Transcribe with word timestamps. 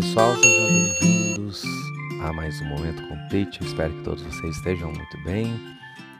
pessoal, 0.00 0.34
sejam 0.36 0.66
bem-vindos 0.66 1.62
a 2.22 2.32
mais 2.32 2.58
um 2.62 2.64
Momento 2.64 3.06
com 3.06 3.28
Pitch. 3.28 3.60
Espero 3.60 3.92
que 3.92 4.02
todos 4.02 4.22
vocês 4.22 4.56
estejam 4.56 4.90
muito 4.90 5.22
bem. 5.24 5.54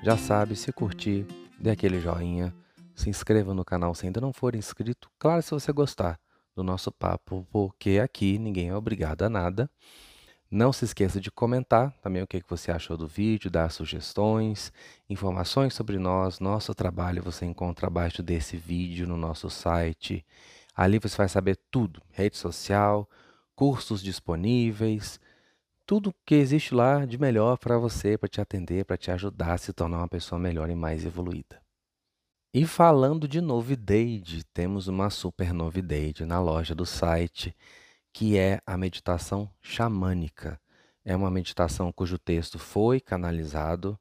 Já 0.04 0.18
sabe, 0.18 0.54
se 0.54 0.71
curtir, 0.71 1.26
dê 1.58 1.71
aquele 1.71 1.98
joinha, 1.98 2.54
se 2.94 3.08
inscreva 3.08 3.54
no 3.54 3.64
canal 3.64 3.94
se 3.94 4.04
ainda 4.04 4.21
não 4.21 4.35
for 4.35 4.54
inscrito. 4.54 5.10
Claro, 5.19 5.40
se 5.40 5.51
você 5.51 5.72
gostar 5.72 6.21
do 6.54 6.62
nosso 6.62 6.92
papo, 6.92 7.48
porque 7.51 7.98
aqui 8.04 8.38
ninguém 8.38 8.69
é 8.69 8.76
obrigado 8.76 9.22
a 9.22 9.30
nada. 9.30 9.71
Não 10.51 10.74
se 10.74 10.85
esqueça 10.85 11.19
de 11.19 11.31
comentar 11.31 11.90
também 12.03 12.22
o 12.22 12.26
que 12.26 12.42
você 12.47 12.71
achou 12.71 12.99
do 12.99 13.08
vídeo, 13.08 13.51
dar 13.51 13.71
sugestões, 13.71 14.71
informações 15.08 15.72
sobre 15.72 15.99
nós, 15.99 16.38
nosso 16.38 16.74
trabalho 16.74 17.23
você 17.23 17.47
encontra 17.47 17.87
abaixo 17.87 18.23
desse 18.23 18.59
vídeo 18.59 19.09
no 19.09 19.16
nosso 19.16 19.48
site. 19.48 20.23
Ali 20.77 20.98
você 20.98 21.16
vai 21.16 21.30
saber 21.30 21.59
tudo, 21.70 22.02
rede 22.10 22.36
social, 22.36 23.08
cursos 23.60 24.02
disponíveis, 24.02 25.20
tudo 25.84 26.14
que 26.24 26.34
existe 26.34 26.74
lá 26.74 27.05
de 27.05 27.18
melhor 27.18 27.59
para 27.59 27.77
você, 27.77 28.16
para 28.16 28.27
te 28.27 28.41
atender, 28.41 28.87
para 28.87 28.96
te 28.96 29.10
ajudar 29.10 29.52
a 29.52 29.59
se 29.59 29.70
tornar 29.70 29.98
uma 29.98 30.09
pessoa 30.09 30.38
melhor 30.38 30.70
e 30.70 30.74
mais 30.74 31.05
evoluída. 31.05 31.60
E 32.54 32.65
falando 32.65 33.28
de 33.28 33.38
novidade, 33.38 34.45
temos 34.54 34.88
uma 34.88 35.10
super 35.10 35.52
novidade 35.52 36.24
na 36.24 36.41
loja 36.41 36.74
do 36.74 36.87
site 36.87 37.54
que 38.15 38.38
é 38.38 38.62
a 38.65 38.78
meditação 38.78 39.46
xamânica. 39.60 40.59
É 41.04 41.15
uma 41.15 41.30
meditação 41.30 41.92
cujo 41.92 42.18
texto 42.18 42.59
foi 42.59 42.98
canalizado, 42.98 44.01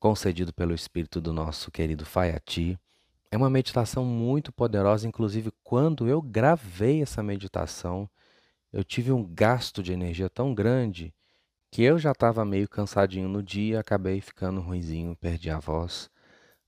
concedido 0.00 0.52
pelo 0.52 0.74
espírito 0.74 1.20
do 1.20 1.32
nosso 1.32 1.70
querido 1.70 2.04
Fayati. 2.04 2.76
É 3.30 3.36
uma 3.36 3.48
meditação 3.48 4.04
muito 4.04 4.50
poderosa, 4.52 5.06
inclusive 5.06 5.52
quando 5.62 6.08
eu 6.08 6.20
gravei 6.20 7.02
essa 7.02 7.22
meditação, 7.22 8.10
eu 8.74 8.82
tive 8.82 9.12
um 9.12 9.24
gasto 9.24 9.84
de 9.84 9.92
energia 9.92 10.28
tão 10.28 10.52
grande 10.52 11.14
que 11.70 11.84
eu 11.84 11.96
já 11.96 12.10
estava 12.10 12.44
meio 12.44 12.68
cansadinho 12.68 13.28
no 13.28 13.40
dia, 13.40 13.78
acabei 13.78 14.20
ficando 14.20 14.60
ruizinho, 14.60 15.14
perdi 15.14 15.48
a 15.48 15.60
voz, 15.60 16.10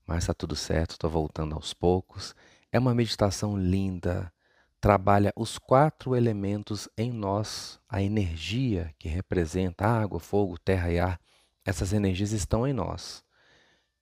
mas 0.05 0.23
está 0.23 0.33
tudo 0.33 0.55
certo, 0.55 0.91
estou 0.91 1.09
voltando 1.09 1.53
aos 1.53 1.73
poucos. 1.73 2.33
É 2.71 2.79
uma 2.79 2.95
meditação 2.95 3.57
linda, 3.57 4.31
trabalha 4.79 5.33
os 5.35 5.57
quatro 5.57 6.15
elementos 6.15 6.87
em 6.97 7.11
nós, 7.11 7.77
a 7.89 8.01
energia 8.01 8.95
que 8.97 9.09
representa 9.09 9.85
água, 9.85 10.17
fogo, 10.17 10.57
terra 10.57 10.89
e 10.89 10.99
ar, 10.99 11.19
essas 11.65 11.91
energias 11.91 12.31
estão 12.31 12.65
em 12.65 12.71
nós. 12.71 13.21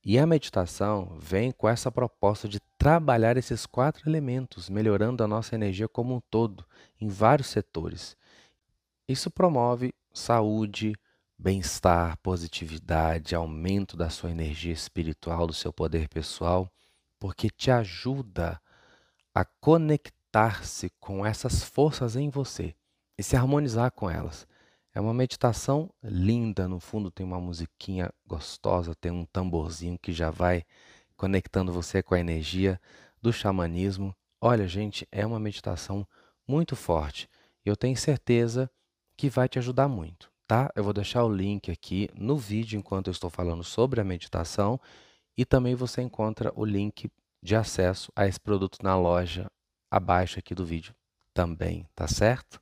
E 0.03 0.19
a 0.19 0.27
meditação 0.27 1.17
vem 1.19 1.51
com 1.51 1.67
essa 1.67 1.91
proposta 1.91 2.47
de 2.47 2.59
trabalhar 2.77 3.35
esses 3.35 3.65
quatro 3.65 4.07
elementos, 4.07 4.69
melhorando 4.69 5.23
a 5.23 5.27
nossa 5.27 5.55
energia 5.55 5.87
como 5.87 6.13
um 6.13 6.21
todo, 6.29 6.63
em 6.99 7.07
vários 7.07 7.47
setores. 7.47 8.15
Isso 9.07 9.29
promove 9.29 9.93
saúde, 10.13 10.93
bem-estar, 11.37 12.17
positividade, 12.19 13.35
aumento 13.35 13.95
da 13.95 14.09
sua 14.09 14.31
energia 14.31 14.73
espiritual, 14.73 15.47
do 15.47 15.53
seu 15.53 15.71
poder 15.71 16.07
pessoal, 16.07 16.71
porque 17.19 17.49
te 17.49 17.69
ajuda 17.69 18.59
a 19.33 19.43
conectar 19.43 20.15
conectar-se 20.35 20.91
com 20.99 21.25
essas 21.25 21.63
forças 21.63 22.17
em 22.17 22.29
você 22.29 22.75
e 23.17 23.23
se 23.23 23.37
harmonizar 23.37 23.89
com 23.91 24.09
elas. 24.09 24.45
É 24.93 24.99
uma 24.99 25.13
meditação 25.13 25.89
linda, 26.03 26.67
no 26.67 26.79
fundo 26.79 27.09
tem 27.09 27.25
uma 27.25 27.39
musiquinha 27.39 28.11
gostosa, 28.27 28.93
tem 28.93 29.11
um 29.13 29.25
tamborzinho 29.25 29.97
que 29.97 30.11
já 30.11 30.29
vai 30.29 30.65
conectando 31.15 31.71
você 31.71 32.03
com 32.03 32.15
a 32.15 32.19
energia 32.19 32.79
do 33.21 33.31
xamanismo. 33.31 34.13
Olha, 34.41 34.67
gente, 34.67 35.07
é 35.09 35.25
uma 35.25 35.39
meditação 35.39 36.05
muito 36.47 36.75
forte 36.75 37.29
e 37.65 37.69
eu 37.69 37.75
tenho 37.75 37.97
certeza 37.97 38.69
que 39.17 39.29
vai 39.29 39.47
te 39.47 39.57
ajudar 39.59 39.87
muito, 39.87 40.31
tá? 40.47 40.71
Eu 40.75 40.83
vou 40.83 40.93
deixar 40.93 41.23
o 41.23 41.33
link 41.33 41.71
aqui 41.71 42.09
no 42.13 42.37
vídeo 42.37 42.77
enquanto 42.77 43.07
eu 43.07 43.11
estou 43.11 43.29
falando 43.29 43.63
sobre 43.63 44.01
a 44.01 44.03
meditação 44.03 44.79
e 45.37 45.45
também 45.45 45.75
você 45.75 46.01
encontra 46.01 46.51
o 46.55 46.65
link 46.65 47.09
de 47.41 47.55
acesso 47.55 48.11
a 48.15 48.27
esse 48.27 48.39
produto 48.39 48.79
na 48.81 48.97
loja 48.97 49.49
abaixo 49.89 50.39
aqui 50.39 50.53
do 50.53 50.65
vídeo 50.65 50.93
também, 51.33 51.87
tá 51.95 52.07
certo? 52.07 52.61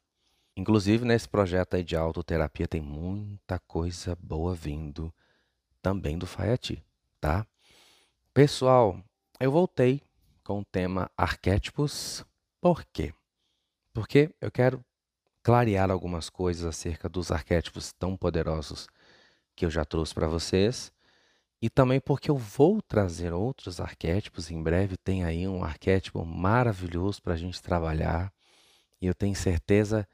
Inclusive 0.55 1.05
nesse 1.05 1.27
projeto 1.27 1.75
aí 1.75 1.83
de 1.83 1.95
autoterapia 1.95 2.67
tem 2.67 2.81
muita 2.81 3.59
coisa 3.59 4.15
boa 4.21 4.53
vindo 4.53 5.13
também 5.81 6.17
do 6.17 6.27
Faiati, 6.27 6.83
tá? 7.19 7.45
Pessoal, 8.33 8.99
eu 9.39 9.51
voltei 9.51 10.01
com 10.43 10.59
o 10.59 10.65
tema 10.65 11.09
arquétipos. 11.17 12.25
Por 12.61 12.83
quê? 12.85 13.13
Porque 13.93 14.33
eu 14.41 14.51
quero 14.51 14.83
clarear 15.43 15.91
algumas 15.91 16.29
coisas 16.29 16.65
acerca 16.65 17.07
dos 17.07 17.31
arquétipos 17.31 17.93
tão 17.93 18.17
poderosos 18.17 18.87
que 19.55 19.65
eu 19.65 19.69
já 19.69 19.85
trouxe 19.85 20.13
para 20.13 20.27
vocês 20.27 20.91
e 21.61 21.69
também 21.69 21.99
porque 21.99 22.29
eu 22.29 22.37
vou 22.37 22.81
trazer 22.81 23.31
outros 23.31 23.79
arquétipos. 23.79 24.51
Em 24.51 24.61
breve 24.61 24.97
tem 24.97 25.23
aí 25.23 25.47
um 25.47 25.63
arquétipo 25.63 26.25
maravilhoso 26.25 27.21
para 27.21 27.35
a 27.35 27.37
gente 27.37 27.61
trabalhar. 27.61 28.33
E 29.01 29.07
eu 29.07 29.13
tenho 29.13 29.35
certeza 29.35 30.05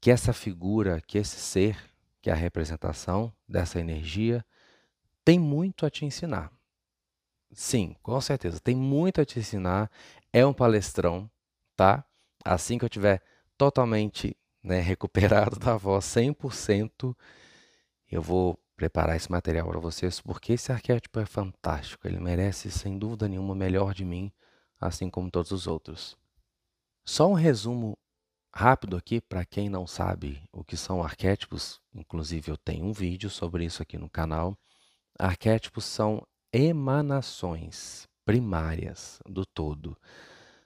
que 0.00 0.10
essa 0.10 0.32
figura, 0.32 1.00
que 1.06 1.18
esse 1.18 1.38
ser, 1.38 1.76
que 2.22 2.30
é 2.30 2.32
a 2.32 2.36
representação 2.36 3.30
dessa 3.46 3.78
energia, 3.78 4.42
tem 5.22 5.38
muito 5.38 5.84
a 5.84 5.90
te 5.90 6.06
ensinar. 6.06 6.50
Sim, 7.52 7.94
com 8.02 8.18
certeza, 8.20 8.60
tem 8.60 8.74
muito 8.74 9.20
a 9.20 9.24
te 9.24 9.38
ensinar. 9.38 9.90
É 10.32 10.46
um 10.46 10.52
palestrão, 10.54 11.30
tá? 11.76 12.04
Assim 12.44 12.78
que 12.78 12.84
eu 12.84 12.88
tiver 12.88 13.22
totalmente 13.56 14.36
né, 14.62 14.80
recuperado 14.80 15.58
da 15.58 15.76
voz 15.76 16.04
100%, 16.04 17.16
eu 18.10 18.22
vou 18.22 18.58
preparar 18.76 19.16
esse 19.16 19.30
material 19.30 19.68
para 19.68 19.78
vocês, 19.78 20.20
porque 20.20 20.54
esse 20.54 20.72
arquétipo 20.72 21.20
é 21.20 21.26
fantástico. 21.26 22.08
Ele 22.08 22.18
merece, 22.18 22.70
sem 22.70 22.98
dúvida 22.98 23.28
nenhuma, 23.28 23.54
melhor 23.54 23.92
de 23.92 24.04
mim, 24.04 24.32
assim 24.80 25.10
como 25.10 25.30
todos 25.30 25.52
os 25.52 25.66
outros. 25.66 26.16
Só 27.04 27.28
um 27.28 27.34
resumo 27.34 27.98
rápido 28.52 28.96
aqui 28.96 29.20
para 29.20 29.44
quem 29.44 29.68
não 29.68 29.86
sabe 29.86 30.42
o 30.52 30.64
que 30.64 30.76
são 30.76 31.02
arquétipos. 31.02 31.80
Inclusive, 31.94 32.50
eu 32.50 32.56
tenho 32.56 32.86
um 32.86 32.92
vídeo 32.92 33.28
sobre 33.30 33.64
isso 33.64 33.82
aqui 33.82 33.98
no 33.98 34.08
canal. 34.08 34.58
Arquétipos 35.18 35.84
são 35.84 36.26
emanações 36.52 38.08
primárias 38.24 39.20
do 39.26 39.44
todo. 39.44 39.96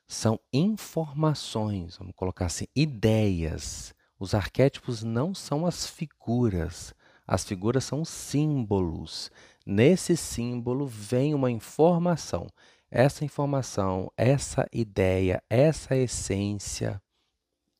São 0.07 0.39
informações, 0.53 1.97
vamos 1.97 2.15
colocar 2.17 2.47
assim, 2.47 2.67
ideias. 2.75 3.95
Os 4.19 4.35
arquétipos 4.35 5.03
não 5.03 5.35
são 5.35 5.67
as 5.67 5.87
figuras 5.87 6.95
as 7.27 7.45
figuras 7.45 7.85
são 7.85 8.05
símbolos. 8.05 9.31
Nesse 9.65 10.17
símbolo 10.17 10.87
vem 10.87 11.35
uma 11.35 11.51
informação. 11.51 12.47
Essa 12.91 13.25
informação, 13.25 14.13
essa 14.17 14.69
ideia, 14.73 15.43
essa 15.49 15.97
essência 15.97 17.03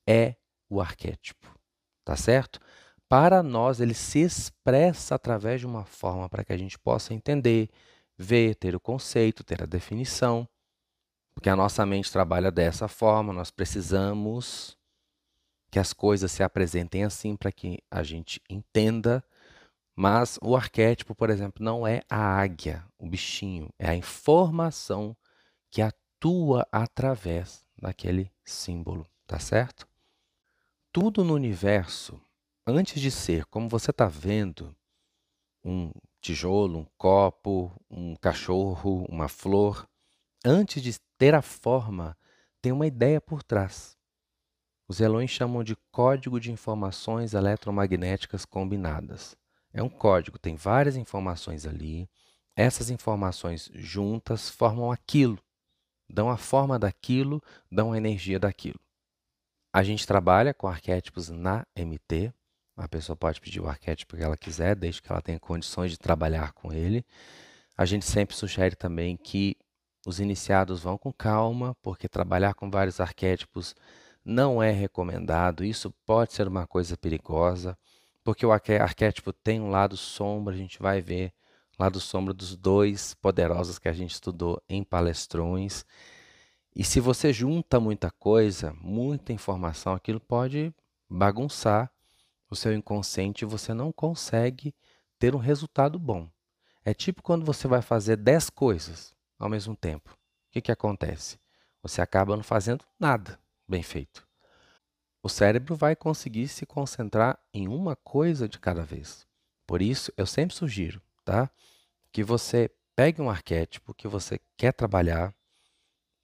é 0.07 0.35
o 0.69 0.81
arquétipo. 0.81 1.55
Tá 2.05 2.17
certo? 2.17 2.59
Para 3.09 3.43
nós, 3.43 3.81
ele 3.81 3.95
se 3.95 4.21
expressa 4.21 5.15
através 5.15 5.61
de 5.61 5.67
uma 5.67 5.85
forma 5.85 6.29
para 6.29 6.45
que 6.45 6.53
a 6.53 6.57
gente 6.57 6.79
possa 6.79 7.15
entender, 7.15 7.71
ver, 8.17 8.57
ter 8.57 8.75
o 8.75 8.81
conceito, 8.81 9.45
ter 9.45 9.63
a 9.63 9.67
definição. 9.67 10.49
Porque 11.35 11.49
a 11.49 11.57
nossa 11.57 11.85
mente 11.85 12.13
trabalha 12.13 12.51
dessa 12.51 12.89
forma, 12.89 13.33
nós 13.33 13.51
precisamos 13.51 14.79
que 15.71 15.79
as 15.79 15.93
coisas 15.93 16.31
se 16.31 16.43
apresentem 16.43 17.05
assim 17.05 17.37
para 17.37 17.51
que 17.51 17.83
a 17.91 18.03
gente 18.03 18.41
entenda 18.49 19.25
mas 19.97 20.39
o 20.43 20.57
arquétipo, 20.57 21.15
por 21.15 21.31
exemplo, 21.31 21.65
não 21.65 21.87
é 21.87 22.03
a 22.11 22.17
águia, 22.17 22.85
o 22.99 23.07
bichinho, 23.07 23.73
é 23.79 23.89
a 23.89 23.95
informação 23.95 25.17
que 25.71 25.81
atua 25.81 26.67
através 26.73 27.65
daquele 27.81 28.31
símbolo, 28.45 29.07
tá 29.27 29.39
certo? 29.39 29.87
Tudo 30.93 31.23
no 31.23 31.35
universo, 31.35 32.21
antes 32.67 33.01
de 33.01 33.11
ser 33.11 33.45
como 33.47 33.69
você 33.69 33.93
está 33.93 34.07
vendo, 34.07 34.75
um 35.65 35.93
tijolo, 36.21 36.79
um 36.79 36.87
copo, 36.99 37.71
um 37.89 38.17
cachorro, 38.17 39.07
uma 39.09 39.29
flor, 39.29 39.89
antes 40.45 40.83
de 40.83 40.99
ter 41.17 41.35
a 41.35 41.43
forma, 41.43 42.17
tem 42.61 42.73
uma 42.73 42.87
ideia 42.87 43.21
por 43.21 43.43
trás. 43.43 43.97
Os 44.87 45.01
Elões 45.01 45.31
chamam 45.31 45.65
de 45.65 45.77
código 45.91 46.39
de 46.39 46.53
informações 46.53 47.33
eletromagnéticas 47.33 48.45
combinadas. 48.45 49.37
É 49.73 49.83
um 49.83 49.89
código, 49.89 50.39
tem 50.39 50.55
várias 50.55 50.97
informações 50.97 51.67
ali. 51.67 52.09
Essas 52.55 52.91
informações 52.91 53.71
juntas 53.73 54.49
formam 54.49 54.93
aquilo, 54.93 55.39
dão 56.09 56.29
a 56.29 56.37
forma 56.37 56.79
daquilo, 56.79 57.43
dão 57.73 57.93
a 57.93 57.97
energia 57.97 58.39
daquilo. 58.39 58.79
A 59.73 59.83
gente 59.83 60.07
trabalha 60.07 60.55
com 60.55 60.69
arquétipos 60.69 61.31
na 61.31 61.67
MT. 61.75 62.33
A 62.77 62.89
pessoa 62.89 63.17
pode 63.17 63.41
pedir 63.41 63.61
o 63.61 63.69
arquétipo 63.69 64.17
que 64.17 64.23
ela 64.23 64.37
quiser, 64.37 64.77
desde 64.77 65.03
que 65.03 65.11
ela 65.11 65.23
tenha 65.23 65.41
condições 65.41 65.91
de 65.91 65.99
trabalhar 65.99 66.53
com 66.53 66.73
ele. 66.73 67.05
A 67.77 67.85
gente 67.85 68.05
sempre 68.05 68.37
sugere 68.37 68.77
também 68.77 69.17
que 69.17 69.57
os 70.07 70.21
iniciados 70.21 70.81
vão 70.81 70.99
com 70.99 71.13
calma, 71.13 71.77
porque 71.83 72.09
trabalhar 72.09 72.55
com 72.55 72.71
vários 72.71 73.01
arquétipos 73.01 73.75
não 74.25 74.63
é 74.63 74.71
recomendado. 74.71 75.65
Isso 75.65 75.91
pode 76.05 76.33
ser 76.33 76.47
uma 76.47 76.67
coisa 76.67 76.97
perigosa, 76.97 77.77
porque 78.23 78.45
o 78.45 78.53
arquétipo 78.53 79.33
tem 79.33 79.61
um 79.61 79.71
lado 79.71 79.97
sombra, 79.97 80.55
a 80.55 80.57
gente 80.57 80.81
vai 80.81 81.01
ver 81.01 81.33
lado 81.79 82.01
sombra 82.01 82.33
dos 82.33 82.57
dois 82.57 83.15
poderosos 83.15 83.79
que 83.79 83.89
a 83.89 83.93
gente 83.93 84.13
estudou 84.13 84.63
em 84.69 84.85
palestrões. 84.85 85.85
E 86.75 86.85
se 86.85 87.01
você 87.01 87.33
junta 87.33 87.81
muita 87.81 88.11
coisa, 88.11 88.75
muita 88.81 89.33
informação, 89.33 89.95
aquilo 89.95 90.21
pode 90.21 90.73
bagunçar 91.09 91.91
o 92.51 92.57
seu 92.57 92.73
inconsciente 92.73 93.45
e 93.45 93.49
você 93.49 93.73
não 93.73 93.93
consegue 93.93 94.75
ter 95.19 95.35
um 95.35 95.39
resultado 95.39 95.99
bom. 95.99 96.29
É 96.85 96.93
tipo 96.93 97.23
quando 97.23 97.45
você 97.45 97.67
vai 97.67 97.81
fazer 97.81 98.17
10 98.17 98.51
coisas 98.51 99.15
ao 99.45 99.51
mesmo 99.51 99.77
tempo. 99.77 100.11
O 100.11 100.53
que, 100.53 100.61
que 100.61 100.73
acontece? 100.73 101.39
Você 101.83 102.01
acaba 102.01 102.37
não 102.37 102.43
fazendo 102.43 102.85
nada 102.99 103.39
bem 103.69 103.83
feito. 103.83 104.27
O 105.23 105.29
cérebro 105.29 105.75
vai 105.75 105.97
conseguir 105.97 106.49
se 106.49 106.67
concentrar 106.67 107.39
em 107.53 107.67
uma 107.69 107.97
coisa 107.97 108.49
de 108.49 108.59
cada 108.59 108.83
vez. 108.83 109.27
Por 109.67 109.81
isso, 109.81 110.13
eu 110.17 110.27
sempre 110.27 110.55
sugiro, 110.55 111.01
tá? 111.25 111.51
Que 112.13 112.23
você 112.23 112.71
pegue 112.95 113.21
um 113.21 113.31
arquétipo 113.31 113.95
que 113.95 114.07
você 114.07 114.39
quer 114.57 114.73
trabalhar, 114.73 115.35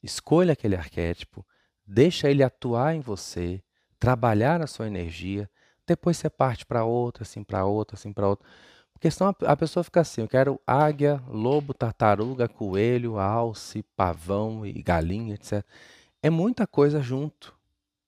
escolha 0.02 0.52
aquele 0.52 0.76
arquétipo, 0.76 1.46
deixa 1.86 2.30
ele 2.30 2.42
atuar 2.42 2.94
em 2.94 3.00
você, 3.00 3.62
trabalhar 3.98 4.62
a 4.62 4.66
sua 4.66 4.86
energia, 4.86 5.50
depois 5.86 6.16
você 6.16 6.30
parte 6.30 6.64
para 6.64 6.84
outra, 6.84 7.22
assim 7.22 7.42
para 7.42 7.64
outra, 7.64 7.96
assim 7.96 8.12
para 8.12 8.28
outra. 8.28 8.48
Porque 9.00 9.10
senão 9.10 9.34
a 9.46 9.56
pessoa 9.56 9.82
fica 9.82 10.02
assim, 10.02 10.20
eu 10.20 10.28
quero 10.28 10.60
águia, 10.66 11.22
lobo, 11.26 11.72
tartaruga, 11.72 12.46
coelho, 12.46 13.18
alce, 13.18 13.82
pavão 13.96 14.66
e 14.66 14.82
galinha, 14.82 15.36
etc. 15.36 15.64
É 16.22 16.28
muita 16.28 16.66
coisa 16.66 17.00
junto. 17.00 17.56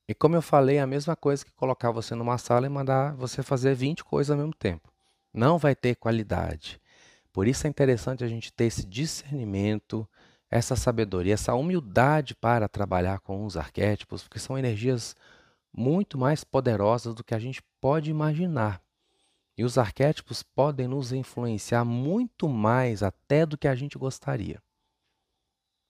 E 0.06 0.12
como 0.12 0.36
eu 0.36 0.42
falei, 0.42 0.76
é 0.76 0.82
a 0.82 0.86
mesma 0.86 1.16
coisa 1.16 1.46
que 1.46 1.50
colocar 1.52 1.90
você 1.90 2.14
numa 2.14 2.36
sala 2.36 2.66
e 2.66 2.68
mandar 2.68 3.14
você 3.14 3.42
fazer 3.42 3.74
20 3.74 4.04
coisas 4.04 4.30
ao 4.30 4.36
mesmo 4.36 4.52
tempo. 4.52 4.92
Não 5.32 5.56
vai 5.56 5.74
ter 5.74 5.94
qualidade. 5.94 6.78
Por 7.32 7.48
isso 7.48 7.66
é 7.66 7.70
interessante 7.70 8.22
a 8.22 8.28
gente 8.28 8.52
ter 8.52 8.64
esse 8.64 8.84
discernimento, 8.84 10.06
essa 10.50 10.76
sabedoria, 10.76 11.32
essa 11.32 11.54
humildade 11.54 12.34
para 12.34 12.68
trabalhar 12.68 13.20
com 13.20 13.46
os 13.46 13.56
arquétipos, 13.56 14.24
porque 14.24 14.38
são 14.38 14.58
energias 14.58 15.16
muito 15.72 16.18
mais 16.18 16.44
poderosas 16.44 17.14
do 17.14 17.24
que 17.24 17.34
a 17.34 17.38
gente 17.38 17.62
pode 17.80 18.10
imaginar. 18.10 18.82
E 19.56 19.64
os 19.64 19.76
arquétipos 19.76 20.42
podem 20.42 20.88
nos 20.88 21.12
influenciar 21.12 21.84
muito 21.84 22.48
mais 22.48 23.02
até 23.02 23.44
do 23.44 23.58
que 23.58 23.68
a 23.68 23.74
gente 23.74 23.98
gostaria. 23.98 24.62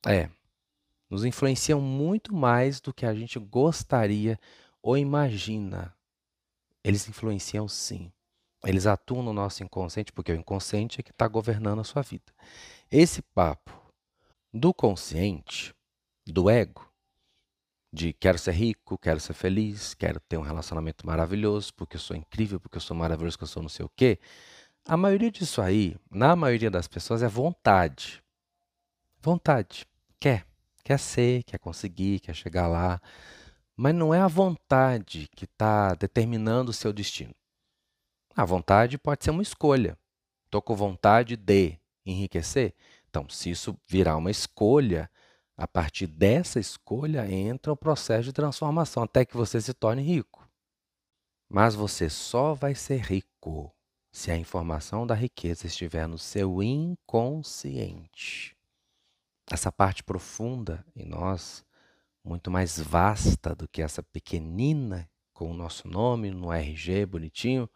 É, 0.04 0.28
nos 1.08 1.24
influenciam 1.24 1.80
muito 1.80 2.34
mais 2.34 2.80
do 2.80 2.92
que 2.92 3.06
a 3.06 3.14
gente 3.14 3.38
gostaria 3.38 4.38
ou 4.82 4.98
imagina. 4.98 5.94
Eles 6.82 7.08
influenciam 7.08 7.68
sim. 7.68 8.12
Eles 8.64 8.86
atuam 8.86 9.22
no 9.22 9.32
nosso 9.32 9.62
inconsciente, 9.62 10.12
porque 10.12 10.32
o 10.32 10.36
inconsciente 10.36 11.00
é 11.00 11.02
que 11.02 11.10
está 11.10 11.26
governando 11.28 11.80
a 11.80 11.84
sua 11.84 12.02
vida. 12.02 12.32
Esse 12.90 13.22
papo 13.22 13.72
do 14.52 14.74
consciente, 14.74 15.74
do 16.26 16.50
ego, 16.50 16.91
de 17.92 18.12
quero 18.14 18.38
ser 18.38 18.52
rico, 18.52 18.96
quero 18.96 19.20
ser 19.20 19.34
feliz, 19.34 19.92
quero 19.94 20.18
ter 20.20 20.38
um 20.38 20.42
relacionamento 20.42 21.06
maravilhoso, 21.06 21.74
porque 21.74 21.96
eu 21.96 22.00
sou 22.00 22.16
incrível, 22.16 22.58
porque 22.58 22.78
eu 22.78 22.80
sou 22.80 22.96
maravilhoso, 22.96 23.36
porque 23.36 23.44
eu 23.44 23.52
sou 23.52 23.62
não 23.62 23.68
sei 23.68 23.84
o 23.84 23.90
quê. 23.94 24.18
A 24.86 24.96
maioria 24.96 25.30
disso 25.30 25.60
aí, 25.60 25.96
na 26.10 26.34
maioria 26.34 26.70
das 26.70 26.88
pessoas, 26.88 27.22
é 27.22 27.28
vontade. 27.28 28.22
Vontade. 29.20 29.86
Quer. 30.18 30.46
Quer 30.82 30.98
ser, 30.98 31.44
quer 31.44 31.58
conseguir, 31.58 32.18
quer 32.20 32.34
chegar 32.34 32.66
lá. 32.66 33.00
Mas 33.76 33.94
não 33.94 34.12
é 34.12 34.20
a 34.20 34.26
vontade 34.26 35.28
que 35.36 35.44
está 35.44 35.94
determinando 35.94 36.70
o 36.70 36.74
seu 36.74 36.92
destino. 36.92 37.34
A 38.34 38.44
vontade 38.44 38.98
pode 38.98 39.22
ser 39.22 39.30
uma 39.30 39.42
escolha. 39.42 39.96
Estou 40.46 40.62
com 40.62 40.74
vontade 40.74 41.36
de 41.36 41.78
enriquecer. 42.04 42.74
Então, 43.08 43.28
se 43.28 43.50
isso 43.50 43.76
virar 43.86 44.16
uma 44.16 44.30
escolha, 44.30 45.10
a 45.56 45.66
partir 45.66 46.06
dessa 46.06 46.58
escolha 46.58 47.30
entra 47.30 47.72
o 47.72 47.76
processo 47.76 48.24
de 48.24 48.32
transformação 48.32 49.02
até 49.02 49.24
que 49.24 49.36
você 49.36 49.60
se 49.60 49.74
torne 49.74 50.02
rico. 50.02 50.48
Mas 51.48 51.74
você 51.74 52.08
só 52.08 52.54
vai 52.54 52.74
ser 52.74 53.00
rico 53.00 53.74
se 54.10 54.30
a 54.30 54.36
informação 54.36 55.06
da 55.06 55.14
riqueza 55.14 55.66
estiver 55.66 56.06
no 56.06 56.18
seu 56.18 56.62
inconsciente. 56.62 58.56
Essa 59.50 59.72
parte 59.72 60.02
profunda 60.02 60.84
em 60.94 61.04
nós, 61.04 61.64
muito 62.24 62.50
mais 62.50 62.78
vasta 62.78 63.54
do 63.54 63.68
que 63.68 63.82
essa 63.82 64.02
pequenina 64.02 65.10
com 65.32 65.50
o 65.50 65.54
nosso 65.54 65.88
nome 65.88 66.30
no 66.30 66.52
RG 66.52 67.06
bonitinho, 67.06 67.68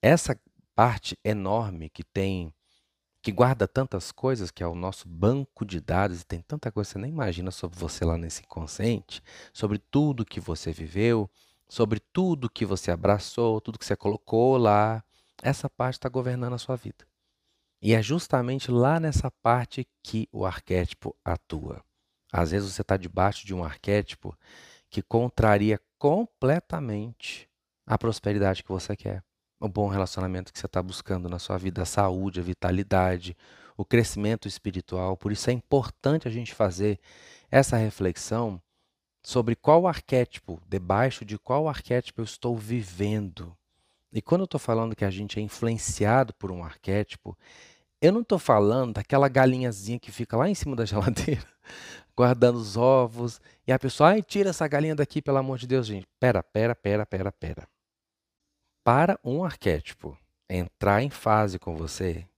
essa 0.00 0.38
parte 0.74 1.18
enorme 1.24 1.88
que 1.88 2.02
tem 2.02 2.52
que 3.24 3.32
guarda 3.32 3.66
tantas 3.66 4.12
coisas, 4.12 4.50
que 4.50 4.62
é 4.62 4.66
o 4.66 4.74
nosso 4.74 5.08
banco 5.08 5.64
de 5.64 5.80
dados, 5.80 6.20
e 6.20 6.26
tem 6.26 6.42
tanta 6.42 6.70
coisa 6.70 6.88
que 6.88 6.92
você 6.92 6.98
nem 6.98 7.10
imagina 7.10 7.50
sobre 7.50 7.78
você 7.78 8.04
lá 8.04 8.18
nesse 8.18 8.42
inconsciente, 8.42 9.22
sobre 9.50 9.78
tudo 9.78 10.26
que 10.26 10.38
você 10.38 10.72
viveu, 10.72 11.30
sobre 11.66 12.00
tudo 12.00 12.50
que 12.50 12.66
você 12.66 12.90
abraçou, 12.90 13.62
tudo 13.62 13.78
que 13.78 13.86
você 13.86 13.96
colocou 13.96 14.58
lá. 14.58 15.02
Essa 15.42 15.70
parte 15.70 15.94
está 15.94 16.06
governando 16.06 16.52
a 16.52 16.58
sua 16.58 16.76
vida. 16.76 17.06
E 17.80 17.94
é 17.94 18.02
justamente 18.02 18.70
lá 18.70 19.00
nessa 19.00 19.30
parte 19.30 19.88
que 20.02 20.28
o 20.30 20.44
arquétipo 20.44 21.16
atua. 21.24 21.82
Às 22.30 22.50
vezes 22.50 22.74
você 22.74 22.82
está 22.82 22.98
debaixo 22.98 23.46
de 23.46 23.54
um 23.54 23.64
arquétipo 23.64 24.36
que 24.90 25.00
contraria 25.00 25.80
completamente 25.96 27.48
a 27.86 27.96
prosperidade 27.96 28.62
que 28.62 28.68
você 28.68 28.94
quer 28.94 29.24
o 29.64 29.68
bom 29.68 29.88
relacionamento 29.88 30.52
que 30.52 30.58
você 30.58 30.66
está 30.66 30.82
buscando 30.82 31.28
na 31.28 31.38
sua 31.38 31.56
vida, 31.56 31.82
a 31.82 31.86
saúde, 31.86 32.38
a 32.38 32.42
vitalidade, 32.42 33.36
o 33.76 33.84
crescimento 33.84 34.46
espiritual. 34.46 35.16
Por 35.16 35.32
isso 35.32 35.48
é 35.48 35.52
importante 35.52 36.28
a 36.28 36.30
gente 36.30 36.54
fazer 36.54 36.98
essa 37.50 37.76
reflexão 37.76 38.60
sobre 39.22 39.56
qual 39.56 39.86
arquétipo, 39.86 40.60
debaixo 40.68 41.24
de 41.24 41.38
qual 41.38 41.66
arquétipo 41.66 42.20
eu 42.20 42.24
estou 42.24 42.56
vivendo. 42.56 43.56
E 44.12 44.20
quando 44.20 44.42
eu 44.42 44.44
estou 44.44 44.60
falando 44.60 44.94
que 44.94 45.04
a 45.04 45.10
gente 45.10 45.38
é 45.38 45.42
influenciado 45.42 46.34
por 46.34 46.52
um 46.52 46.62
arquétipo, 46.62 47.36
eu 48.02 48.12
não 48.12 48.20
estou 48.20 48.38
falando 48.38 48.92
daquela 48.94 49.28
galinhazinha 49.28 49.98
que 49.98 50.12
fica 50.12 50.36
lá 50.36 50.48
em 50.48 50.54
cima 50.54 50.76
da 50.76 50.84
geladeira, 50.86 51.46
guardando 52.14 52.56
os 52.58 52.76
ovos, 52.76 53.40
e 53.66 53.72
a 53.72 53.78
pessoa, 53.78 54.10
ai, 54.10 54.22
tira 54.22 54.50
essa 54.50 54.68
galinha 54.68 54.94
daqui, 54.94 55.22
pelo 55.22 55.38
amor 55.38 55.56
de 55.56 55.66
Deus, 55.66 55.86
gente. 55.86 56.06
Pera, 56.20 56.42
pera, 56.42 56.74
pera, 56.74 57.06
pera, 57.06 57.32
pera. 57.32 57.66
Para 58.84 59.18
um 59.24 59.42
arquétipo 59.42 60.14
entrar 60.46 61.02
em 61.02 61.08
fase 61.08 61.58
com 61.58 61.74
você, 61.74 62.28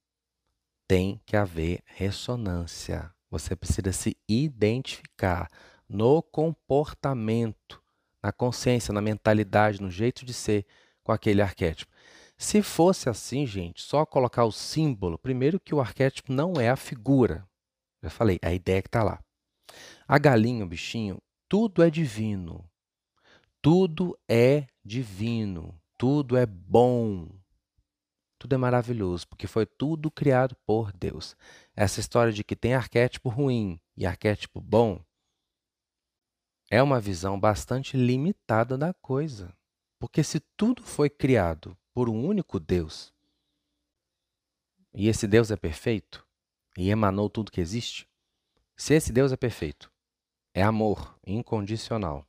tem 0.87 1.21
que 1.27 1.37
haver 1.37 1.83
ressonância. 1.85 3.13
Você 3.29 3.57
precisa 3.57 3.91
se 3.91 4.17
identificar 4.29 5.51
no 5.89 6.23
comportamento, 6.23 7.83
na 8.23 8.31
consciência, 8.31 8.95
na 8.95 9.01
mentalidade, 9.01 9.83
no 9.83 9.91
jeito 9.91 10.25
de 10.25 10.33
ser 10.33 10.65
com 11.03 11.11
aquele 11.11 11.43
arquétipo. 11.43 11.93
Se 12.39 12.63
fosse 12.63 13.09
assim, 13.09 13.45
gente, 13.45 13.83
só 13.83 14.07
colocar 14.07 14.45
o 14.45 14.53
símbolo, 14.53 15.19
primeiro 15.19 15.59
que 15.59 15.75
o 15.75 15.81
arquétipo 15.81 16.33
não 16.33 16.61
é 16.61 16.69
a 16.69 16.77
figura. 16.77 17.45
Já 18.01 18.09
falei, 18.09 18.39
a 18.41 18.55
ideia 18.55 18.81
que 18.81 18.89
está 18.89 19.03
lá. 19.03 19.21
A 20.07 20.17
galinha, 20.17 20.65
o 20.65 20.69
bichinho, 20.69 21.21
tudo 21.49 21.83
é 21.83 21.91
divino. 21.91 22.65
Tudo 23.61 24.17
é 24.29 24.69
divino. 24.85 25.77
Tudo 25.99 26.37
é 26.37 26.45
bom. 26.45 27.29
Tudo 28.39 28.55
é 28.55 28.59
maravilhoso, 28.59 29.27
porque 29.29 29.47
foi 29.47 29.65
tudo 29.65 30.11
criado 30.11 30.55
por 30.67 30.93
Deus. 30.93 31.37
Essa 31.75 32.01
história 32.01 32.33
de 32.33 32.45
que 32.45 32.55
tem 32.55 32.75
arquétipo 32.75 33.29
ruim 33.29 33.81
e 33.97 34.05
arquétipo 34.05 34.61
bom 34.61 35.03
é 36.71 36.83
uma 36.83 37.01
visão 37.01 37.39
bastante 37.39 37.97
limitada 37.97 38.77
da 38.77 38.93
coisa. 38.93 39.57
Porque 39.99 40.23
se 40.23 40.41
tudo 40.57 40.83
foi 40.83 41.09
criado 41.09 41.77
por 41.95 42.09
um 42.11 42.27
único 42.27 42.61
Deus, 42.61 43.15
e 44.93 45.09
esse 45.09 45.27
Deus 45.27 45.51
é 45.51 45.57
perfeito, 45.57 46.27
e 46.77 46.91
emanou 46.91 47.31
tudo 47.31 47.51
que 47.51 47.61
existe, 47.61 48.07
se 48.77 48.95
esse 48.95 49.13
Deus 49.13 49.33
é 49.33 49.37
perfeito, 49.37 49.91
é 50.53 50.63
amor 50.63 51.19
incondicional, 51.27 52.29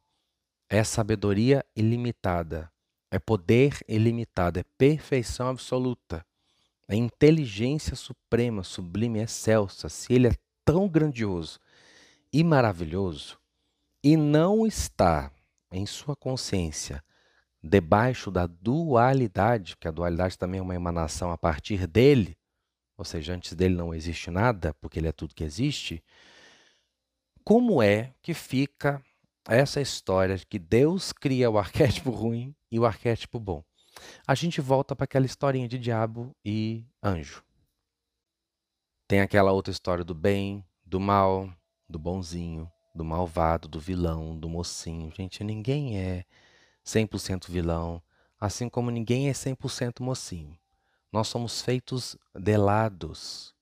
é 0.69 0.83
sabedoria 0.83 1.65
ilimitada, 1.75 2.71
é 3.09 3.19
poder 3.19 3.79
ilimitado, 3.87 4.59
é 4.59 4.63
perfeição 4.77 5.47
absoluta, 5.47 6.25
é 6.87 6.95
inteligência 6.95 7.95
suprema, 7.95 8.63
sublime, 8.63 9.19
excelsa. 9.19 9.89
Se 9.89 10.13
ele 10.13 10.27
é 10.27 10.35
tão 10.63 10.87
grandioso 10.87 11.59
e 12.31 12.43
maravilhoso 12.43 13.37
e 14.03 14.15
não 14.15 14.65
está 14.65 15.31
em 15.71 15.85
sua 15.85 16.15
consciência 16.15 17.03
debaixo 17.61 18.31
da 18.31 18.47
dualidade, 18.47 19.75
que 19.77 19.87
a 19.87 19.91
dualidade 19.91 20.37
também 20.37 20.59
é 20.59 20.63
uma 20.63 20.75
emanação 20.75 21.31
a 21.31 21.37
partir 21.37 21.87
dele, 21.87 22.37
ou 22.97 23.03
seja, 23.03 23.33
antes 23.33 23.53
dele 23.53 23.75
não 23.75 23.93
existe 23.93 24.31
nada, 24.31 24.73
porque 24.75 24.99
ele 24.99 25.07
é 25.07 25.11
tudo 25.11 25.35
que 25.35 25.43
existe, 25.43 26.03
como 27.43 27.81
é 27.81 28.13
que 28.21 28.33
fica 28.33 29.03
essa 29.47 29.79
história 29.81 30.37
de 30.37 30.45
que 30.45 30.59
Deus 30.59 31.11
cria 31.11 31.49
o 31.49 31.57
arquétipo 31.57 32.11
ruim 32.11 32.55
e 32.71 32.79
o 32.79 32.85
arquétipo 32.85 33.39
bom. 33.39 33.63
A 34.27 34.35
gente 34.35 34.61
volta 34.61 34.95
para 34.95 35.05
aquela 35.05 35.25
historinha 35.25 35.67
de 35.67 35.79
diabo 35.79 36.35
e 36.45 36.85
anjo. 37.01 37.43
Tem 39.07 39.21
aquela 39.21 39.51
outra 39.51 39.71
história 39.71 40.03
do 40.03 40.13
bem, 40.13 40.63
do 40.85 40.99
mal, 40.99 41.49
do 41.89 41.97
bonzinho, 41.97 42.69
do 42.93 43.05
malvado, 43.05 43.67
do 43.67 43.79
vilão, 43.79 44.37
do 44.37 44.49
mocinho. 44.49 45.11
Gente, 45.15 45.43
ninguém 45.43 45.97
é 45.97 46.25
100% 46.85 47.49
vilão, 47.49 48.01
assim 48.39 48.67
como 48.67 48.91
ninguém 48.91 49.29
é 49.29 49.31
100% 49.31 50.01
mocinho. 50.01 50.57
Nós 51.11 51.27
somos 51.27 51.61
feitos 51.61 52.17
de 52.35 52.57
lados. 52.57 53.55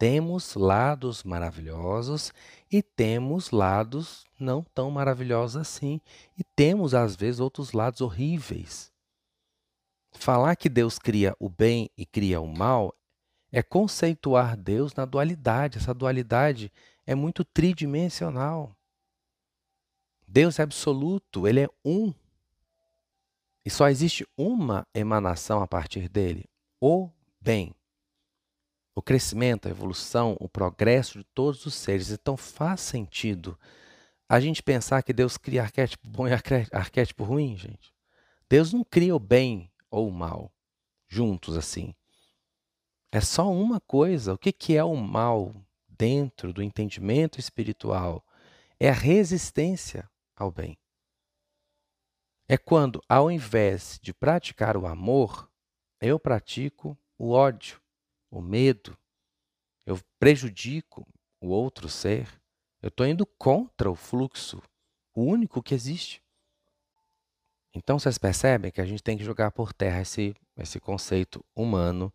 Temos 0.00 0.54
lados 0.54 1.22
maravilhosos 1.24 2.32
e 2.72 2.82
temos 2.82 3.50
lados 3.50 4.24
não 4.38 4.62
tão 4.62 4.90
maravilhosos 4.90 5.60
assim, 5.60 6.00
e 6.38 6.42
temos 6.42 6.94
às 6.94 7.14
vezes 7.14 7.38
outros 7.38 7.72
lados 7.72 8.00
horríveis. 8.00 8.90
Falar 10.12 10.56
que 10.56 10.70
Deus 10.70 10.98
cria 10.98 11.36
o 11.38 11.50
bem 11.50 11.90
e 11.98 12.06
cria 12.06 12.40
o 12.40 12.46
mal 12.46 12.96
é 13.52 13.62
conceituar 13.62 14.56
Deus 14.56 14.94
na 14.94 15.04
dualidade. 15.04 15.76
Essa 15.76 15.92
dualidade 15.92 16.72
é 17.06 17.14
muito 17.14 17.44
tridimensional. 17.44 18.74
Deus 20.26 20.58
é 20.58 20.62
absoluto, 20.62 21.46
ele 21.46 21.60
é 21.60 21.68
um. 21.84 22.14
E 23.66 23.68
só 23.68 23.86
existe 23.90 24.26
uma 24.34 24.86
emanação 24.94 25.60
a 25.60 25.66
partir 25.66 26.08
dele: 26.08 26.48
o 26.80 27.10
bem 27.38 27.74
o 29.00 29.02
crescimento, 29.02 29.66
a 29.66 29.70
evolução, 29.70 30.36
o 30.38 30.48
progresso 30.48 31.18
de 31.18 31.24
todos 31.24 31.64
os 31.64 31.74
seres. 31.74 32.10
Então 32.10 32.36
faz 32.36 32.82
sentido 32.82 33.58
a 34.28 34.38
gente 34.38 34.62
pensar 34.62 35.02
que 35.02 35.12
Deus 35.12 35.36
cria 35.36 35.62
arquétipo 35.62 36.06
bom 36.06 36.28
e 36.28 36.32
arquétipo 36.70 37.24
ruim, 37.24 37.56
gente. 37.56 37.94
Deus 38.48 38.72
não 38.72 38.84
cria 38.84 39.16
o 39.16 39.18
bem 39.18 39.72
ou 39.90 40.08
o 40.08 40.12
mal 40.12 40.52
juntos 41.08 41.56
assim. 41.56 41.94
É 43.10 43.20
só 43.20 43.50
uma 43.50 43.80
coisa. 43.80 44.34
O 44.34 44.38
que, 44.38 44.52
que 44.52 44.76
é 44.76 44.84
o 44.84 44.94
mal 44.94 45.54
dentro 45.88 46.52
do 46.52 46.62
entendimento 46.62 47.40
espiritual? 47.40 48.24
É 48.78 48.90
a 48.90 48.94
resistência 48.94 50.08
ao 50.36 50.50
bem. 50.50 50.78
É 52.46 52.58
quando, 52.58 53.02
ao 53.08 53.30
invés 53.30 53.98
de 54.02 54.12
praticar 54.12 54.76
o 54.76 54.86
amor, 54.86 55.50
eu 56.00 56.20
pratico 56.20 56.98
o 57.18 57.30
ódio 57.30 57.80
o 58.30 58.40
medo, 58.40 58.96
eu 59.84 59.98
prejudico 60.18 61.06
o 61.40 61.48
outro 61.48 61.88
ser, 61.88 62.28
eu 62.82 62.88
estou 62.88 63.06
indo 63.06 63.26
contra 63.26 63.90
o 63.90 63.94
fluxo, 63.94 64.62
o 65.14 65.22
único 65.22 65.62
que 65.62 65.74
existe. 65.74 66.22
Então 67.74 67.98
vocês 67.98 68.18
percebem 68.18 68.70
que 68.70 68.80
a 68.80 68.86
gente 68.86 69.02
tem 69.02 69.16
que 69.16 69.24
jogar 69.24 69.50
por 69.50 69.72
terra 69.72 70.00
esse, 70.00 70.34
esse 70.56 70.80
conceito 70.80 71.44
humano 71.54 72.12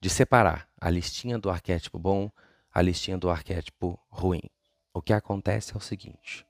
de 0.00 0.10
separar 0.10 0.68
a 0.80 0.90
listinha 0.90 1.38
do 1.38 1.50
arquétipo 1.50 1.98
bom, 1.98 2.30
a 2.72 2.82
listinha 2.82 3.16
do 3.16 3.30
arquétipo 3.30 3.98
ruim. 4.08 4.42
O 4.92 5.00
que 5.00 5.12
acontece 5.12 5.72
é 5.72 5.76
o 5.76 5.80
seguinte: 5.80 6.46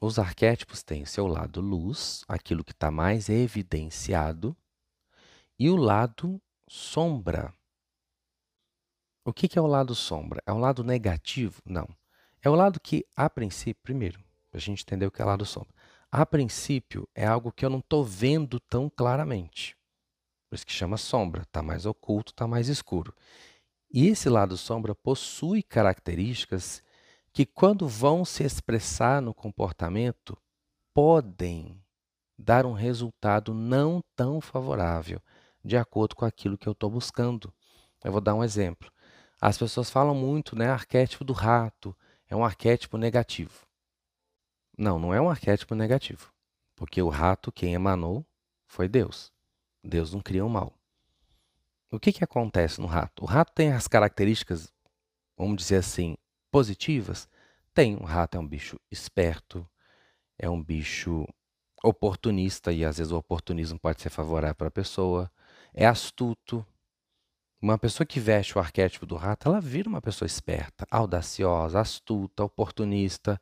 os 0.00 0.18
arquétipos 0.18 0.82
têm 0.82 1.04
seu 1.04 1.26
lado 1.26 1.60
luz, 1.60 2.24
aquilo 2.28 2.64
que 2.64 2.72
está 2.72 2.90
mais 2.90 3.28
evidenciado, 3.28 4.56
e 5.58 5.68
o 5.68 5.76
lado 5.76 6.40
sombra, 6.68 7.52
o 9.28 9.32
que, 9.32 9.46
que 9.46 9.58
é 9.58 9.62
o 9.62 9.66
lado 9.66 9.94
sombra? 9.94 10.42
É 10.46 10.52
o 10.52 10.56
lado 10.56 10.82
negativo? 10.82 11.60
Não. 11.62 11.86
É 12.40 12.48
o 12.48 12.54
lado 12.54 12.80
que, 12.80 13.04
a 13.14 13.28
princípio, 13.28 13.82
primeiro, 13.82 14.18
a 14.54 14.58
gente 14.58 14.82
entender 14.82 15.04
o 15.04 15.10
que 15.10 15.20
é 15.20 15.24
lado 15.24 15.44
sombra. 15.44 15.74
A 16.10 16.24
princípio, 16.24 17.06
é 17.14 17.26
algo 17.26 17.52
que 17.52 17.62
eu 17.62 17.68
não 17.68 17.80
estou 17.80 18.02
vendo 18.02 18.58
tão 18.58 18.88
claramente. 18.88 19.76
Por 20.48 20.56
isso 20.56 20.64
que 20.64 20.72
chama 20.72 20.96
sombra. 20.96 21.42
Está 21.42 21.62
mais 21.62 21.84
oculto, 21.84 22.32
está 22.32 22.46
mais 22.46 22.68
escuro. 22.68 23.14
E 23.92 24.06
esse 24.06 24.30
lado 24.30 24.56
sombra 24.56 24.94
possui 24.94 25.62
características 25.62 26.82
que, 27.30 27.44
quando 27.44 27.86
vão 27.86 28.24
se 28.24 28.42
expressar 28.42 29.20
no 29.20 29.34
comportamento, 29.34 30.38
podem 30.94 31.78
dar 32.38 32.64
um 32.64 32.72
resultado 32.72 33.52
não 33.52 34.02
tão 34.16 34.40
favorável, 34.40 35.20
de 35.62 35.76
acordo 35.76 36.16
com 36.16 36.24
aquilo 36.24 36.56
que 36.56 36.66
eu 36.66 36.72
estou 36.72 36.88
buscando. 36.88 37.52
Eu 38.02 38.10
vou 38.10 38.22
dar 38.22 38.34
um 38.34 38.42
exemplo. 38.42 38.90
As 39.40 39.56
pessoas 39.56 39.90
falam 39.90 40.14
muito, 40.14 40.56
né? 40.56 40.68
Arquétipo 40.68 41.24
do 41.24 41.32
rato 41.32 41.96
é 42.28 42.34
um 42.34 42.44
arquétipo 42.44 42.98
negativo. 42.98 43.66
Não, 44.76 44.98
não 44.98 45.14
é 45.14 45.20
um 45.20 45.30
arquétipo 45.30 45.74
negativo. 45.74 46.32
Porque 46.74 47.00
o 47.00 47.08
rato, 47.08 47.50
quem 47.50 47.74
emanou, 47.74 48.24
foi 48.66 48.88
Deus. 48.88 49.32
Deus 49.82 50.12
não 50.12 50.20
cria 50.20 50.44
o 50.44 50.50
mal. 50.50 50.72
O 51.90 51.98
que, 51.98 52.12
que 52.12 52.22
acontece 52.22 52.80
no 52.80 52.86
rato? 52.86 53.22
O 53.22 53.26
rato 53.26 53.52
tem 53.54 53.72
as 53.72 53.88
características, 53.88 54.72
vamos 55.36 55.56
dizer 55.56 55.76
assim, 55.76 56.16
positivas? 56.50 57.28
Tem. 57.72 57.96
O 57.96 58.04
rato 58.04 58.36
é 58.36 58.40
um 58.40 58.46
bicho 58.46 58.78
esperto, 58.90 59.66
é 60.38 60.50
um 60.50 60.62
bicho 60.62 61.26
oportunista, 61.82 62.72
e 62.72 62.84
às 62.84 62.98
vezes 62.98 63.12
o 63.12 63.16
oportunismo 63.16 63.78
pode 63.78 64.02
ser 64.02 64.10
favorável 64.10 64.54
para 64.54 64.68
a 64.68 64.70
pessoa. 64.70 65.30
É 65.72 65.86
astuto, 65.86 66.66
uma 67.60 67.76
pessoa 67.76 68.06
que 68.06 68.20
veste 68.20 68.56
o 68.56 68.60
arquétipo 68.60 69.04
do 69.04 69.16
rato, 69.16 69.48
ela 69.48 69.60
vira 69.60 69.88
uma 69.88 70.00
pessoa 70.00 70.26
esperta, 70.26 70.86
audaciosa, 70.90 71.80
astuta, 71.80 72.44
oportunista. 72.44 73.40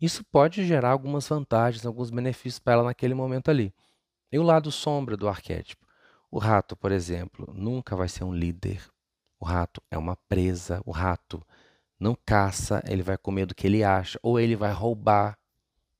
Isso 0.00 0.24
pode 0.24 0.64
gerar 0.64 0.90
algumas 0.90 1.28
vantagens, 1.28 1.84
alguns 1.84 2.10
benefícios 2.10 2.58
para 2.58 2.74
ela 2.74 2.84
naquele 2.84 3.14
momento 3.14 3.50
ali. 3.50 3.74
E 4.32 4.38
o 4.38 4.42
lado 4.42 4.72
sombra 4.72 5.16
do 5.16 5.28
arquétipo? 5.28 5.86
O 6.30 6.38
rato, 6.38 6.74
por 6.74 6.90
exemplo, 6.90 7.52
nunca 7.54 7.94
vai 7.94 8.08
ser 8.08 8.24
um 8.24 8.34
líder. 8.34 8.82
O 9.38 9.44
rato 9.44 9.82
é 9.90 9.98
uma 9.98 10.16
presa. 10.28 10.80
O 10.84 10.90
rato 10.90 11.42
não 12.00 12.16
caça, 12.26 12.82
ele 12.86 13.02
vai 13.02 13.18
comer 13.18 13.46
do 13.46 13.54
que 13.54 13.66
ele 13.66 13.84
acha, 13.84 14.18
ou 14.22 14.40
ele 14.40 14.56
vai 14.56 14.72
roubar, 14.72 15.38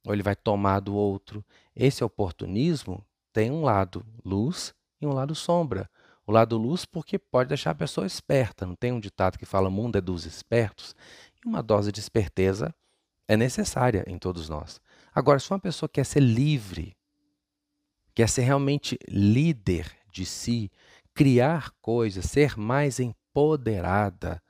ou 0.06 0.12
ele 0.12 0.22
vai 0.22 0.34
tomar 0.34 0.80
do 0.80 0.94
outro. 0.94 1.44
Esse 1.74 2.02
oportunismo 2.02 3.04
tem 3.30 3.50
um 3.50 3.62
lado 3.62 4.04
luz 4.24 4.74
e 5.00 5.06
um 5.06 5.12
lado 5.12 5.34
sombra 5.34 5.88
o 6.26 6.32
lado 6.32 6.58
luz 6.58 6.84
porque 6.84 7.18
pode 7.18 7.48
deixar 7.48 7.70
a 7.70 7.74
pessoa 7.74 8.06
esperta. 8.06 8.66
Não 8.66 8.74
tem 8.74 8.92
um 8.92 8.98
ditado 8.98 9.38
que 9.38 9.46
fala 9.46 9.70
mundo 9.70 9.96
é 9.96 10.00
dos 10.00 10.26
espertos? 10.26 10.94
E 11.44 11.48
uma 11.48 11.62
dose 11.62 11.92
de 11.92 12.00
esperteza 12.00 12.74
é 13.28 13.36
necessária 13.36 14.04
em 14.08 14.18
todos 14.18 14.48
nós. 14.48 14.80
Agora, 15.14 15.38
se 15.38 15.50
uma 15.50 15.58
pessoa 15.58 15.88
quer 15.88 16.04
ser 16.04 16.20
livre, 16.20 16.96
quer 18.14 18.28
ser 18.28 18.42
realmente 18.42 18.98
líder 19.08 19.90
de 20.12 20.26
si, 20.26 20.70
criar 21.14 21.70
coisas, 21.80 22.24
ser 22.26 22.56
mais 22.56 22.98
empoderada, 22.98 24.42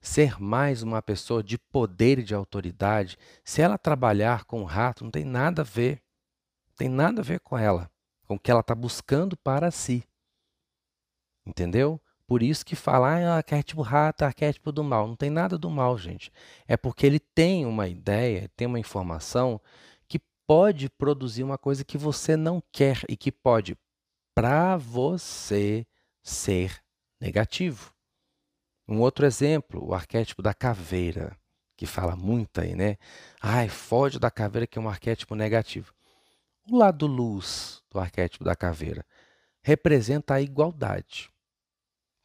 ser 0.00 0.40
mais 0.40 0.82
uma 0.82 1.00
pessoa 1.00 1.42
de 1.42 1.58
poder 1.58 2.18
e 2.18 2.22
de 2.24 2.34
autoridade, 2.34 3.16
se 3.44 3.62
ela 3.62 3.78
trabalhar 3.78 4.44
com 4.44 4.62
o 4.62 4.66
rato, 4.66 5.04
não 5.04 5.10
tem 5.10 5.24
nada 5.24 5.62
a 5.62 5.64
ver. 5.64 6.02
Tem 6.76 6.88
nada 6.88 7.20
a 7.20 7.24
ver 7.24 7.40
com 7.40 7.56
ela, 7.58 7.90
com 8.26 8.34
o 8.34 8.38
que 8.38 8.50
ela 8.50 8.60
está 8.60 8.74
buscando 8.74 9.36
para 9.36 9.70
si. 9.70 10.02
Entendeu? 11.50 12.00
Por 12.28 12.44
isso 12.44 12.64
que 12.64 12.76
falar 12.76 13.20
ah, 13.24 13.36
arquétipo 13.38 13.82
rato, 13.82 14.22
arquétipo 14.22 14.70
do 14.70 14.84
mal. 14.84 15.08
Não 15.08 15.16
tem 15.16 15.28
nada 15.28 15.58
do 15.58 15.68
mal, 15.68 15.98
gente. 15.98 16.30
É 16.68 16.76
porque 16.76 17.04
ele 17.04 17.18
tem 17.18 17.66
uma 17.66 17.88
ideia, 17.88 18.48
tem 18.56 18.68
uma 18.68 18.78
informação 18.78 19.60
que 20.06 20.20
pode 20.46 20.88
produzir 20.88 21.42
uma 21.42 21.58
coisa 21.58 21.84
que 21.84 21.98
você 21.98 22.36
não 22.36 22.62
quer 22.70 23.02
e 23.08 23.16
que 23.16 23.32
pode, 23.32 23.76
para 24.32 24.76
você, 24.76 25.84
ser 26.22 26.80
negativo. 27.20 27.92
Um 28.86 29.00
outro 29.00 29.26
exemplo, 29.26 29.84
o 29.84 29.92
arquétipo 29.92 30.40
da 30.40 30.54
caveira, 30.54 31.36
que 31.76 31.84
fala 31.84 32.14
muito 32.14 32.60
aí, 32.60 32.76
né? 32.76 32.96
Ai, 33.42 33.68
foge 33.68 34.20
da 34.20 34.30
caveira 34.30 34.68
que 34.68 34.78
é 34.78 34.82
um 34.82 34.88
arquétipo 34.88 35.34
negativo. 35.34 35.92
O 36.70 36.76
lado 36.76 37.08
luz 37.08 37.82
do 37.90 37.98
arquétipo 37.98 38.44
da 38.44 38.54
caveira 38.54 39.04
representa 39.62 40.34
a 40.34 40.40
igualdade. 40.40 41.29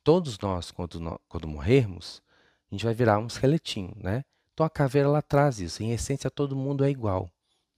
Todos 0.05 0.37
nós, 0.37 0.69
quando, 0.69 1.19
quando 1.27 1.47
morrermos, 1.47 2.21
a 2.69 2.75
gente 2.75 2.85
vai 2.85 2.93
virar 2.93 3.17
um 3.17 3.25
esqueletinho, 3.25 3.91
né? 3.97 4.23
Então 4.53 4.63
a 4.63 4.69
caveira 4.69 5.09
ela 5.09 5.19
traz 5.19 5.59
isso. 5.59 5.81
Em 5.81 5.93
essência, 5.93 6.29
todo 6.29 6.55
mundo 6.55 6.85
é 6.85 6.91
igual. 6.91 7.27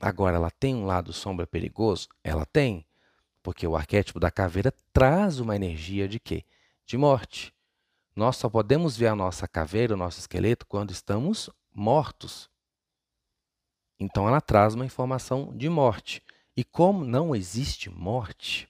Agora, 0.01 0.35
ela 0.35 0.51
tem 0.51 0.75
um 0.75 0.85
lado 0.85 1.13
sombra 1.13 1.47
perigoso? 1.47 2.09
Ela 2.21 2.45
tem. 2.45 2.85
Porque 3.41 3.65
o 3.65 3.77
arquétipo 3.77 4.19
da 4.19 4.29
caveira 4.29 4.73
traz 4.91 5.39
uma 5.39 5.55
energia 5.55 6.05
de 6.05 6.19
quê? 6.19 6.43
De 6.85 6.97
morte. 6.97 7.53
Nós 8.13 8.35
só 8.35 8.49
podemos 8.49 8.97
ver 8.97 9.07
a 9.07 9.15
nossa 9.15 9.47
caveira, 9.47 9.93
o 9.93 9.97
nosso 9.97 10.19
esqueleto, 10.19 10.65
quando 10.65 10.91
estamos 10.91 11.49
mortos. 11.73 12.49
Então 13.97 14.27
ela 14.27 14.41
traz 14.41 14.75
uma 14.75 14.85
informação 14.85 15.55
de 15.55 15.69
morte. 15.69 16.21
E 16.57 16.65
como 16.65 17.05
não 17.05 17.33
existe 17.33 17.89
morte, 17.89 18.67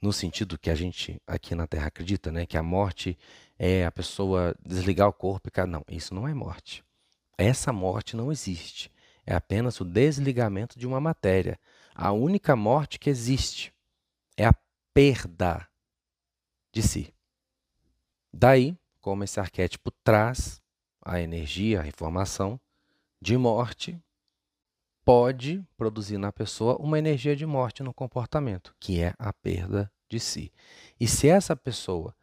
no 0.00 0.12
sentido 0.12 0.58
que 0.58 0.70
a 0.70 0.74
gente 0.74 1.20
aqui 1.26 1.54
na 1.54 1.66
Terra 1.66 1.88
acredita, 1.88 2.32
né, 2.32 2.46
que 2.46 2.56
a 2.56 2.62
morte 2.62 3.18
é 3.58 3.84
a 3.84 3.92
pessoa 3.92 4.54
desligar 4.64 5.08
o 5.08 5.12
corpo 5.12 5.48
e 5.48 5.66
não, 5.66 5.84
isso 5.88 6.14
não 6.14 6.26
é 6.26 6.32
morte. 6.32 6.82
Essa 7.36 7.72
morte 7.72 8.16
não 8.16 8.32
existe. 8.32 8.90
É 9.26 9.34
apenas 9.34 9.80
o 9.80 9.84
desligamento 9.84 10.78
de 10.78 10.86
uma 10.86 11.00
matéria. 11.00 11.58
A 11.94 12.12
única 12.12 12.56
morte 12.56 12.98
que 12.98 13.10
existe 13.10 13.72
é 14.36 14.46
a 14.46 14.54
perda 14.94 15.68
de 16.72 16.82
si. 16.82 17.14
Daí, 18.32 18.76
como 19.00 19.24
esse 19.24 19.38
arquétipo 19.38 19.90
traz 20.02 20.60
a 21.02 21.20
energia, 21.20 21.82
a 21.82 21.86
informação 21.86 22.60
de 23.20 23.36
morte, 23.36 23.98
pode 25.10 25.60
produzir 25.76 26.18
na 26.18 26.30
pessoa 26.30 26.76
uma 26.76 26.96
energia 26.96 27.34
de 27.34 27.44
morte 27.44 27.82
no 27.82 27.92
comportamento, 27.92 28.72
que 28.78 29.00
é 29.02 29.12
a 29.18 29.32
perda 29.32 29.90
de 30.08 30.20
si. 30.20 30.52
E 31.00 31.08
se 31.08 31.28
essa 31.28 31.56
pessoa 31.56 32.14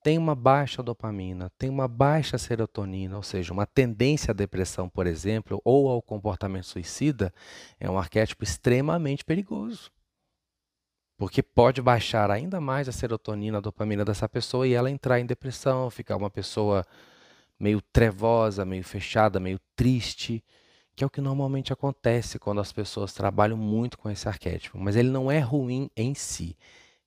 tem 0.00 0.16
uma 0.16 0.36
baixa 0.36 0.80
dopamina, 0.80 1.50
tem 1.58 1.68
uma 1.68 1.88
baixa 1.88 2.38
serotonina, 2.38 3.16
ou 3.16 3.22
seja, 3.24 3.52
uma 3.52 3.66
tendência 3.66 4.30
à 4.30 4.32
depressão, 4.32 4.88
por 4.88 5.08
exemplo, 5.08 5.60
ou 5.64 5.88
ao 5.88 6.00
comportamento 6.00 6.66
suicida, 6.66 7.34
é 7.80 7.90
um 7.90 7.98
arquétipo 7.98 8.44
extremamente 8.44 9.24
perigoso. 9.24 9.90
Porque 11.18 11.42
pode 11.42 11.82
baixar 11.82 12.30
ainda 12.30 12.60
mais 12.60 12.88
a 12.88 12.92
serotonina, 12.92 13.58
a 13.58 13.60
dopamina 13.60 14.04
dessa 14.04 14.28
pessoa 14.28 14.68
e 14.68 14.72
ela 14.72 14.88
entrar 14.88 15.18
em 15.18 15.26
depressão, 15.26 15.90
ficar 15.90 16.14
uma 16.14 16.30
pessoa 16.30 16.86
meio 17.58 17.82
trevosa, 17.82 18.64
meio 18.64 18.84
fechada, 18.84 19.40
meio 19.40 19.58
triste, 19.74 20.44
que 20.96 21.04
é 21.04 21.06
o 21.06 21.10
que 21.10 21.20
normalmente 21.20 21.74
acontece 21.74 22.38
quando 22.38 22.60
as 22.60 22.72
pessoas 22.72 23.12
trabalham 23.12 23.56
muito 23.56 23.98
com 23.98 24.08
esse 24.08 24.26
arquétipo. 24.26 24.78
Mas 24.78 24.96
ele 24.96 25.10
não 25.10 25.30
é 25.30 25.38
ruim 25.38 25.90
em 25.94 26.14
si. 26.14 26.56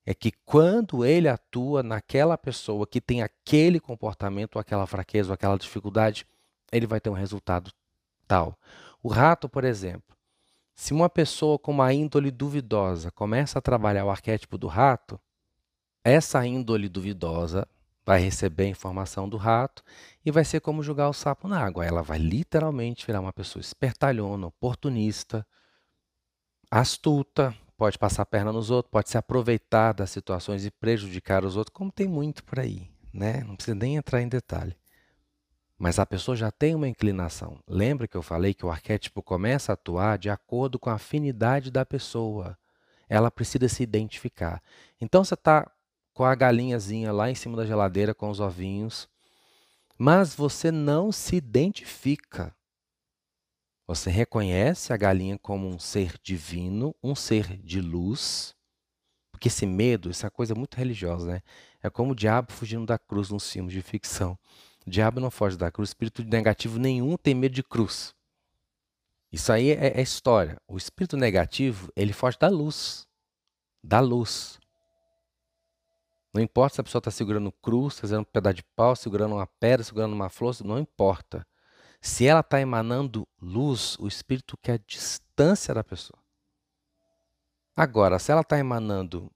É 0.06 0.14
que 0.14 0.32
quando 0.46 1.04
ele 1.04 1.28
atua 1.28 1.82
naquela 1.82 2.38
pessoa 2.38 2.86
que 2.86 3.02
tem 3.02 3.24
aquele 3.24 3.80
comportamento, 3.80 4.60
aquela 4.60 4.86
fraqueza, 4.86 5.30
ou 5.30 5.34
aquela 5.34 5.58
dificuldade, 5.58 6.26
ele 6.72 6.86
vai 6.86 7.00
ter 7.00 7.10
um 7.10 7.14
resultado 7.14 7.72
tal. 8.28 8.56
O 9.02 9.08
rato, 9.08 9.50
por 9.50 9.64
exemplo, 9.64 10.16
se 10.76 10.94
uma 10.94 11.10
pessoa 11.10 11.58
com 11.58 11.72
uma 11.72 11.92
índole 11.92 12.30
duvidosa 12.30 13.12
começa 13.12 13.58
a 13.58 13.62
trabalhar 13.62 14.06
o 14.06 14.12
arquétipo 14.12 14.58
do 14.58 14.68
rato, 14.68 15.20
essa 16.04 16.46
índole 16.46 16.88
duvidosa 16.88 17.68
vai 18.10 18.20
receber 18.20 18.64
a 18.64 18.70
informação 18.70 19.30
do 19.30 19.38
rato 19.38 19.84
e 20.26 20.32
vai 20.32 20.44
ser 20.44 20.62
como 20.62 20.82
jogar 20.82 21.10
o 21.10 21.14
sapo 21.14 21.48
na 21.48 21.64
água. 21.64 21.86
Ela 21.86 22.02
vai 22.02 22.18
literalmente 22.18 23.06
virar 23.06 23.20
uma 23.20 23.32
pessoa 23.32 23.62
espertalhona, 23.62 24.48
oportunista, 24.48 25.46
astuta, 26.72 27.56
pode 27.78 28.00
passar 28.00 28.24
a 28.24 28.26
perna 28.26 28.52
nos 28.52 28.72
outros, 28.72 28.90
pode 28.90 29.12
se 29.12 29.18
aproveitar 29.20 29.94
das 29.94 30.10
situações 30.10 30.66
e 30.66 30.72
prejudicar 30.72 31.46
os 31.46 31.56
outros, 31.56 31.72
como 31.72 31.92
tem 31.92 32.08
muito 32.08 32.44
por 32.44 32.60
aí, 32.60 32.90
né? 33.14 33.44
Não 33.44 33.56
precisa 33.56 33.76
nem 33.76 33.98
entrar 33.98 34.24
em 34.24 34.28
detalhe. 34.28 34.76
Mas 35.78 36.00
a 36.00 36.06
pessoa 36.06 36.36
já 36.36 36.50
tem 36.50 36.74
uma 36.74 36.88
inclinação. 36.88 37.60
Lembra 37.68 38.08
que 38.08 38.18
eu 38.18 38.24
falei 38.24 38.56
que 38.56 38.66
o 38.66 38.72
arquétipo 38.72 39.22
começa 39.22 39.72
a 39.72 39.76
atuar 39.76 40.18
de 40.18 40.32
acordo 40.32 40.80
com 40.80 40.90
a 40.90 40.96
afinidade 40.96 41.70
da 41.70 41.86
pessoa. 41.86 42.58
Ela 43.08 43.30
precisa 43.30 43.70
se 43.70 43.84
identificar. 43.84 44.64
Então 45.00 45.24
você 45.24 45.36
está 45.36 45.72
com 46.20 46.26
a 46.26 46.36
galinhazinha 46.36 47.14
lá 47.14 47.32
em 47.32 47.34
cima 47.34 47.56
da 47.56 47.66
geladeira 47.66 48.14
com 48.14 48.30
os 48.30 48.42
ovinhos, 48.42 49.08
mas 49.98 50.36
você 50.36 50.70
não 50.70 51.14
se 51.14 51.38
identifica. 51.38 52.54
Você 53.88 54.10
reconhece 54.10 54.92
a 54.92 54.98
galinha 54.98 55.40
como 55.40 55.66
um 55.66 55.80
ser 55.80 56.20
divino, 56.22 56.94
um 57.02 57.16
ser 57.16 57.56
de 57.64 57.80
luz. 57.80 58.54
Porque 59.32 59.48
esse 59.48 59.66
medo, 59.66 60.10
essa 60.10 60.30
coisa 60.30 60.54
muito 60.54 60.76
religiosa, 60.76 61.26
né? 61.26 61.42
É 61.82 61.90
como 61.90 62.12
o 62.12 62.16
diabo 62.16 62.52
fugindo 62.52 62.86
da 62.86 63.00
cruz 63.00 63.30
nos 63.30 63.50
filmes 63.50 63.72
de 63.72 63.82
ficção. 63.82 64.38
O 64.86 64.90
diabo 64.90 65.22
não 65.22 65.32
foge 65.32 65.56
da 65.56 65.72
cruz, 65.72 65.92
espírito 65.92 66.22
negativo 66.26 66.78
nenhum 66.78 67.16
tem 67.16 67.34
medo 67.34 67.56
de 67.56 67.64
cruz. 67.64 68.14
Isso 69.32 69.54
aí 69.54 69.70
é, 69.70 69.98
é 69.98 70.02
história. 70.02 70.58
O 70.68 70.76
espírito 70.76 71.16
negativo, 71.16 71.90
ele 71.96 72.12
foge 72.12 72.38
da 72.38 72.50
luz. 72.50 73.08
Da 73.82 74.02
luz. 74.02 74.59
Não 76.34 76.42
importa 76.42 76.76
se 76.76 76.82
a 76.82 76.84
pessoa 76.84 77.00
está 77.00 77.12
segurando 77.12 77.52
cruz, 77.52 77.96
está 77.96 78.08
segurando 78.08 78.28
um 78.28 78.32
pedaço 78.32 78.56
de 78.56 78.64
pau, 78.76 78.96
segurando 78.96 79.36
uma 79.36 79.48
pedra, 79.48 79.84
segurando 79.84 80.14
uma 80.14 80.30
flor, 80.30 80.56
não 80.64 80.78
importa. 80.78 81.46
Se 82.02 82.26
ela 82.26 82.40
está 82.42 82.62
emanando 82.62 83.28
luz, 83.42 83.98
o 84.00 84.08
espírito 84.08 84.58
quer 84.62 84.80
distância 84.86 85.74
da 85.74 85.84
pessoa. 85.84 86.20
Agora, 87.76 88.20
se 88.20 88.32
ela 88.32 88.42
está 88.42 88.58
emanando 88.60 89.32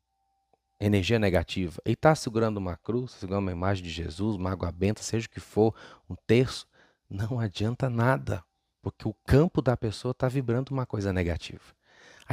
energia 0.80 1.18
negativa 1.18 1.82
e 1.86 1.92
está 1.92 2.14
segurando 2.14 2.58
uma 2.58 2.78
cruz, 2.78 3.12
segurando 3.12 3.44
uma 3.44 3.52
imagem 3.52 3.84
de 3.84 3.90
Jesus, 3.90 4.36
uma 4.36 4.52
água 4.52 4.72
benta, 4.72 5.02
seja 5.02 5.28
o 5.28 5.30
que 5.30 5.40
for, 5.40 5.74
um 6.10 6.16
terço, 6.28 6.68
não 7.10 7.40
adianta 7.40 7.90
nada, 7.90 8.44
porque 8.82 9.08
o 9.08 9.14
campo 9.26 9.62
da 9.62 9.78
pessoa 9.78 10.12
está 10.12 10.28
vibrando 10.28 10.72
uma 10.72 10.86
coisa 10.86 11.14
negativa. 11.14 11.64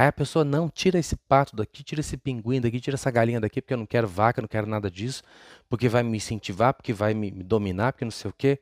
Aí 0.01 0.07
a 0.07 0.11
pessoa 0.11 0.43
não 0.43 0.67
tira 0.67 0.97
esse 0.97 1.15
pato 1.15 1.55
daqui, 1.55 1.83
tira 1.83 2.01
esse 2.01 2.17
pinguim 2.17 2.59
daqui, 2.59 2.81
tira 2.81 2.95
essa 2.95 3.11
galinha 3.11 3.39
daqui, 3.39 3.61
porque 3.61 3.75
eu 3.75 3.77
não 3.77 3.85
quero 3.85 4.07
vaca, 4.07 4.41
não 4.41 4.47
quero 4.47 4.65
nada 4.65 4.89
disso, 4.89 5.21
porque 5.69 5.87
vai 5.87 6.01
me 6.01 6.17
incentivar, 6.17 6.73
porque 6.73 6.91
vai 6.91 7.13
me 7.13 7.29
dominar, 7.29 7.93
porque 7.93 8.03
não 8.03 8.11
sei 8.11 8.31
o 8.31 8.33
quê. 8.35 8.59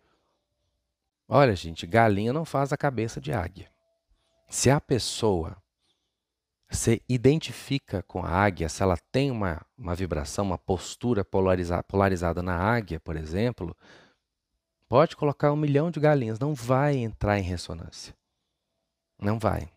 Olha, 1.29 1.55
gente, 1.55 1.87
galinha 1.87 2.33
não 2.33 2.43
faz 2.43 2.73
a 2.73 2.77
cabeça 2.77 3.21
de 3.21 3.31
águia. 3.31 3.71
Se 4.49 4.69
a 4.69 4.81
pessoa 4.81 5.55
você 6.69 7.01
identifica 7.07 8.03
com 8.03 8.21
a 8.21 8.29
águia, 8.29 8.67
se 8.67 8.83
ela 8.83 8.97
tem 9.09 9.31
uma, 9.31 9.65
uma 9.77 9.95
vibração, 9.95 10.43
uma 10.43 10.57
postura 10.57 11.23
polariza, 11.23 11.81
polarizada 11.83 12.43
na 12.43 12.57
águia, 12.57 12.99
por 12.99 13.15
exemplo, 13.15 13.73
pode 14.89 15.15
colocar 15.15 15.53
um 15.53 15.55
milhão 15.55 15.89
de 15.89 16.01
galinhas, 16.01 16.37
não 16.37 16.53
vai 16.53 16.97
entrar 16.97 17.39
em 17.39 17.43
ressonância. 17.43 18.13
Não 19.17 19.39
vai. 19.39 19.71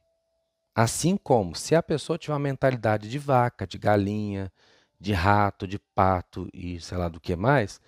Assim 0.74 1.18
como 1.18 1.54
se 1.54 1.74
a 1.74 1.82
pessoa 1.82 2.18
tiver 2.18 2.32
uma 2.32 2.38
mentalidade 2.38 3.08
de 3.08 3.18
vaca, 3.18 3.66
de 3.66 3.76
galinha, 3.76 4.50
de 4.98 5.12
rato, 5.12 5.66
de 5.66 5.78
pato 5.78 6.48
e 6.52 6.80
sei 6.80 6.96
lá 6.96 7.08
do 7.08 7.20
que 7.20 7.36
mais, 7.36 7.80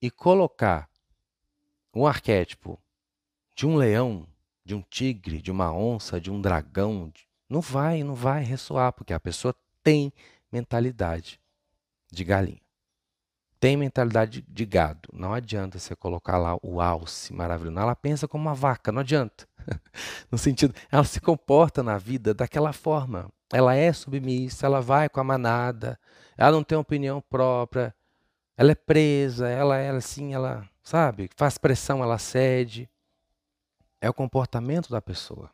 e 0.00 0.10
colocar 0.10 0.88
um 1.94 2.06
arquétipo 2.06 2.80
de 3.54 3.66
um 3.66 3.76
leão, 3.76 4.26
de 4.64 4.74
um 4.74 4.82
tigre, 4.82 5.40
de 5.40 5.52
uma 5.52 5.72
onça, 5.72 6.20
de 6.20 6.30
um 6.30 6.40
dragão, 6.40 7.12
não 7.48 7.60
vai, 7.60 8.02
não 8.02 8.14
vai 8.14 8.42
ressoar, 8.42 8.92
porque 8.92 9.12
a 9.12 9.20
pessoa 9.20 9.54
tem 9.82 10.12
mentalidade 10.50 11.40
de 12.10 12.24
galinha. 12.24 12.60
Tem 13.62 13.76
mentalidade 13.76 14.42
de 14.48 14.66
gado. 14.66 15.08
Não 15.12 15.32
adianta 15.32 15.78
você 15.78 15.94
colocar 15.94 16.36
lá 16.36 16.58
o 16.60 16.80
alce 16.80 17.32
maravilhoso. 17.32 17.78
Ela 17.78 17.94
pensa 17.94 18.26
como 18.26 18.48
uma 18.48 18.54
vaca, 18.54 18.90
não 18.90 19.02
adianta. 19.02 19.46
no 20.32 20.36
sentido, 20.36 20.74
ela 20.90 21.04
se 21.04 21.20
comporta 21.20 21.80
na 21.80 21.96
vida 21.96 22.34
daquela 22.34 22.72
forma. 22.72 23.30
Ela 23.52 23.76
é 23.76 23.92
submissa, 23.92 24.66
ela 24.66 24.80
vai 24.80 25.08
com 25.08 25.20
a 25.20 25.24
manada, 25.24 25.96
ela 26.36 26.50
não 26.50 26.64
tem 26.64 26.76
opinião 26.76 27.20
própria, 27.20 27.94
ela 28.56 28.72
é 28.72 28.74
presa, 28.74 29.48
ela 29.48 29.76
é 29.76 29.90
assim, 29.90 30.34
ela, 30.34 30.68
sabe, 30.82 31.30
faz 31.36 31.56
pressão, 31.56 32.02
ela 32.02 32.18
cede. 32.18 32.90
É 34.00 34.10
o 34.10 34.14
comportamento 34.14 34.90
da 34.90 35.00
pessoa 35.00 35.50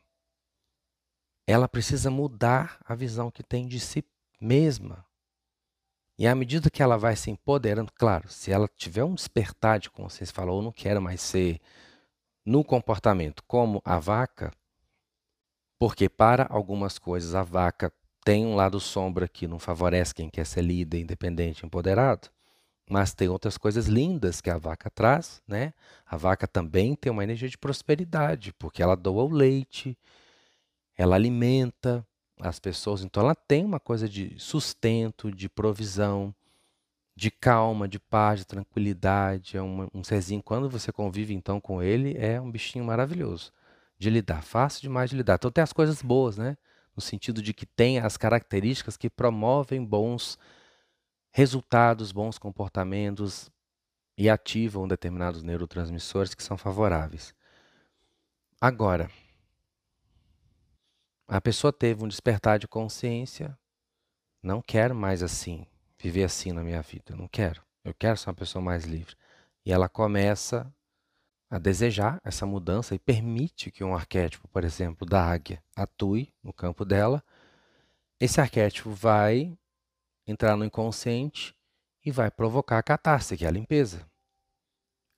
ela 1.49 1.66
precisa 1.66 2.11
mudar 2.11 2.79
a 2.85 2.94
visão 2.94 3.31
que 3.31 3.42
tem 3.42 3.66
de 3.66 3.81
si 3.81 4.05
mesma. 4.38 5.03
E 6.18 6.26
à 6.26 6.35
medida 6.35 6.68
que 6.68 6.83
ela 6.83 6.98
vai 6.98 7.14
se 7.14 7.31
empoderando, 7.31 7.92
claro, 7.94 8.28
se 8.28 8.50
ela 8.50 8.68
tiver 8.76 9.04
um 9.04 9.14
despertar 9.14 9.78
de 9.78 9.88
consciência, 9.88 10.35
falou, 10.35 10.59
eu 10.59 10.62
não 10.62 10.72
quero 10.72 11.00
mais 11.00 11.20
ser 11.20 11.61
no 12.44 12.64
comportamento 12.64 13.42
como 13.46 13.81
a 13.85 14.00
vaca, 14.00 14.50
porque 15.78 16.09
para 16.09 16.44
algumas 16.50 16.98
coisas 16.98 17.37
a 17.37 17.44
vaca 17.44 17.92
tem 18.24 18.44
um 18.44 18.57
lado 18.57 18.81
sombra 18.81 19.28
que 19.28 19.46
não 19.46 19.61
favorece 19.61 20.12
quem 20.12 20.28
quer 20.28 20.44
ser 20.44 20.62
líder, 20.62 21.00
independente, 21.00 21.64
empoderado, 21.64 22.28
mas 22.90 23.14
tem 23.14 23.28
outras 23.28 23.57
coisas 23.57 23.87
lindas 23.87 24.40
que 24.40 24.50
a 24.50 24.59
vaca 24.59 24.90
traz, 24.90 25.40
né? 25.46 25.72
A 26.04 26.16
vaca 26.16 26.48
também 26.48 26.96
tem 26.96 27.12
uma 27.12 27.22
energia 27.22 27.48
de 27.48 27.59
prosperidade, 27.59 28.52
porque 28.54 28.83
ela 28.83 28.96
doa 28.96 29.22
o 29.22 29.31
leite, 29.31 29.96
ela 30.96 31.14
alimenta 31.14 32.04
as 32.40 32.59
pessoas, 32.59 33.03
então 33.03 33.22
ela 33.22 33.35
tem 33.35 33.64
uma 33.64 33.81
coisa 33.81 34.09
de 34.09 34.38
sustento, 34.38 35.31
de 35.31 35.48
provisão, 35.48 36.35
de 37.16 37.31
calma, 37.31 37.88
de 37.88 37.98
paz, 37.98 38.40
de 38.40 38.46
tranquilidade. 38.46 39.57
É 39.57 39.62
um, 39.62 40.05
serzinho, 40.05 40.42
quando 40.42 40.70
você 40.70 40.92
convive 40.92 41.35
então 41.35 41.61
com 41.61 41.83
ele, 41.83 42.16
é 42.16 42.40
um 42.40 42.51
bichinho 42.51 42.85
maravilhoso 42.85 43.53
de 43.98 44.09
lidar, 44.09 44.42
fácil 44.42 44.83
demais 44.83 45.11
de 45.11 45.16
lidar. 45.16 45.35
Então 45.35 45.51
tem 45.51 45.62
as 45.62 45.72
coisas 45.72 46.01
boas, 46.01 46.37
né? 46.38 46.57
No 46.94 47.03
sentido 47.03 47.42
de 47.42 47.53
que 47.53 47.66
tem 47.66 47.98
as 47.98 48.16
características 48.16 48.96
que 48.96 49.11
promovem 49.11 49.85
bons 49.85 50.38
resultados, 51.33 52.12
bons 52.12 52.38
comportamentos 52.38 53.51
e 54.16 54.29
ativam 54.29 54.87
determinados 54.87 55.42
neurotransmissores 55.42 56.35
que 56.35 56.42
são 56.42 56.57
favoráveis. 56.57 57.35
Agora, 58.61 59.11
a 61.29 61.43
pessoa 61.43 61.71
teve 61.71 62.03
um 62.03 62.09
despertar 62.09 62.59
de 62.59 62.67
consciência. 62.67 63.57
Não 64.43 64.62
quero 64.62 64.95
mais 64.95 65.23
assim, 65.23 65.67
viver 65.99 66.25
assim 66.25 66.53
na 66.53 66.64
minha 66.64 66.81
vida. 66.81 67.14
Não 67.14 67.29
quero. 67.29 67.62
Eu 67.85 67.93
quero 67.93 68.17
ser 68.17 68.31
uma 68.31 68.35
pessoa 68.35 68.62
mais 68.62 68.85
livre. 68.85 69.14
E 69.64 69.71
ela 69.71 69.91
começa 69.91 70.73
a 71.51 71.59
desejar 71.59 72.19
essa 72.25 72.47
mudança 72.47 72.95
e 72.95 72.99
permite 72.99 73.71
que 73.71 73.85
um 73.85 73.95
arquétipo, 73.95 74.49
por 74.49 74.64
exemplo, 74.64 75.07
da 75.07 75.23
águia, 75.23 75.62
atue 75.77 76.33
no 76.43 76.53
campo 76.53 76.85
dela, 76.85 77.23
esse 78.19 78.41
arquétipo 78.41 78.91
vai 78.91 79.57
entrar 80.27 80.57
no 80.57 80.64
inconsciente 80.64 81.55
e 82.05 82.11
vai 82.11 82.31
provocar 82.31 82.79
a 82.79 82.83
catástrofe, 82.83 83.38
que 83.38 83.45
é 83.45 83.49
a 83.49 83.53
limpeza. 83.53 84.07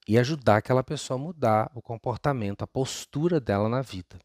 E 0.07 0.19
ajudar 0.19 0.57
aquela 0.57 0.83
pessoa 0.83 1.17
a 1.17 1.23
mudar 1.23 1.71
o 1.73 1.81
comportamento, 1.81 2.63
a 2.63 2.67
postura 2.67 3.39
dela 3.39 3.69
na 3.69 3.81
vida. 3.81 4.19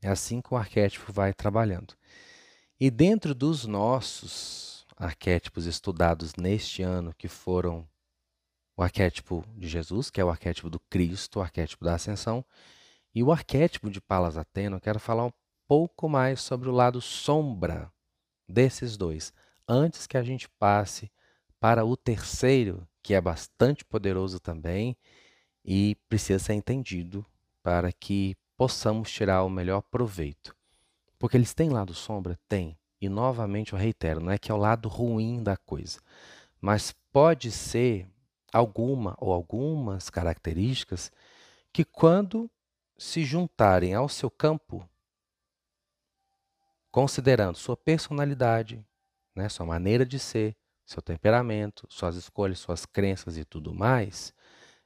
É 0.00 0.08
assim 0.08 0.40
que 0.40 0.52
o 0.52 0.56
arquétipo 0.56 1.12
vai 1.12 1.34
trabalhando. 1.34 1.94
E 2.78 2.90
dentro 2.90 3.34
dos 3.34 3.64
nossos 3.64 4.86
arquétipos 4.96 5.66
estudados 5.66 6.34
neste 6.36 6.82
ano, 6.82 7.14
que 7.14 7.28
foram 7.28 7.88
o 8.76 8.82
arquétipo 8.82 9.44
de 9.56 9.66
Jesus, 9.66 10.10
que 10.10 10.20
é 10.20 10.24
o 10.24 10.30
arquétipo 10.30 10.70
do 10.70 10.78
Cristo, 10.78 11.38
o 11.38 11.42
arquétipo 11.42 11.84
da 11.84 11.94
ascensão, 11.94 12.44
e 13.12 13.22
o 13.22 13.32
arquétipo 13.32 13.90
de 13.90 14.00
Palas 14.00 14.36
Atena, 14.36 14.76
eu 14.76 14.80
quero 14.80 15.00
falar 15.00 15.26
um 15.26 15.32
pouco 15.66 16.08
mais 16.08 16.40
sobre 16.40 16.68
o 16.68 16.72
lado 16.72 17.00
sombra 17.00 17.92
desses 18.48 18.96
dois, 18.96 19.32
antes 19.68 20.06
que 20.06 20.16
a 20.16 20.22
gente 20.22 20.48
passe 20.58 21.10
para 21.58 21.84
o 21.84 21.96
terceiro, 21.96 22.86
que 23.02 23.14
é 23.14 23.20
bastante 23.20 23.84
poderoso 23.84 24.38
também 24.38 24.96
e 25.64 25.96
precisa 26.08 26.38
ser 26.38 26.54
entendido 26.54 27.26
para 27.62 27.92
que 27.92 28.36
possamos 28.58 29.08
tirar 29.10 29.44
o 29.44 29.48
melhor 29.48 29.82
proveito. 29.82 30.54
Porque 31.16 31.36
eles 31.36 31.54
têm 31.54 31.70
lado 31.70 31.94
sombra? 31.94 32.36
Tem. 32.48 32.76
E 33.00 33.08
novamente 33.08 33.72
eu 33.72 33.78
reitero, 33.78 34.20
não 34.20 34.32
é 34.32 34.36
que 34.36 34.50
é 34.50 34.54
o 34.54 34.58
lado 34.58 34.88
ruim 34.88 35.40
da 35.40 35.56
coisa, 35.56 36.00
mas 36.60 36.92
pode 37.12 37.52
ser 37.52 38.10
alguma 38.52 39.14
ou 39.18 39.32
algumas 39.32 40.10
características 40.10 41.12
que, 41.72 41.84
quando 41.84 42.50
se 42.96 43.24
juntarem 43.24 43.94
ao 43.94 44.08
seu 44.08 44.28
campo, 44.28 44.84
considerando 46.90 47.56
sua 47.56 47.76
personalidade, 47.76 48.84
né, 49.36 49.48
sua 49.48 49.64
maneira 49.64 50.04
de 50.04 50.18
ser, 50.18 50.56
seu 50.84 51.00
temperamento, 51.00 51.86
suas 51.88 52.16
escolhas, 52.16 52.58
suas 52.58 52.84
crenças 52.84 53.36
e 53.36 53.44
tudo 53.44 53.72
mais, 53.72 54.34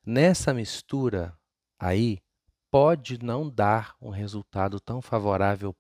nessa 0.04 0.52
mistura 0.52 1.34
aí 1.78 2.20
pode 2.72 3.22
não 3.22 3.48
dar 3.48 3.94
um 4.00 4.10
resultado 4.10 4.80
tão 4.80 5.00
favorável 5.00 5.76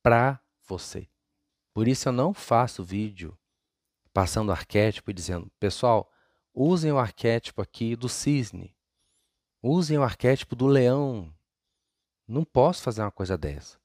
para 0.00 0.40
você. 0.68 1.08
Por 1.74 1.88
isso 1.88 2.08
eu 2.08 2.12
não 2.12 2.32
faço 2.32 2.84
vídeo 2.84 3.36
passando 4.12 4.52
arquétipo 4.52 5.10
e 5.10 5.14
dizendo, 5.14 5.50
pessoal, 5.58 6.08
Usem 6.58 6.90
o 6.90 6.98
arquétipo 6.98 7.60
aqui 7.60 7.94
do 7.94 8.08
cisne. 8.08 8.74
Usem 9.62 9.98
o 9.98 10.02
arquétipo 10.02 10.56
do 10.56 10.66
leão. 10.66 11.30
Não 12.26 12.44
posso 12.44 12.82
fazer 12.82 13.02
uma 13.02 13.10
coisa 13.10 13.36
dessa. 13.36 13.78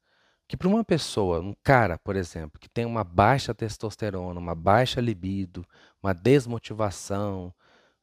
Que 0.47 0.55
para 0.55 0.69
uma 0.69 0.81
pessoa, 0.81 1.41
um 1.41 1.53
cara, 1.61 1.97
por 1.97 2.15
exemplo, 2.15 2.57
que 2.57 2.69
tem 2.69 2.85
uma 2.85 3.03
baixa 3.03 3.53
testosterona, 3.53 4.39
uma 4.39 4.55
baixa 4.55 5.01
libido, 5.01 5.67
uma 6.01 6.13
desmotivação, 6.13 7.53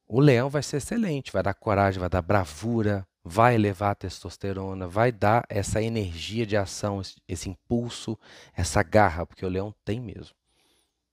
o 0.05 0.19
leão 0.19 0.51
vai 0.51 0.61
ser 0.61 0.77
excelente, 0.77 1.31
vai 1.31 1.41
dar 1.41 1.55
coragem, 1.55 1.99
vai 1.99 2.09
dar 2.09 2.21
bravura, 2.21 3.07
vai 3.29 3.53
elevar 3.53 3.91
a 3.91 3.95
testosterona, 3.95 4.87
vai 4.87 5.11
dar 5.11 5.45
essa 5.47 5.79
energia 5.79 6.47
de 6.47 6.57
ação, 6.57 6.99
esse 7.27 7.47
impulso, 7.47 8.17
essa 8.55 8.81
garra, 8.81 9.23
porque 9.23 9.45
o 9.45 9.49
leão 9.49 9.73
tem 9.85 9.99
mesmo. 10.01 10.35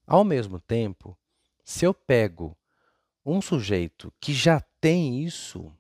Ao 0.07 0.25
mesmo 0.25 0.59
tempo, 0.59 1.15
se 1.63 1.85
eu 1.85 1.93
pego 1.93 2.57
um 3.25 3.43
sujeito 3.43 4.11
que 4.19 4.33
já 4.33 4.63
tem 4.81 5.23
isso 5.23 5.71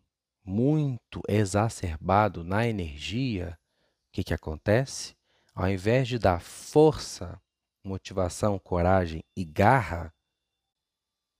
muito 0.44 1.22
exacerbado 1.26 2.44
na 2.44 2.68
energia, 2.68 3.58
o 4.08 4.12
que, 4.12 4.22
que 4.22 4.34
acontece? 4.34 5.16
Ao 5.54 5.70
invés 5.70 6.06
de 6.06 6.18
dar 6.18 6.42
força, 6.42 7.40
motivação, 7.82 8.58
coragem 8.58 9.24
e 9.34 9.42
garra, 9.42 10.12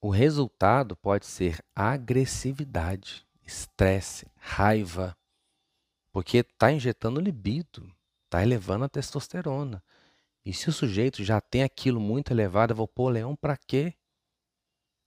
o 0.00 0.08
resultado 0.08 0.96
pode 0.96 1.26
ser 1.26 1.62
agressividade, 1.74 3.25
estresse, 3.46 4.26
raiva, 4.36 5.16
porque 6.12 6.38
está 6.38 6.72
injetando 6.72 7.20
libido, 7.20 7.90
está 8.24 8.42
elevando 8.42 8.84
a 8.84 8.88
testosterona. 8.88 9.82
E 10.44 10.52
se 10.52 10.68
o 10.68 10.72
sujeito 10.72 11.24
já 11.24 11.40
tem 11.40 11.62
aquilo 11.62 12.00
muito 12.00 12.32
elevado, 12.32 12.72
eu 12.72 12.76
vou 12.76 12.88
pôr 12.88 13.06
o 13.06 13.12
leão 13.12 13.36
para 13.36 13.56
quê? 13.56 13.94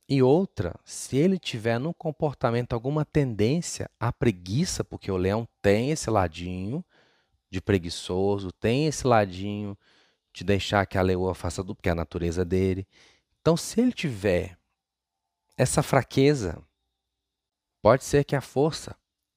E 0.08 0.23
outra, 0.23 0.75
se 0.84 1.17
ele 1.17 1.38
tiver 1.38 1.80
no 1.80 1.93
comportamento 1.93 2.73
alguma 2.73 3.06
tendência 3.06 3.89
à 3.99 4.12
preguiça, 4.12 4.84
porque 4.84 5.12
o 5.12 5.17
leão 5.17 5.47
tem 5.62 5.91
esse 5.91 6.10
ladinho 6.10 6.84
de 7.49 7.62
preguiçoso, 7.62 8.52
tem 8.52 8.88
esse 8.88 9.06
ladinho 9.06 9.78
de 10.34 10.43
deixar 10.43 10.86
que 10.86 10.97
a 10.97 11.02
leoa 11.02 11.36
faça 11.36 11.62
tudo, 11.62 11.75
porque 11.75 11.89
é 11.89 11.91
a 11.91 11.95
natureza 11.95 12.43
dele. 12.43 12.88
Então, 13.39 13.56
se 13.56 13.80
ele 13.82 13.91
tiver 13.91 14.58
essa 15.58 15.84
fraqueza, 15.84 16.62
pode 17.82 18.04
ser 18.04 18.24
que 18.24 18.36
a 18.36 18.42
força, 18.42 18.96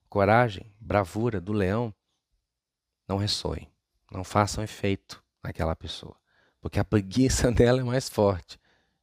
coragem, 0.08 0.72
bravura 0.80 1.40
do 1.40 1.52
leão 1.52 1.94
não 3.08 3.16
ressoem, 3.16 3.70
não 4.10 4.24
façam 4.24 4.62
efeito 4.62 5.22
naquela 5.42 5.74
pessoa, 5.74 6.16
porque 6.60 6.78
a 6.78 6.84
preguiça 6.84 7.50
dela 7.52 7.80
é 7.80 7.84
mais 7.84 8.08
forte 8.08 8.58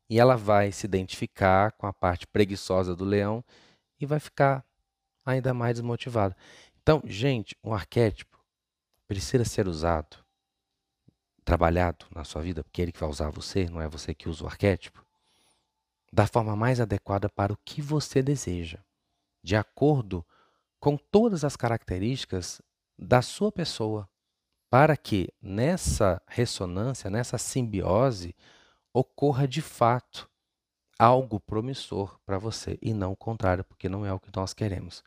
e 0.09 0.19
ela 0.19 0.35
vai 0.35 0.71
se 0.71 0.85
identificar 0.85 1.71
com 1.73 1.85
a 1.85 1.93
parte 1.93 2.25
preguiçosa 2.25 2.95
do 2.95 3.05
leão 3.05 3.43
e 3.99 4.05
vai 4.05 4.19
ficar 4.19 4.65
ainda 5.25 5.53
mais 5.53 5.75
desmotivada. 5.75 6.35
Então, 6.81 7.01
gente, 7.05 7.55
um 7.63 7.73
arquétipo 7.73 8.43
precisa 9.07 9.45
ser 9.45 9.67
usado, 9.67 10.17
trabalhado 11.43 12.05
na 12.13 12.23
sua 12.23 12.41
vida, 12.41 12.63
porque 12.63 12.81
ele 12.81 12.91
que 12.91 12.99
vai 12.99 13.09
usar 13.09 13.29
você, 13.29 13.69
não 13.69 13.81
é 13.81 13.87
você 13.87 14.13
que 14.13 14.27
usa 14.27 14.43
o 14.43 14.47
arquétipo, 14.47 15.05
da 16.11 16.25
forma 16.25 16.55
mais 16.55 16.79
adequada 16.79 17.29
para 17.29 17.53
o 17.53 17.57
que 17.63 17.81
você 17.81 18.21
deseja, 18.23 18.79
de 19.43 19.55
acordo 19.55 20.25
com 20.79 20.97
todas 20.97 21.43
as 21.43 21.55
características 21.55 22.61
da 22.97 23.21
sua 23.21 23.51
pessoa, 23.51 24.09
para 24.69 24.95
que 24.95 25.29
nessa 25.41 26.21
ressonância, 26.27 27.09
nessa 27.09 27.37
simbiose, 27.37 28.35
ocorra 28.93 29.47
de 29.47 29.61
fato 29.61 30.29
algo 30.97 31.39
promissor 31.39 32.19
para 32.25 32.37
você 32.37 32.77
e 32.81 32.93
não 32.93 33.13
o 33.13 33.17
contrário, 33.17 33.63
porque 33.63 33.87
não 33.87 34.05
é 34.05 34.13
o 34.13 34.19
que 34.19 34.29
nós 34.35 34.53
queremos. 34.53 35.03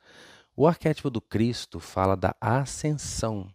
O 0.56 0.66
arquétipo 0.66 1.10
do 1.10 1.20
Cristo 1.20 1.78
fala 1.78 2.16
da 2.16 2.34
ascensão 2.40 3.54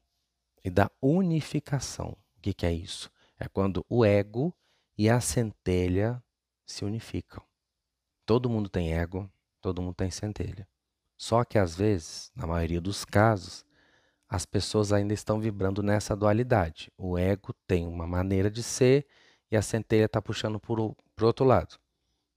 e 0.63 0.70
da 0.70 0.90
unificação. 1.02 2.18
O 2.38 2.42
que, 2.42 2.54
que 2.54 2.66
é 2.66 2.72
isso? 2.72 3.12
É 3.40 3.48
quando 3.48 3.86
o 3.90 4.06
ego 4.06 4.56
e 4.98 5.10
a 5.10 5.20
centelha 5.20 6.24
se 6.66 6.86
unificam. 6.86 7.44
Todo 8.26 8.50
mundo 8.50 8.70
tem 8.70 8.94
ego, 8.94 9.30
todo 9.67 9.82
mundo 9.82 9.95
tem 9.95 10.10
centelha. 10.10 10.65
Só 11.17 11.43
que 11.43 11.58
às 11.58 11.75
vezes, 11.75 12.32
na 12.34 12.47
maioria 12.47 12.80
dos 12.80 13.03
casos, 13.03 13.65
as 14.30 14.45
pessoas 14.45 14.93
ainda 14.93 15.13
estão 15.13 15.41
vibrando 15.41 15.84
nessa 15.84 16.15
dualidade. 16.15 16.89
O 16.97 17.17
ego 17.17 17.53
tem 17.67 17.86
uma 17.86 18.08
maneira 18.08 18.49
de 18.49 18.63
ser 18.63 19.06
e 19.51 19.58
a 19.58 19.62
centelha 19.62 20.06
está 20.06 20.21
puxando 20.21 20.58
para 20.58 20.82
o 20.82 20.95
outro 21.21 21.45
lado. 21.45 21.77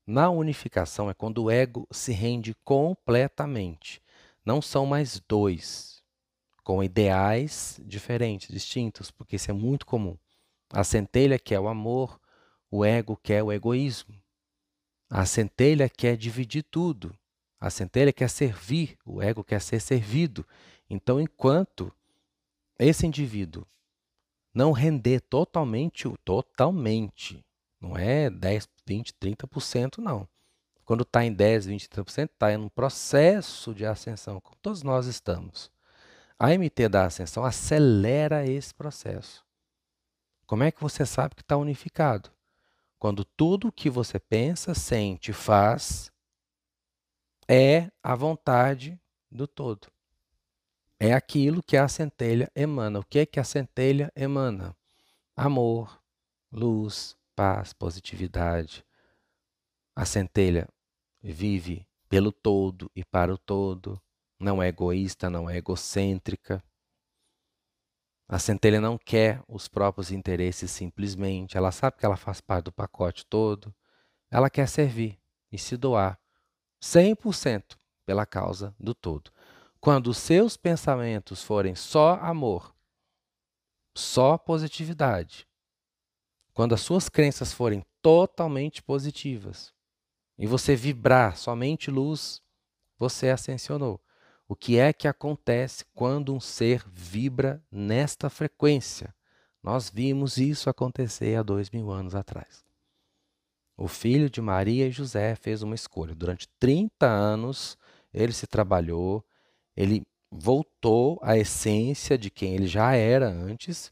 Na 0.05 0.29
unificação 0.29 1.09
é 1.09 1.15
quando 1.15 1.45
o 1.45 1.51
ego 1.51 1.87
se 1.93 2.13
rende 2.13 2.53
completamente. 2.65 4.03
Não 4.45 4.61
são 4.61 4.85
mais 4.85 5.21
dois, 5.29 6.03
com 6.65 6.83
ideais 6.83 7.81
diferentes, 7.85 8.49
distintos, 8.49 9.13
porque 9.13 9.37
isso 9.37 9.53
é 9.53 9.55
muito 9.55 9.87
comum. 9.87 10.19
A 10.73 10.83
centelha 10.83 11.39
quer 11.39 11.61
o 11.61 11.69
amor, 11.69 12.21
o 12.69 12.85
ego 12.85 13.17
quer 13.17 13.43
o 13.45 13.53
egoísmo. 13.53 14.21
A 15.09 15.27
centelha 15.27 15.89
quer 15.89 16.17
dividir 16.17 16.65
tudo. 16.65 17.17
A 17.61 17.69
centelha 17.69 18.13
quer 18.13 18.31
servir, 18.31 18.97
o 19.05 19.21
ego 19.21 19.45
quer 19.45 19.61
ser 19.61 19.81
servido. 19.81 20.47
Então, 20.89 21.21
enquanto 21.21 21.93
esse 22.79 23.07
indivíduo 23.07 23.67
não 24.53 24.73
render 24.73 25.21
totalmente, 25.21 26.09
totalmente, 26.25 27.45
não 27.79 27.97
é 27.97 28.31
10, 28.31 28.69
20, 28.87 29.13
30%, 29.15 29.99
não. 29.99 30.27
Quando 30.85 31.03
está 31.03 31.25
em 31.25 31.33
10, 31.33 31.67
20, 31.67 31.89
30%, 31.89 32.31
está 32.33 32.53
em 32.53 32.57
um 32.57 32.69
processo 32.69 33.75
de 33.75 33.85
ascensão, 33.85 34.41
como 34.41 34.57
todos 34.57 34.83
nós 34.83 35.07
estamos. 35.07 35.71
A 36.39 36.49
MT 36.49 36.89
da 36.89 37.05
ascensão 37.05 37.45
acelera 37.45 38.47
esse 38.47 38.75
processo. 38.75 39.45
Como 40.47 40.65
é 40.65 40.73
que 40.73 40.81
você 40.81 41.05
sabe 41.05 41.35
que 41.35 41.43
está 41.43 41.57
unificado? 41.57 42.31
Quando 42.99 43.25
tudo 43.25 43.69
o 43.69 43.73
que 43.73 43.89
você 43.89 44.19
pensa, 44.19 44.75
sente, 44.75 45.33
faz 45.33 46.11
é 47.51 47.91
a 48.03 48.15
vontade 48.15 49.01
do 49.31 49.47
todo 49.47 49.89
é 51.01 51.15
aquilo 51.15 51.63
que 51.63 51.79
a 51.79 51.89
centelha 51.89 52.53
emana. 52.55 52.99
O 52.99 53.05
que 53.05 53.21
é 53.21 53.27
que 53.27 53.41
a 53.41 53.45
centelha 53.45 54.13
emana? 54.15 54.77
Amor, 55.35 55.99
luz, 56.53 57.17
paz, 57.35 57.73
positividade. 57.73 58.85
A 59.97 60.05
centelha 60.05 60.69
vive 61.23 61.89
pelo 62.07 62.31
todo 62.31 62.91
e 62.95 63.03
para 63.03 63.33
o 63.33 63.39
todo, 63.39 64.01
não 64.39 64.63
é 64.63 64.69
egoísta, 64.69 65.31
não 65.31 65.49
é 65.49 65.57
egocêntrica. 65.57 66.63
A 68.29 68.39
centelha 68.39 68.81
não 68.81 68.99
quer 68.99 69.43
os 69.49 69.69
próprios 69.69 70.13
interesses 70.13 70.71
simplesmente, 70.71 71.57
ela 71.57 71.73
sabe 71.73 71.97
que 71.97 72.05
ela 72.05 72.17
faz 72.17 72.43
parte 72.43 72.67
do 72.67 72.73
pacote 72.73 73.25
todo. 73.25 73.75
Ela 74.31 74.51
quer 74.51 74.69
servir 74.69 75.19
e 75.51 75.59
se 75.59 75.79
doar 75.79 76.20
100% 76.81 77.77
pela 78.07 78.25
causa 78.25 78.75
do 78.79 78.95
todo. 78.95 79.31
Quando 79.81 80.13
seus 80.13 80.57
pensamentos 80.57 81.43
forem 81.43 81.75
só 81.75 82.15
amor, 82.17 82.75
só 83.95 84.37
positividade, 84.39 85.47
quando 86.53 86.75
as 86.75 86.81
suas 86.81 87.09
crenças 87.09 87.53
forem 87.53 87.85
totalmente 88.03 88.83
positivas 88.83 89.73
e 90.39 90.47
você 90.47 90.75
vibrar 90.75 91.37
somente 91.37 91.91
luz, 91.91 92.43
você 92.99 93.31
ascensionou. 93.31 94.01
O 94.49 94.57
que 94.57 94.79
é 94.79 94.93
que 94.93 95.07
acontece 95.07 95.85
quando 95.95 96.35
um 96.35 96.41
ser 96.41 96.85
vibra 96.89 97.63
nesta 97.71 98.29
frequência? 98.29 99.15
Nós 99.63 99.89
vimos 99.89 100.39
isso 100.39 100.69
acontecer 100.69 101.37
há 101.37 101.43
dois 101.43 101.71
mil 101.71 101.91
anos 101.91 102.15
atrás. 102.15 102.65
O 103.81 103.89
filho 103.89 104.29
de 104.29 104.43
Maria 104.43 104.89
e 104.89 104.91
José 104.91 105.35
fez 105.35 105.63
uma 105.63 105.75
escolha. 105.75 106.15
Durante 106.15 106.47
30 106.59 107.07
anos, 107.07 107.79
ele 108.13 108.31
se 108.31 108.47
trabalhou, 108.47 109.25
ele 109.75 110.07
voltou 110.31 111.19
à 111.23 111.39
essência 111.39 112.19
de 112.19 112.31
quem 112.31 112.55
ele 112.55 112.67
já 112.67 112.95
era 112.95 113.27
antes, 113.27 113.91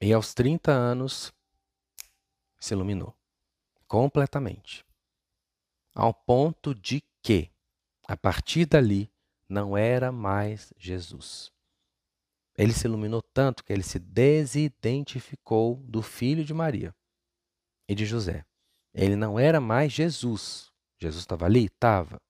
e 0.00 0.12
aos 0.12 0.34
30 0.34 0.70
anos 0.70 1.32
se 2.60 2.74
iluminou 2.74 3.12
completamente. 3.88 4.86
Ao 5.92 6.14
ponto 6.14 6.76
de 6.76 7.02
que, 7.20 7.50
a 8.06 8.16
partir 8.16 8.66
dali, 8.66 9.10
não 9.48 9.76
era 9.76 10.12
mais 10.12 10.72
Jesus. 10.78 11.50
Ele 12.56 12.72
se 12.72 12.86
iluminou 12.86 13.20
tanto 13.20 13.64
que 13.64 13.72
ele 13.72 13.82
se 13.82 13.98
desidentificou 13.98 15.74
do 15.82 16.02
filho 16.02 16.44
de 16.44 16.54
Maria 16.54 16.94
e 17.88 17.94
de 17.94 18.04
José. 18.04 18.44
Ele 18.92 19.16
não 19.16 19.38
era 19.38 19.60
mais 19.60 19.92
Jesus. 19.92 20.70
Jesus 21.00 21.22
estava 21.22 21.46
ali? 21.46 21.66
Estava. 21.66 22.20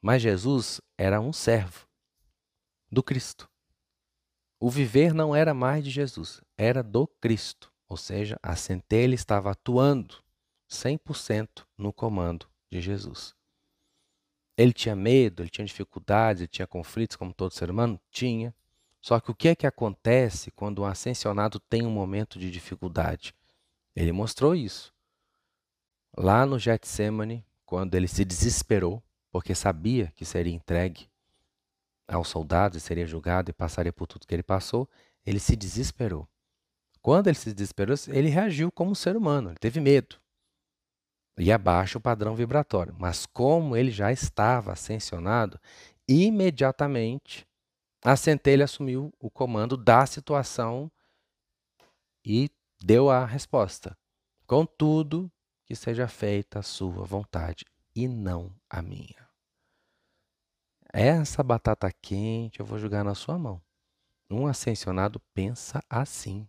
Mas 0.00 0.22
Jesus 0.22 0.80
era 0.96 1.20
um 1.20 1.32
servo 1.32 1.86
do 2.90 3.02
Cristo. 3.02 3.48
O 4.60 4.70
viver 4.70 5.12
não 5.12 5.34
era 5.34 5.54
mais 5.54 5.84
de 5.84 5.90
Jesus, 5.90 6.40
era 6.56 6.82
do 6.82 7.06
Cristo. 7.06 7.72
Ou 7.88 7.96
seja, 7.96 8.38
a 8.42 8.54
centelha 8.54 9.14
estava 9.14 9.50
atuando 9.50 10.22
100% 10.68 11.64
no 11.76 11.92
comando 11.92 12.46
de 12.70 12.80
Jesus. 12.80 13.34
Ele 14.56 14.72
tinha 14.72 14.96
medo, 14.96 15.42
ele 15.42 15.50
tinha 15.50 15.64
dificuldades, 15.64 16.42
ele 16.42 16.48
tinha 16.48 16.66
conflitos, 16.66 17.16
como 17.16 17.32
todo 17.32 17.54
ser 17.54 17.70
humano? 17.70 18.00
Tinha. 18.10 18.54
Só 19.00 19.20
que 19.20 19.30
o 19.30 19.34
que 19.34 19.48
é 19.48 19.54
que 19.54 19.66
acontece 19.66 20.50
quando 20.50 20.82
um 20.82 20.84
ascensionado 20.84 21.60
tem 21.60 21.86
um 21.86 21.90
momento 21.90 22.38
de 22.38 22.50
dificuldade? 22.50 23.34
Ele 23.98 24.12
mostrou 24.12 24.54
isso. 24.54 24.94
Lá 26.16 26.46
no 26.46 26.56
Getsemane, 26.56 27.44
quando 27.66 27.96
ele 27.96 28.06
se 28.06 28.24
desesperou, 28.24 29.02
porque 29.28 29.56
sabia 29.56 30.12
que 30.14 30.24
seria 30.24 30.54
entregue 30.54 31.10
aos 32.06 32.28
soldados, 32.28 32.80
seria 32.80 33.08
julgado 33.08 33.50
e 33.50 33.52
passaria 33.52 33.92
por 33.92 34.06
tudo 34.06 34.24
que 34.24 34.32
ele 34.32 34.42
passou, 34.44 34.88
ele 35.26 35.40
se 35.40 35.56
desesperou. 35.56 36.28
Quando 37.02 37.26
ele 37.26 37.36
se 37.36 37.52
desesperou, 37.52 37.96
ele 38.06 38.28
reagiu 38.28 38.70
como 38.70 38.92
um 38.92 38.94
ser 38.94 39.16
humano, 39.16 39.50
ele 39.50 39.58
teve 39.58 39.80
medo. 39.80 40.14
E 41.36 41.50
abaixo 41.50 41.98
o 41.98 42.00
padrão 42.00 42.36
vibratório. 42.36 42.94
Mas 42.96 43.26
como 43.26 43.76
ele 43.76 43.90
já 43.90 44.12
estava 44.12 44.74
ascensionado, 44.74 45.58
imediatamente 46.06 47.44
a 48.04 48.14
centelha 48.14 48.64
assumiu 48.64 49.12
o 49.18 49.28
comando 49.28 49.76
da 49.76 50.06
situação 50.06 50.88
e 52.24 52.48
deu 52.80 53.10
a 53.10 53.24
resposta. 53.24 53.96
Contudo, 54.46 55.30
que 55.64 55.74
seja 55.76 56.08
feita 56.08 56.60
a 56.60 56.62
sua 56.62 57.04
vontade 57.04 57.64
e 57.94 58.08
não 58.08 58.54
a 58.70 58.80
minha. 58.80 59.28
Essa 60.90 61.42
batata 61.42 61.92
quente 61.92 62.60
eu 62.60 62.66
vou 62.66 62.78
jogar 62.78 63.04
na 63.04 63.14
sua 63.14 63.38
mão. 63.38 63.62
Um 64.30 64.46
ascensionado 64.46 65.20
pensa 65.34 65.82
assim: 65.88 66.48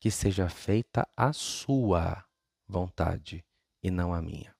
que 0.00 0.10
seja 0.10 0.48
feita 0.48 1.06
a 1.16 1.32
sua 1.32 2.24
vontade 2.66 3.44
e 3.82 3.90
não 3.90 4.14
a 4.14 4.22
minha. 4.22 4.54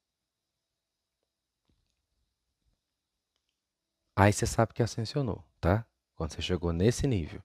Aí 4.17 4.33
você 4.33 4.47
sabe 4.47 4.73
que 4.73 4.83
ascensionou, 4.83 5.45
tá? 5.61 5.87
Quando 6.15 6.33
você 6.33 6.43
chegou 6.43 6.73
nesse 6.73 7.07
nível. 7.07 7.43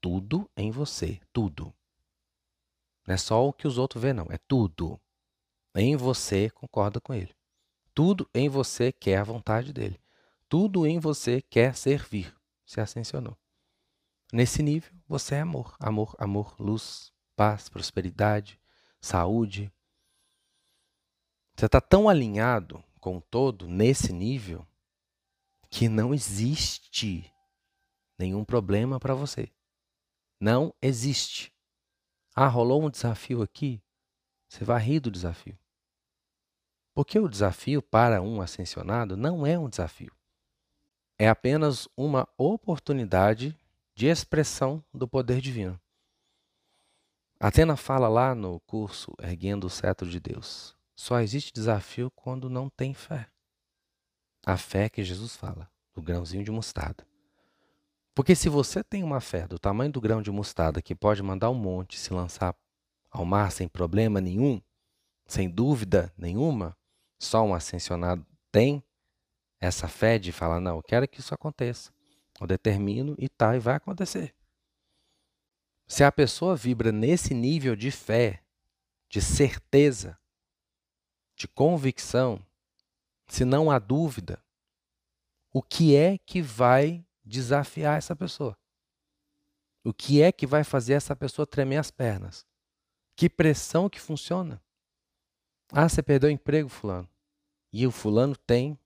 Tudo 0.00 0.50
em 0.56 0.70
você, 0.70 1.20
tudo. 1.32 1.72
Não 3.10 3.14
é 3.14 3.18
só 3.18 3.44
o 3.44 3.52
que 3.52 3.66
os 3.66 3.76
outros 3.76 4.00
vê, 4.00 4.12
não. 4.12 4.28
É 4.30 4.38
tudo. 4.38 5.00
Em 5.74 5.96
você 5.96 6.48
concorda 6.48 7.00
com 7.00 7.12
ele. 7.12 7.34
Tudo 7.92 8.30
em 8.32 8.48
você 8.48 8.92
quer 8.92 9.18
a 9.18 9.24
vontade 9.24 9.72
dele. 9.72 10.00
Tudo 10.48 10.86
em 10.86 11.00
você 11.00 11.42
quer 11.42 11.74
servir. 11.74 12.32
Se 12.64 12.80
ascensionou. 12.80 13.36
Nesse 14.32 14.62
nível, 14.62 14.92
você 15.08 15.34
é 15.34 15.40
amor. 15.40 15.74
Amor, 15.80 16.14
amor, 16.20 16.54
luz, 16.56 17.12
paz, 17.34 17.68
prosperidade, 17.68 18.60
saúde. 19.00 19.72
Você 21.56 21.66
está 21.66 21.80
tão 21.80 22.08
alinhado 22.08 22.80
com 23.00 23.16
o 23.16 23.20
todo 23.20 23.66
nesse 23.66 24.12
nível 24.12 24.64
que 25.68 25.88
não 25.88 26.14
existe 26.14 27.28
nenhum 28.16 28.44
problema 28.44 29.00
para 29.00 29.16
você. 29.16 29.50
Não 30.38 30.72
existe. 30.80 31.52
Ah, 32.34 32.48
rolou 32.48 32.82
um 32.84 32.90
desafio 32.90 33.42
aqui? 33.42 33.82
Você 34.48 34.64
vai 34.64 34.80
rir 34.80 35.00
do 35.00 35.10
desafio. 35.10 35.58
Porque 36.94 37.18
o 37.18 37.28
desafio 37.28 37.80
para 37.82 38.20
um 38.20 38.40
ascensionado 38.40 39.16
não 39.16 39.46
é 39.46 39.58
um 39.58 39.68
desafio 39.68 40.12
é 41.20 41.28
apenas 41.28 41.86
uma 41.94 42.26
oportunidade 42.38 43.54
de 43.94 44.06
expressão 44.06 44.82
do 44.90 45.06
poder 45.06 45.38
divino. 45.38 45.78
Atena 47.38 47.76
fala 47.76 48.08
lá 48.08 48.34
no 48.34 48.58
curso 48.60 49.12
Erguendo 49.20 49.66
o 49.66 49.70
Cetro 49.70 50.08
de 50.08 50.18
Deus: 50.18 50.74
só 50.96 51.20
existe 51.20 51.52
desafio 51.52 52.10
quando 52.12 52.48
não 52.48 52.70
tem 52.70 52.94
fé. 52.94 53.28
A 54.46 54.56
fé 54.56 54.88
que 54.88 55.04
Jesus 55.04 55.36
fala, 55.36 55.70
do 55.92 56.00
grãozinho 56.00 56.42
de 56.42 56.50
mostarda. 56.50 57.06
Porque 58.20 58.36
se 58.36 58.50
você 58.50 58.84
tem 58.84 59.02
uma 59.02 59.18
fé 59.18 59.48
do 59.48 59.58
tamanho 59.58 59.90
do 59.90 59.98
grão 59.98 60.20
de 60.20 60.30
mostarda 60.30 60.82
que 60.82 60.94
pode 60.94 61.22
mandar 61.22 61.48
um 61.48 61.54
monte 61.54 61.98
se 61.98 62.12
lançar 62.12 62.54
ao 63.10 63.24
mar 63.24 63.50
sem 63.50 63.66
problema 63.66 64.20
nenhum, 64.20 64.60
sem 65.26 65.48
dúvida 65.48 66.12
nenhuma, 66.18 66.76
só 67.18 67.42
um 67.42 67.54
ascensionado 67.54 68.26
tem, 68.52 68.84
essa 69.58 69.88
fé 69.88 70.18
de 70.18 70.32
falar, 70.32 70.60
não, 70.60 70.76
eu 70.76 70.82
quero 70.82 71.08
que 71.08 71.18
isso 71.18 71.32
aconteça. 71.32 71.94
Eu 72.38 72.46
determino 72.46 73.16
e 73.18 73.26
tá, 73.26 73.56
e 73.56 73.58
vai 73.58 73.76
acontecer. 73.76 74.34
Se 75.88 76.04
a 76.04 76.12
pessoa 76.12 76.54
vibra 76.54 76.92
nesse 76.92 77.32
nível 77.32 77.74
de 77.74 77.90
fé, 77.90 78.44
de 79.08 79.22
certeza, 79.22 80.20
de 81.34 81.48
convicção, 81.48 82.44
se 83.28 83.46
não 83.46 83.70
há 83.70 83.78
dúvida, 83.78 84.44
o 85.54 85.62
que 85.62 85.96
é 85.96 86.18
que 86.18 86.42
vai 86.42 87.02
desafiar 87.30 87.96
essa 87.96 88.16
pessoa? 88.16 88.58
O 89.84 89.94
que 89.94 90.20
é 90.20 90.30
que 90.30 90.46
vai 90.46 90.64
fazer 90.64 90.94
essa 90.94 91.16
pessoa 91.16 91.46
tremer 91.46 91.78
as 91.78 91.90
pernas? 91.90 92.44
Que 93.16 93.30
pressão 93.30 93.88
que 93.88 94.00
funciona? 94.00 94.60
Ah, 95.72 95.88
você 95.88 96.02
perdeu 96.02 96.28
o 96.28 96.32
emprego, 96.32 96.68
fulano. 96.68 97.08
E 97.72 97.86
o 97.86 97.90
fulano 97.90 98.36
tem 98.36 98.78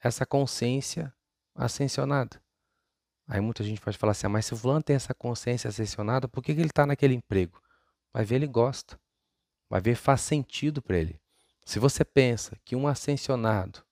essa 0.00 0.24
consciência 0.24 1.14
ascensionada. 1.54 2.42
Aí 3.26 3.40
muita 3.40 3.62
gente 3.62 3.80
pode 3.80 3.98
falar 3.98 4.12
assim, 4.12 4.26
ah, 4.26 4.30
mas 4.30 4.46
se 4.46 4.54
o 4.54 4.56
fulano 4.56 4.82
tem 4.82 4.96
essa 4.96 5.12
consciência 5.12 5.68
ascensionada, 5.68 6.26
por 6.26 6.42
que, 6.42 6.54
que 6.54 6.60
ele 6.60 6.70
está 6.70 6.86
naquele 6.86 7.14
emprego? 7.14 7.60
Vai 8.12 8.24
ver, 8.24 8.36
ele 8.36 8.46
gosta. 8.46 8.98
Vai 9.68 9.82
ver, 9.82 9.94
faz 9.94 10.22
sentido 10.22 10.80
para 10.80 10.96
ele. 10.96 11.20
Se 11.66 11.78
você 11.78 12.02
pensa 12.02 12.56
que 12.64 12.74
um 12.74 12.88
ascensionado 12.88 13.84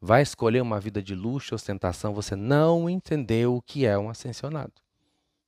vai 0.00 0.22
escolher 0.22 0.62
uma 0.62 0.80
vida 0.80 1.02
de 1.02 1.14
luxo 1.14 1.52
e 1.52 1.56
ostentação, 1.56 2.14
você 2.14 2.34
não 2.34 2.88
entendeu 2.88 3.54
o 3.54 3.62
que 3.62 3.84
é 3.84 3.98
um 3.98 4.08
ascensionado. 4.08 4.72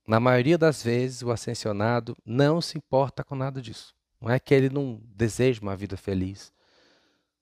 Na 0.06 0.20
maioria 0.20 0.58
das 0.58 0.82
vezes, 0.82 1.22
o 1.22 1.30
ascensionado 1.30 2.16
não 2.24 2.60
se 2.60 2.76
importa 2.76 3.24
com 3.24 3.34
nada 3.34 3.62
disso. 3.62 3.94
Não 4.20 4.30
é 4.30 4.38
que 4.38 4.52
ele 4.52 4.68
não 4.68 5.00
deseja 5.04 5.60
uma 5.62 5.76
vida 5.76 5.96
feliz. 5.96 6.52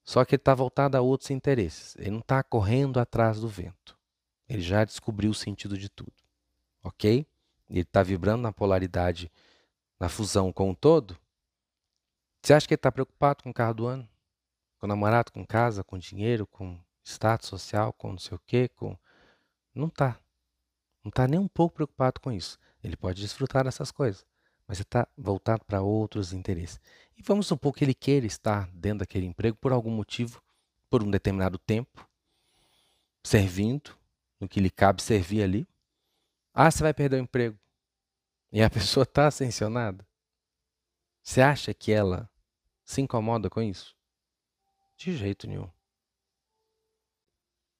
Só 0.04 0.24
que 0.24 0.34
ele 0.34 0.40
está 0.40 0.54
voltado 0.54 0.96
a 0.96 1.00
outros 1.00 1.30
interesses. 1.30 1.96
Ele 1.96 2.10
não 2.10 2.20
está 2.20 2.42
correndo 2.42 3.00
atrás 3.00 3.40
do 3.40 3.48
vento. 3.48 3.98
Ele 4.48 4.62
já 4.62 4.84
descobriu 4.84 5.30
o 5.30 5.34
sentido 5.34 5.76
de 5.76 5.88
tudo. 5.88 6.12
Ok? 6.82 7.26
Ele 7.68 7.80
está 7.80 8.02
vibrando 8.02 8.42
na 8.42 8.52
polaridade, 8.52 9.30
na 9.98 10.08
fusão 10.08 10.52
com 10.52 10.70
o 10.70 10.74
todo. 10.74 11.16
Você 12.42 12.54
acha 12.54 12.66
que 12.66 12.74
ele 12.74 12.78
está 12.78 12.90
preocupado 12.90 13.42
com 13.42 13.50
o 13.50 13.54
carro 13.54 13.74
do 13.74 13.86
ano? 13.86 14.08
Com 14.78 14.86
o 14.86 14.88
namorado, 14.88 15.30
com 15.30 15.46
casa, 15.46 15.84
com 15.84 15.98
dinheiro, 15.98 16.46
com 16.46 16.78
status 17.10 17.48
social, 17.48 17.92
com 17.92 18.12
não 18.12 18.18
sei 18.18 18.36
o 18.36 18.40
quê, 18.46 18.68
com. 18.68 18.96
Não 19.74 19.88
está. 19.88 20.18
Não 21.02 21.08
está 21.08 21.26
nem 21.26 21.38
um 21.38 21.48
pouco 21.48 21.76
preocupado 21.76 22.20
com 22.20 22.32
isso. 22.32 22.58
Ele 22.82 22.96
pode 22.96 23.20
desfrutar 23.20 23.64
dessas 23.64 23.90
coisas, 23.90 24.26
mas 24.66 24.78
ele 24.78 24.84
está 24.84 25.06
voltado 25.16 25.64
para 25.64 25.82
outros 25.82 26.32
interesses. 26.32 26.80
E 27.16 27.22
vamos 27.22 27.46
supor 27.46 27.72
que 27.72 27.84
ele 27.84 27.94
queira 27.94 28.26
estar 28.26 28.68
dentro 28.72 29.00
daquele 29.00 29.26
emprego 29.26 29.56
por 29.56 29.72
algum 29.72 29.90
motivo, 29.90 30.42
por 30.88 31.02
um 31.02 31.10
determinado 31.10 31.58
tempo, 31.58 32.08
servindo 33.22 33.96
no 34.40 34.48
que 34.48 34.60
lhe 34.60 34.70
cabe 34.70 35.02
servir 35.02 35.42
ali. 35.42 35.68
Ah, 36.52 36.70
você 36.70 36.82
vai 36.82 36.94
perder 36.94 37.16
o 37.16 37.22
emprego. 37.22 37.58
E 38.50 38.62
a 38.62 38.68
pessoa 38.70 39.04
está 39.04 39.26
ascensionada. 39.26 40.06
Você 41.22 41.40
acha 41.40 41.74
que 41.74 41.92
ela 41.92 42.28
se 42.84 43.00
incomoda 43.00 43.48
com 43.50 43.62
isso? 43.62 43.94
De 44.96 45.16
jeito 45.16 45.46
nenhum. 45.46 45.70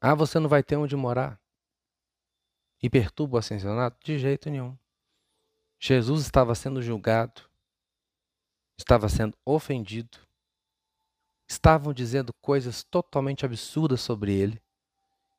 Ah, 0.01 0.15
você 0.15 0.39
não 0.39 0.49
vai 0.49 0.63
ter 0.63 0.77
onde 0.77 0.97
morar. 0.97 1.39
E 2.83 2.89
perturba 2.89 3.37
o 3.37 3.39
ascensionado? 3.39 3.97
De 4.03 4.19
jeito 4.19 4.49
nenhum. 4.49 4.77
Jesus 5.79 6.23
estava 6.23 6.55
sendo 6.55 6.83
julgado, 6.83 7.43
estava 8.79 9.09
sendo 9.09 9.37
ofendido, 9.45 10.19
estavam 11.49 11.93
dizendo 11.93 12.33
coisas 12.35 12.83
totalmente 12.83 13.45
absurdas 13.45 14.01
sobre 14.01 14.33
ele. 14.33 14.63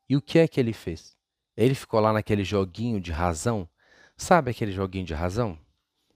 E 0.07 0.15
o 0.15 0.21
que 0.21 0.39
é 0.39 0.47
que 0.47 0.59
ele 0.59 0.73
fez? 0.73 1.17
Ele 1.55 1.73
ficou 1.73 1.99
lá 1.99 2.13
naquele 2.13 2.43
joguinho 2.43 2.99
de 2.99 3.11
razão. 3.11 3.67
Sabe 4.15 4.51
aquele 4.51 4.71
joguinho 4.71 5.05
de 5.05 5.13
razão? 5.13 5.57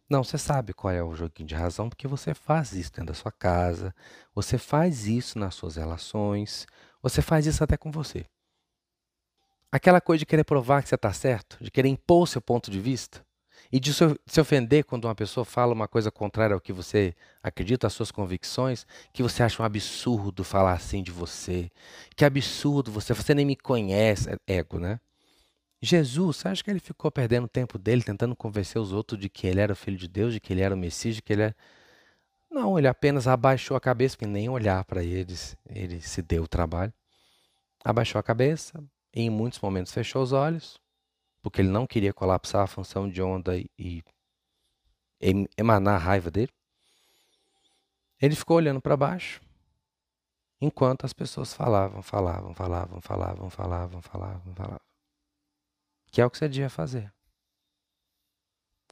Não, 0.08 0.24
você 0.24 0.38
sabe 0.38 0.74
qual 0.74 0.94
é 0.94 1.04
o 1.04 1.16
joguinho 1.16 1.48
de 1.48 1.56
razão, 1.56 1.90
porque 1.90 2.08
você 2.08 2.34
faz 2.36 2.74
isso 2.74 2.92
dentro 2.92 3.08
da 3.08 3.14
sua 3.16 3.32
casa, 3.32 3.94
você 4.36 4.58
faz 4.58 5.08
isso 5.08 5.40
nas 5.40 5.56
suas 5.56 5.78
relações, 5.78 6.68
você 7.02 7.24
faz 7.24 7.48
isso 7.48 7.64
até 7.64 7.76
com 7.76 7.92
você. 7.92 8.26
Aquela 9.76 10.00
coisa 10.00 10.20
de 10.20 10.26
querer 10.26 10.46
provar 10.46 10.82
que 10.82 10.88
você 10.88 10.96
está 10.96 11.12
certo, 11.12 11.58
de 11.60 11.70
querer 11.70 11.90
impor 11.90 12.24
o 12.24 12.26
seu 12.26 12.40
ponto 12.40 12.72
de 12.72 12.80
vista, 12.80 13.26
e 13.70 13.78
de 13.78 13.94
se 13.94 14.40
ofender 14.40 14.86
quando 14.86 15.04
uma 15.04 15.14
pessoa 15.14 15.44
fala 15.44 15.74
uma 15.74 15.86
coisa 15.86 16.10
contrária 16.10 16.54
ao 16.54 16.62
que 16.62 16.72
você 16.72 17.14
acredita, 17.44 17.86
às 17.86 17.92
suas 17.92 18.10
convicções, 18.10 18.88
que 19.12 19.22
você 19.22 19.44
acha 19.44 19.62
um 19.62 19.66
absurdo 19.66 20.46
falar 20.46 20.72
assim 20.72 21.04
de 21.04 21.12
você. 21.12 21.70
Que 22.16 22.24
absurdo 22.24 22.90
você, 22.90 23.14
você 23.14 23.36
nem 23.36 23.46
me 23.46 23.58
conhece, 23.58 24.30
é 24.30 24.60
ego, 24.60 24.80
né? 24.80 24.98
Jesus, 25.82 26.38
você 26.38 26.48
acha 26.48 26.64
que 26.64 26.72
ele 26.72 26.80
ficou 26.80 27.12
perdendo 27.12 27.44
o 27.44 27.50
tempo 27.50 27.78
dele 27.78 28.02
tentando 28.02 28.34
convencer 28.34 28.82
os 28.82 28.94
outros 28.94 29.20
de 29.20 29.28
que 29.28 29.46
ele 29.46 29.60
era 29.60 29.74
o 29.74 29.76
filho 29.76 29.98
de 29.98 30.08
Deus, 30.08 30.32
de 30.32 30.40
que 30.40 30.54
ele 30.54 30.62
era 30.62 30.74
o 30.74 30.78
Messias, 30.78 31.16
de 31.16 31.22
que 31.22 31.34
ele 31.34 31.42
era. 31.42 31.56
Não, 32.50 32.80
ele 32.80 32.88
apenas 32.88 33.28
abaixou 33.28 33.76
a 33.76 33.82
cabeça, 33.82 34.16
porque 34.16 34.26
nem 34.26 34.48
olhar 34.48 34.86
para 34.86 35.04
eles 35.04 35.58
ele 35.70 36.00
se 36.00 36.22
deu 36.22 36.44
o 36.44 36.48
trabalho. 36.48 36.94
Abaixou 37.84 38.18
a 38.18 38.24
cabeça, 38.24 38.82
e 39.16 39.22
em 39.22 39.30
muitos 39.30 39.60
momentos 39.62 39.94
fechou 39.94 40.22
os 40.22 40.34
olhos, 40.34 40.78
porque 41.42 41.62
ele 41.62 41.70
não 41.70 41.88
queria 41.88 42.14
colapsar 42.14 42.64
a 42.64 42.68
função 42.68 43.10
de 43.10 43.22
onda 43.22 43.58
e 43.58 44.04
emanar 45.58 45.96
a 45.96 46.04
raiva 46.04 46.30
dele. 46.30 46.52
Ele 48.22 48.36
ficou 48.36 48.58
olhando 48.58 48.82
para 48.82 48.98
baixo, 48.98 49.42
enquanto 50.60 51.06
as 51.06 51.14
pessoas 51.14 51.54
falavam, 51.54 52.02
falavam, 52.02 52.54
falavam, 52.54 53.00
falavam, 53.00 53.50
falavam, 53.50 54.02
falavam, 54.02 54.54
falavam. 54.54 54.82
Que 56.12 56.22
é 56.22 56.26
o 56.26 56.30
que 56.30 56.38
você 56.38 56.50
devia 56.50 56.70
fazer. 56.70 57.14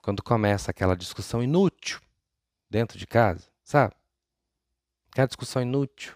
Quando 0.02 0.24
começa 0.24 0.72
aquela 0.72 0.96
discussão 0.96 1.44
inútil 1.44 2.00
dentro 2.70 2.98
de 2.98 3.08
casa, 3.08 3.50
sabe? 3.64 3.94
Aquela 5.12 5.28
discussão 5.28 5.62
inútil, 5.62 6.16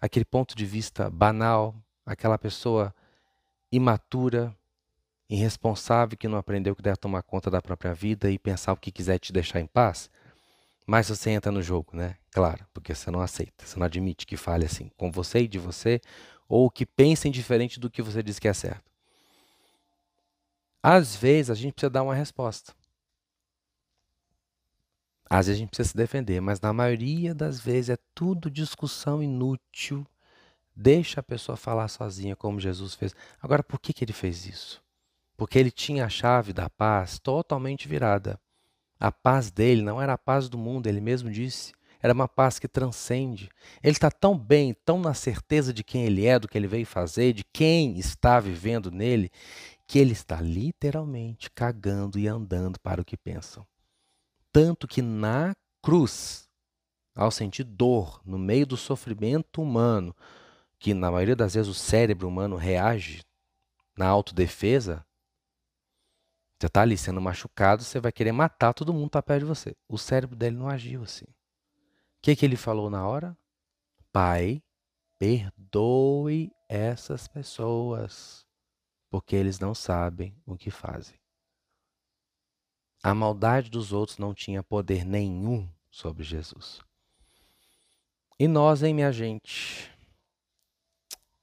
aquele 0.00 0.24
ponto 0.24 0.54
de 0.54 0.64
vista 0.64 1.10
banal, 1.10 1.74
aquela 2.04 2.38
pessoa 2.38 2.94
imatura, 3.72 4.54
irresponsável 5.28 6.18
que 6.18 6.28
não 6.28 6.38
aprendeu 6.38 6.74
que 6.74 6.82
deve 6.82 6.96
tomar 6.96 7.22
conta 7.22 7.50
da 7.50 7.62
própria 7.62 7.94
vida 7.94 8.30
e 8.30 8.38
pensar 8.38 8.72
o 8.72 8.76
que 8.76 8.90
quiser 8.90 9.18
te 9.18 9.32
deixar 9.32 9.60
em 9.60 9.66
paz, 9.66 10.10
mas 10.86 11.08
você 11.08 11.30
entra 11.30 11.52
no 11.52 11.62
jogo, 11.62 11.96
né? 11.96 12.16
Claro, 12.32 12.66
porque 12.74 12.94
você 12.94 13.10
não 13.10 13.20
aceita, 13.20 13.64
você 13.64 13.78
não 13.78 13.86
admite 13.86 14.26
que 14.26 14.36
fale 14.36 14.64
assim 14.64 14.90
com 14.96 15.10
você 15.10 15.40
e 15.40 15.48
de 15.48 15.58
você, 15.58 16.00
ou 16.48 16.68
que 16.70 16.84
pensem 16.84 17.30
diferente 17.30 17.78
do 17.78 17.88
que 17.88 18.02
você 18.02 18.22
diz 18.22 18.38
que 18.38 18.48
é 18.48 18.52
certo. 18.52 18.90
Às 20.82 21.14
vezes 21.14 21.50
a 21.50 21.54
gente 21.54 21.74
precisa 21.74 21.90
dar 21.90 22.02
uma 22.02 22.14
resposta. 22.14 22.74
Às 25.28 25.46
vezes 25.46 25.58
a 25.58 25.60
gente 25.60 25.68
precisa 25.68 25.90
se 25.90 25.96
defender, 25.96 26.40
mas 26.40 26.60
na 26.60 26.72
maioria 26.72 27.32
das 27.32 27.60
vezes 27.60 27.90
é 27.90 27.98
tudo 28.14 28.50
discussão 28.50 29.22
inútil. 29.22 30.04
Deixa 30.74 31.20
a 31.20 31.22
pessoa 31.22 31.56
falar 31.56 31.88
sozinha, 31.88 32.36
como 32.36 32.60
Jesus 32.60 32.94
fez. 32.94 33.14
Agora, 33.40 33.62
por 33.62 33.78
que, 33.78 33.92
que 33.92 34.04
ele 34.04 34.12
fez 34.12 34.46
isso? 34.46 34.82
porque 35.40 35.58
ele 35.58 35.70
tinha 35.70 36.04
a 36.04 36.08
chave 36.10 36.52
da 36.52 36.68
paz 36.68 37.18
totalmente 37.18 37.88
virada. 37.88 38.38
A 38.98 39.10
paz 39.10 39.50
dele 39.50 39.80
não 39.80 39.98
era 39.98 40.12
a 40.12 40.18
paz 40.18 40.50
do 40.50 40.58
mundo, 40.58 40.86
ele 40.86 41.00
mesmo 41.00 41.30
disse. 41.30 41.72
Era 42.02 42.12
uma 42.12 42.28
paz 42.28 42.58
que 42.58 42.68
transcende. 42.68 43.48
Ele 43.82 43.92
está 43.92 44.10
tão 44.10 44.36
bem, 44.36 44.76
tão 44.84 45.00
na 45.00 45.14
certeza 45.14 45.72
de 45.72 45.82
quem 45.82 46.04
ele 46.04 46.26
é, 46.26 46.38
do 46.38 46.46
que 46.46 46.58
ele 46.58 46.66
veio 46.66 46.84
fazer, 46.84 47.32
de 47.32 47.42
quem 47.42 47.98
está 47.98 48.38
vivendo 48.38 48.90
nele, 48.90 49.30
que 49.86 49.98
ele 49.98 50.12
está 50.12 50.42
literalmente 50.42 51.50
cagando 51.50 52.18
e 52.18 52.28
andando 52.28 52.78
para 52.78 53.00
o 53.00 53.04
que 53.04 53.16
pensam. 53.16 53.66
Tanto 54.52 54.86
que 54.86 55.00
na 55.00 55.54
cruz, 55.80 56.50
ao 57.14 57.30
sentir 57.30 57.64
dor 57.64 58.20
no 58.26 58.38
meio 58.38 58.66
do 58.66 58.76
sofrimento 58.76 59.62
humano, 59.62 60.14
que 60.80 60.94
na 60.94 61.10
maioria 61.10 61.36
das 61.36 61.54
vezes 61.54 61.68
o 61.68 61.74
cérebro 61.74 62.26
humano 62.26 62.56
reage 62.56 63.22
na 63.96 64.08
autodefesa, 64.08 65.06
você 66.58 66.66
está 66.66 66.82
ali 66.82 66.96
sendo 66.96 67.20
machucado, 67.20 67.84
você 67.84 68.00
vai 68.00 68.10
querer 68.10 68.32
matar 68.32 68.72
todo 68.72 68.92
mundo 68.92 69.10
para 69.10 69.22
perto 69.22 69.40
de 69.40 69.46
você. 69.46 69.76
O 69.86 69.98
cérebro 69.98 70.34
dele 70.34 70.56
não 70.56 70.68
agiu 70.68 71.02
assim. 71.02 71.26
O 71.26 72.22
que, 72.22 72.34
que 72.34 72.46
ele 72.46 72.56
falou 72.56 72.88
na 72.88 73.06
hora? 73.06 73.36
Pai, 74.10 74.62
perdoe 75.18 76.50
essas 76.66 77.28
pessoas, 77.28 78.46
porque 79.10 79.36
eles 79.36 79.58
não 79.58 79.74
sabem 79.74 80.34
o 80.46 80.56
que 80.56 80.70
fazem. 80.70 81.18
A 83.02 83.14
maldade 83.14 83.70
dos 83.70 83.92
outros 83.92 84.16
não 84.16 84.32
tinha 84.34 84.62
poder 84.62 85.04
nenhum 85.04 85.68
sobre 85.90 86.24
Jesus. 86.24 86.80
E 88.38 88.48
nós, 88.48 88.82
hein, 88.82 88.94
minha 88.94 89.12
gente? 89.12 89.89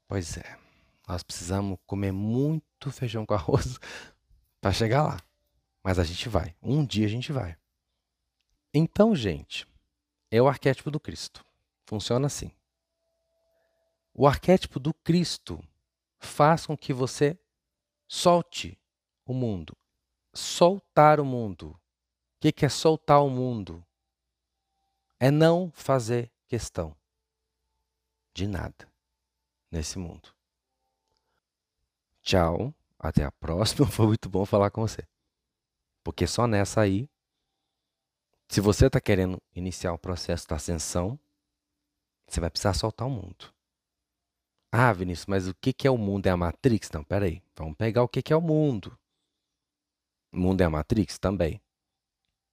Pois 0.07 0.37
é, 0.37 0.57
nós 1.05 1.21
precisamos 1.21 1.77
comer 1.85 2.13
muito 2.13 2.89
feijão 2.91 3.25
com 3.25 3.33
arroz 3.33 3.77
para 4.61 4.71
chegar 4.71 5.03
lá. 5.03 5.21
Mas 5.83 5.99
a 5.99 6.03
gente 6.03 6.29
vai. 6.29 6.55
Um 6.61 6.85
dia 6.85 7.05
a 7.05 7.09
gente 7.09 7.31
vai. 7.31 7.57
Então, 8.73 9.13
gente, 9.13 9.67
é 10.31 10.41
o 10.41 10.47
arquétipo 10.47 10.89
do 10.89 10.99
Cristo. 10.99 11.43
Funciona 11.85 12.27
assim. 12.27 12.51
O 14.13 14.25
arquétipo 14.25 14.79
do 14.79 14.93
Cristo 14.93 15.61
faz 16.19 16.65
com 16.65 16.77
que 16.77 16.93
você 16.93 17.37
solte 18.07 18.79
o 19.25 19.33
mundo. 19.33 19.75
Soltar 20.33 21.19
o 21.19 21.25
mundo. 21.25 21.71
O 21.71 22.51
que 22.51 22.65
é 22.65 22.69
soltar 22.69 23.21
o 23.23 23.29
mundo? 23.29 23.85
É 25.19 25.29
não 25.29 25.69
fazer 25.73 26.31
questão 26.47 26.95
de 28.33 28.47
nada 28.47 28.86
nesse 29.77 29.97
mundo. 29.97 30.33
Tchau. 32.23 32.73
Até 32.99 33.23
a 33.23 33.31
próxima. 33.31 33.85
Foi 33.87 34.07
muito 34.07 34.29
bom 34.29 34.45
falar 34.45 34.71
com 34.71 34.81
você. 34.81 35.07
Porque 36.03 36.25
só 36.25 36.47
nessa 36.47 36.81
aí, 36.81 37.09
se 38.49 38.59
você 38.59 38.87
está 38.87 38.99
querendo 38.99 39.41
iniciar 39.53 39.93
o 39.93 39.99
processo 39.99 40.47
da 40.47 40.55
ascensão, 40.55 41.19
você 42.27 42.39
vai 42.39 42.49
precisar 42.49 42.73
soltar 42.73 43.07
o 43.07 43.11
mundo. 43.11 43.53
Ah, 44.71 44.91
Vinícius, 44.91 45.27
mas 45.27 45.47
o 45.47 45.55
que, 45.55 45.71
que 45.71 45.87
é 45.87 45.91
o 45.91 45.97
mundo? 45.97 46.27
É 46.27 46.29
a 46.29 46.37
Matrix? 46.37 46.89
Não, 46.91 47.03
peraí. 47.03 47.41
Vamos 47.55 47.77
pegar 47.77 48.03
o 48.03 48.07
que, 48.07 48.21
que 48.21 48.33
é 48.33 48.35
o 48.35 48.41
mundo. 48.41 48.97
O 50.33 50.37
mundo 50.37 50.61
é 50.61 50.65
a 50.65 50.69
Matrix? 50.69 51.17
Também. 51.17 51.61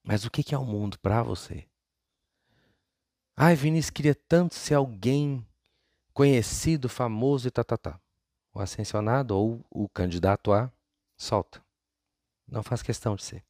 Mas 0.03 0.25
o 0.25 0.31
que, 0.31 0.43
que 0.43 0.55
é 0.55 0.59
o 0.59 0.65
mundo 0.65 0.99
para 0.99 1.23
você? 1.23 1.67
Ai, 3.37 3.57
Vinícius 3.57 3.91
queria 3.91 4.15
tanto 4.15 4.55
ser 4.55 4.75
alguém 4.75 5.45
conhecido, 6.15 6.89
famoso 6.89 7.49
e 7.49 7.51
tá, 7.51 7.63
tá, 7.63 7.77
tá 7.77 8.01
o 8.55 8.61
ascensionado 8.61 9.37
ou 9.37 9.65
o 9.69 9.89
candidato 9.89 10.53
a 10.53 10.73
solta. 11.19 11.63
Não 12.47 12.63
faz 12.63 12.83
questão 12.83 13.17
de 13.17 13.25
ser. 13.25 13.45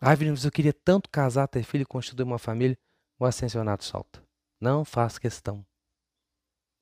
Ah, 0.00 0.14
Vinícius, 0.14 0.46
eu 0.46 0.50
queria 0.50 0.72
tanto 0.72 1.10
casar, 1.10 1.46
ter 1.46 1.62
filho 1.62 1.82
e 1.82 1.86
constituir 1.86 2.24
uma 2.24 2.38
família. 2.38 2.78
O 3.18 3.24
ascensionado 3.24 3.84
solta. 3.84 4.22
Não 4.60 4.84
faz 4.84 5.18
questão. 5.18 5.64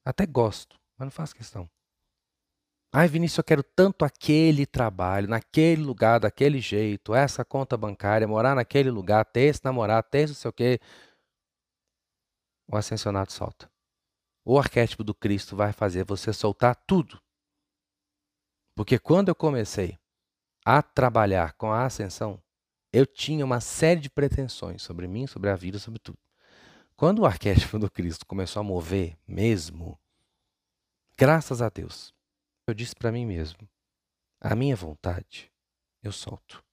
Até 0.05 0.25
gosto, 0.25 0.79
mas 0.97 1.07
não 1.07 1.11
faz 1.11 1.33
questão. 1.33 1.69
Ai, 2.95 3.09
Vinícius, 3.09 3.39
eu 3.39 3.45
quero 3.45 3.63
tanto 3.63 4.05
aquele 4.05 4.67
trabalho, 4.67 5.27
naquele 5.27 5.83
lugar, 5.83 6.21
daquele 6.21 6.61
jeito, 6.61 7.15
essa 7.15 7.45
conta 7.45 7.77
bancária, 7.77 8.29
morar 8.29 8.55
naquele 8.55 8.91
lugar, 8.91 9.25
ter 9.25 9.43
esse 9.43 9.65
namorado, 9.65 10.09
ter 10.11 10.29
não 10.29 10.35
sei 10.35 10.49
o 10.49 10.53
quê. 10.53 10.79
O 12.69 12.77
ascensionado 12.77 13.33
solta. 13.33 13.72
O 14.45 14.59
arquétipo 14.59 15.05
do 15.05 15.15
Cristo 15.15 15.57
vai 15.57 15.73
fazer 15.73 16.05
você 16.05 16.33
soltar 16.33 16.77
tudo. 16.87 17.21
Porque 18.75 18.99
quando 18.99 19.29
eu 19.29 19.35
comecei 19.35 19.99
a 20.65 20.83
trabalhar 20.83 21.53
com 21.55 21.73
a 21.73 21.85
ascensão, 21.85 22.43
eu 22.93 23.07
tinha 23.07 23.45
uma 23.45 23.61
série 23.61 24.01
de 24.01 24.11
pretensões 24.11 24.83
sobre 24.83 25.07
mim, 25.07 25.27
sobre 25.27 25.51
a 25.51 25.57
vida, 25.57 25.79
sobre 25.79 25.99
tudo. 25.99 26.19
Quando 26.97 27.21
o 27.21 27.27
arquétipo 27.27 27.79
do 27.79 27.91
Cristo 27.91 28.27
começou 28.27 28.61
a 28.61 28.65
mover 28.65 29.19
mesmo, 29.27 29.99
graças 31.17 31.63
a 31.63 31.69
Deus, 31.69 32.15
eu 32.67 32.75
disse 32.75 32.95
para 32.95 33.13
mim 33.13 33.27
mesmo: 33.27 33.69
a 34.41 34.55
minha 34.55 34.77
vontade 34.77 35.51
eu 36.03 36.13
solto. 36.13 36.65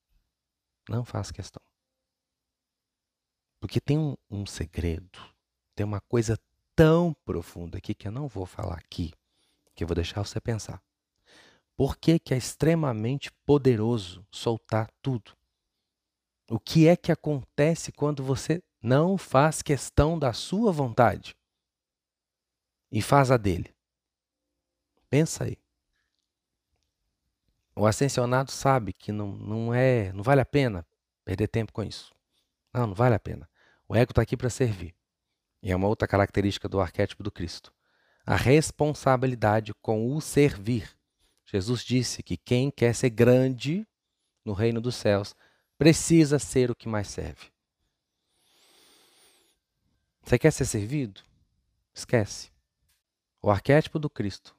Não 0.88 1.06
faço 1.06 1.34
questão. 1.34 1.62
Porque 3.60 3.80
tem 3.80 3.98
um, 3.98 4.16
um 4.30 4.46
segredo, 4.46 5.20
tem 5.76 5.86
uma 5.86 6.02
coisa 6.02 6.38
tão 6.80 7.14
profunda 7.26 7.78
aqui 7.78 7.94
que 7.94 8.08
eu 8.08 8.12
não 8.12 8.26
vou 8.26 8.46
falar 8.46 8.76
aqui, 8.76 9.14
que 9.76 9.84
eu 9.84 9.88
vou 9.88 9.96
deixar 9.96 10.24
você 10.24 10.40
pensar. 10.40 10.82
Por 11.76 11.98
que, 11.98 12.18
que 12.18 12.34
é 12.34 12.38
extremamente 12.38 13.30
poderoso 13.46 14.26
soltar 14.32 14.90
tudo? 15.02 15.36
O 16.50 16.58
que 16.58 16.88
é 16.88 16.96
que 16.96 17.12
acontece 17.12 17.92
quando 17.92 18.24
você 18.24 18.64
não 18.82 19.18
faz 19.18 19.62
questão 19.62 20.18
da 20.18 20.32
sua 20.32 20.72
vontade 20.72 21.36
e 22.90 23.02
faz 23.02 23.30
a 23.30 23.36
dele? 23.36 23.76
Pensa 25.10 25.44
aí. 25.44 25.58
O 27.76 27.86
ascensionado 27.86 28.52
sabe 28.52 28.94
que 28.94 29.12
não, 29.12 29.34
não 29.34 29.74
é, 29.74 30.14
não 30.14 30.24
vale 30.24 30.40
a 30.40 30.46
pena 30.46 30.88
perder 31.26 31.50
tempo 31.50 31.74
com 31.74 31.84
isso. 31.84 32.16
Não, 32.74 32.88
não 32.88 32.96
vale 32.96 33.16
a 33.16 33.20
pena. 33.20 33.50
O 33.86 33.98
ego 33.98 34.14
está 34.14 34.22
aqui 34.22 34.38
para 34.38 34.50
servir. 34.50 34.96
E 35.62 35.72
é 35.72 35.76
uma 35.76 35.88
outra 35.88 36.08
característica 36.08 36.70
do 36.70 36.80
arquétipo 36.80 37.24
do 37.24 37.32
Cristo. 37.32 37.74
A 38.26 38.36
responsabilidade 38.36 39.74
com 39.82 40.16
o 40.16 40.22
servir. 40.22 40.96
Jesus 41.46 41.84
disse 41.84 42.22
que 42.24 42.38
quem 42.38 42.70
quer 42.70 42.94
ser 42.94 43.10
grande 43.10 43.88
no 44.46 44.54
reino 44.54 44.80
dos 44.80 44.96
céus 44.96 45.36
precisa 45.78 46.40
ser 46.40 46.70
o 46.70 46.76
que 46.76 46.88
mais 46.88 47.08
serve. 47.08 47.52
Você 50.24 50.38
quer 50.38 50.52
ser 50.52 50.66
servido? 50.66 51.22
Esquece. 51.94 52.52
O 53.42 53.50
arquétipo 53.50 53.98
do 53.98 54.10
Cristo 54.10 54.56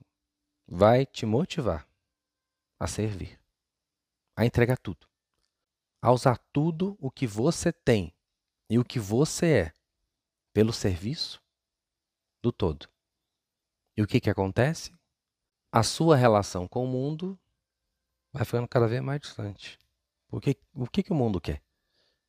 vai 0.66 1.06
te 1.06 1.24
motivar 1.26 1.86
a 2.78 2.86
servir, 2.86 3.38
a 4.34 4.44
entregar 4.44 4.78
tudo, 4.78 5.06
a 6.00 6.10
usar 6.10 6.38
tudo 6.52 6.96
o 6.98 7.10
que 7.10 7.26
você 7.26 7.72
tem 7.72 8.12
e 8.68 8.78
o 8.78 8.84
que 8.84 8.98
você 8.98 9.46
é 9.46 9.79
pelo 10.52 10.72
serviço 10.72 11.42
do 12.42 12.52
todo. 12.52 12.88
E 13.96 14.02
o 14.02 14.06
que, 14.06 14.20
que 14.20 14.30
acontece? 14.30 14.92
A 15.72 15.82
sua 15.82 16.16
relação 16.16 16.66
com 16.66 16.84
o 16.84 16.88
mundo 16.88 17.38
vai 18.32 18.44
ficando 18.44 18.68
cada 18.68 18.88
vez 18.88 19.02
mais 19.02 19.20
distante. 19.20 19.78
Porque 20.28 20.56
o 20.74 20.86
que, 20.86 21.02
que 21.02 21.12
o 21.12 21.16
mundo 21.16 21.40
quer? 21.40 21.62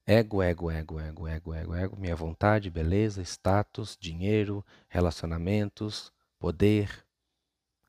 Ego, 0.06 0.42
ego, 0.42 0.72
ego, 0.72 1.00
ego, 1.00 1.28
ego, 1.28 1.54
ego, 1.54 1.76
ego, 1.76 1.96
minha 1.96 2.16
vontade, 2.16 2.70
beleza, 2.70 3.22
status, 3.22 3.96
dinheiro, 4.00 4.66
relacionamentos, 4.90 6.12
poder, 6.40 7.06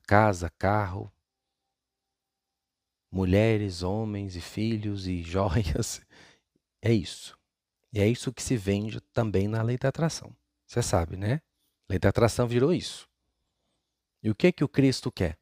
casa, 0.07 0.49
carro, 0.51 1.11
mulheres, 3.11 3.83
homens 3.83 4.35
e 4.35 4.41
filhos 4.41 5.07
e 5.07 5.21
joias. 5.23 6.01
É 6.81 6.93
isso. 6.93 7.37
E 7.93 8.01
é 8.01 8.07
isso 8.07 8.33
que 8.33 8.41
se 8.41 8.57
vende 8.57 8.99
também 9.13 9.47
na 9.47 9.61
lei 9.61 9.77
da 9.77 9.89
atração. 9.89 10.35
Você 10.65 10.81
sabe, 10.81 11.15
né? 11.15 11.41
Lei 11.87 11.99
da 11.99 12.09
atração 12.09 12.47
virou 12.47 12.73
isso. 12.73 13.07
E 14.23 14.31
o 14.31 14.35
que 14.35 14.51
que 14.51 14.63
o 14.63 14.67
Cristo 14.67 15.11
quer? 15.11 15.37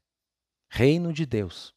Reino 0.70 1.14
de 1.14 1.26
Deus. 1.26 1.74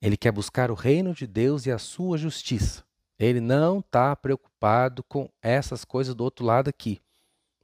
Ele 0.00 0.16
quer 0.16 0.30
buscar 0.30 0.70
o 0.70 0.74
reino 0.74 1.12
de 1.12 1.26
Deus 1.26 1.66
e 1.66 1.72
a 1.72 1.78
sua 1.78 2.16
justiça. 2.16 2.84
Ele 3.18 3.40
não 3.40 3.80
está 3.80 4.14
preocupado 4.14 5.02
com 5.02 5.28
essas 5.42 5.84
coisas 5.84 6.14
do 6.14 6.22
outro 6.22 6.44
lado 6.44 6.68
aqui, 6.68 7.02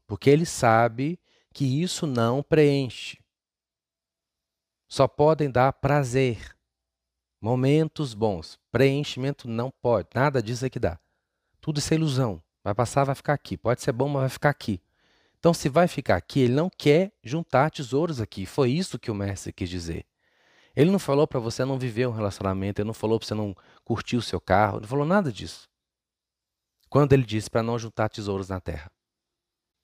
porque 0.06 0.28
ele 0.28 0.44
sabe 0.44 1.18
que 1.54 1.82
isso 1.82 2.06
não 2.06 2.42
preenche. 2.42 3.18
Só 4.88 5.08
podem 5.08 5.50
dar 5.50 5.72
prazer, 5.72 6.54
momentos 7.40 8.12
bons. 8.12 8.58
Preenchimento 8.70 9.48
não 9.48 9.70
pode, 9.70 10.08
nada 10.14 10.42
disso 10.42 10.66
é 10.66 10.70
que 10.70 10.78
dá. 10.78 11.00
Tudo 11.66 11.80
isso 11.80 11.92
é 11.92 11.96
ilusão. 11.96 12.40
Vai 12.62 12.72
passar, 12.76 13.02
vai 13.02 13.16
ficar 13.16 13.32
aqui. 13.32 13.56
Pode 13.56 13.82
ser 13.82 13.90
bom, 13.90 14.08
mas 14.08 14.20
vai 14.20 14.28
ficar 14.28 14.50
aqui. 14.50 14.80
Então, 15.36 15.52
se 15.52 15.68
vai 15.68 15.88
ficar 15.88 16.14
aqui, 16.14 16.38
ele 16.38 16.54
não 16.54 16.70
quer 16.70 17.12
juntar 17.24 17.72
tesouros 17.72 18.20
aqui. 18.20 18.46
Foi 18.46 18.70
isso 18.70 19.00
que 19.00 19.10
o 19.10 19.14
mestre 19.16 19.52
quis 19.52 19.68
dizer. 19.68 20.06
Ele 20.76 20.92
não 20.92 21.00
falou 21.00 21.26
para 21.26 21.40
você 21.40 21.64
não 21.64 21.76
viver 21.76 22.06
um 22.06 22.12
relacionamento, 22.12 22.80
ele 22.80 22.86
não 22.86 22.94
falou 22.94 23.18
para 23.18 23.26
você 23.26 23.34
não 23.34 23.52
curtir 23.82 24.16
o 24.16 24.22
seu 24.22 24.40
carro, 24.40 24.78
não 24.78 24.86
falou 24.86 25.04
nada 25.04 25.32
disso. 25.32 25.68
Quando 26.88 27.12
ele 27.12 27.24
disse 27.24 27.50
para 27.50 27.64
não 27.64 27.76
juntar 27.76 28.10
tesouros 28.10 28.48
na 28.48 28.60
terra. 28.60 28.88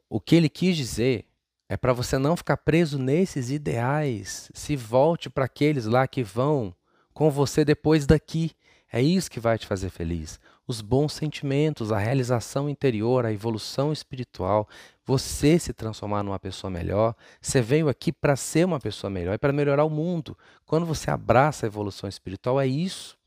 O 0.09 0.21
que 0.21 0.37
ele 0.37 0.49
quis 0.49 0.77
dizer 0.77 1.27
é 1.69 1.77
para 1.77 1.93
você 1.93 2.17
não 2.17 2.37
ficar 2.37 2.59
preso 2.59 2.97
nesses 2.97 3.51
ideais. 3.51 4.53
Se 4.55 4.77
volte 4.77 5.29
para 5.29 5.47
aqueles 5.47 5.87
lá 5.87 6.07
que 6.07 6.23
vão 6.23 6.73
com 7.13 7.29
você 7.29 7.65
depois 7.65 8.07
daqui. 8.07 8.53
É 8.93 9.03
isso 9.03 9.29
que 9.29 9.41
vai 9.41 9.59
te 9.59 9.67
fazer 9.67 9.91
feliz. 9.91 10.39
Os 10.73 10.81
bons 10.81 11.13
sentimentos, 11.13 11.93
a 11.93 11.99
realização 11.99 12.67
interior, 12.67 13.27
a 13.27 13.33
evolução 13.33 13.93
espiritual, 13.93 14.67
você 15.05 15.59
se 15.59 15.71
transformar 15.75 16.23
numa 16.23 16.39
pessoa 16.39 16.71
melhor. 16.71 17.15
Você 17.43 17.61
veio 17.61 17.91
aqui 17.91 18.11
para 18.11 18.37
ser 18.37 18.65
uma 18.65 18.81
pessoa 18.81 19.11
melhor 19.11 19.35
e 19.35 19.39
para 19.39 19.53
melhorar 19.53 19.85
o 19.85 19.91
mundo. 19.91 20.35
Quando 20.65 20.87
você 20.87 21.11
abraça 21.11 21.67
a 21.67 21.69
evolução 21.69 22.09
espiritual, 22.09 22.59
é 22.59 22.67
isso. 22.67 23.19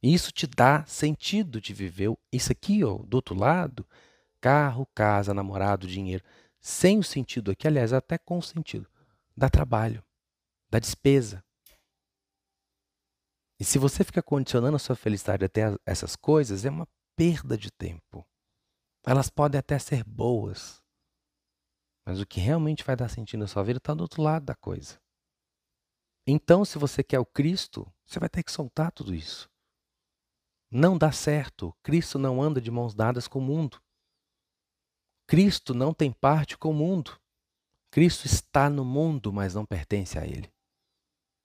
Isso 0.00 0.30
te 0.30 0.46
dá 0.46 0.84
sentido 0.86 1.60
de 1.60 1.74
viver. 1.74 2.16
Isso 2.32 2.52
aqui, 2.52 2.84
ó, 2.84 2.98
do 2.98 3.16
outro 3.16 3.34
lado, 3.34 3.84
carro, 4.40 4.86
casa, 4.94 5.34
namorado, 5.34 5.88
dinheiro. 5.88 6.22
Sem 6.60 7.00
o 7.00 7.02
sentido 7.02 7.50
aqui, 7.50 7.66
aliás, 7.66 7.92
até 7.92 8.16
com 8.16 8.38
o 8.38 8.42
sentido, 8.42 8.86
dá 9.36 9.50
trabalho, 9.50 10.04
dá 10.70 10.78
despesa. 10.78 11.42
E 13.60 13.64
se 13.64 13.78
você 13.78 14.04
fica 14.04 14.22
condicionando 14.22 14.76
a 14.76 14.78
sua 14.78 14.94
felicidade 14.94 15.44
até 15.44 15.62
essas 15.84 16.14
coisas, 16.14 16.64
é 16.64 16.70
uma 16.70 16.86
perda 17.16 17.56
de 17.56 17.70
tempo. 17.72 18.24
Elas 19.04 19.28
podem 19.28 19.58
até 19.58 19.78
ser 19.78 20.04
boas, 20.04 20.82
mas 22.06 22.20
o 22.20 22.26
que 22.26 22.40
realmente 22.40 22.84
vai 22.84 22.96
dar 22.96 23.08
sentido 23.08 23.40
na 23.40 23.46
sua 23.46 23.62
vida 23.62 23.78
está 23.78 23.92
do 23.92 24.02
outro 24.02 24.22
lado 24.22 24.46
da 24.46 24.54
coisa. 24.54 24.98
Então, 26.26 26.64
se 26.64 26.78
você 26.78 27.02
quer 27.02 27.18
o 27.18 27.26
Cristo, 27.26 27.90
você 28.06 28.20
vai 28.20 28.28
ter 28.28 28.42
que 28.42 28.52
soltar 28.52 28.92
tudo 28.92 29.14
isso. 29.14 29.48
Não 30.70 30.96
dá 30.96 31.10
certo. 31.10 31.74
Cristo 31.82 32.18
não 32.18 32.42
anda 32.42 32.60
de 32.60 32.70
mãos 32.70 32.94
dadas 32.94 33.26
com 33.26 33.38
o 33.38 33.42
mundo. 33.42 33.82
Cristo 35.26 35.74
não 35.74 35.92
tem 35.92 36.12
parte 36.12 36.56
com 36.56 36.70
o 36.70 36.74
mundo. 36.74 37.18
Cristo 37.90 38.26
está 38.26 38.68
no 38.68 38.84
mundo, 38.84 39.32
mas 39.32 39.54
não 39.54 39.64
pertence 39.64 40.18
a 40.18 40.26
ele. 40.26 40.52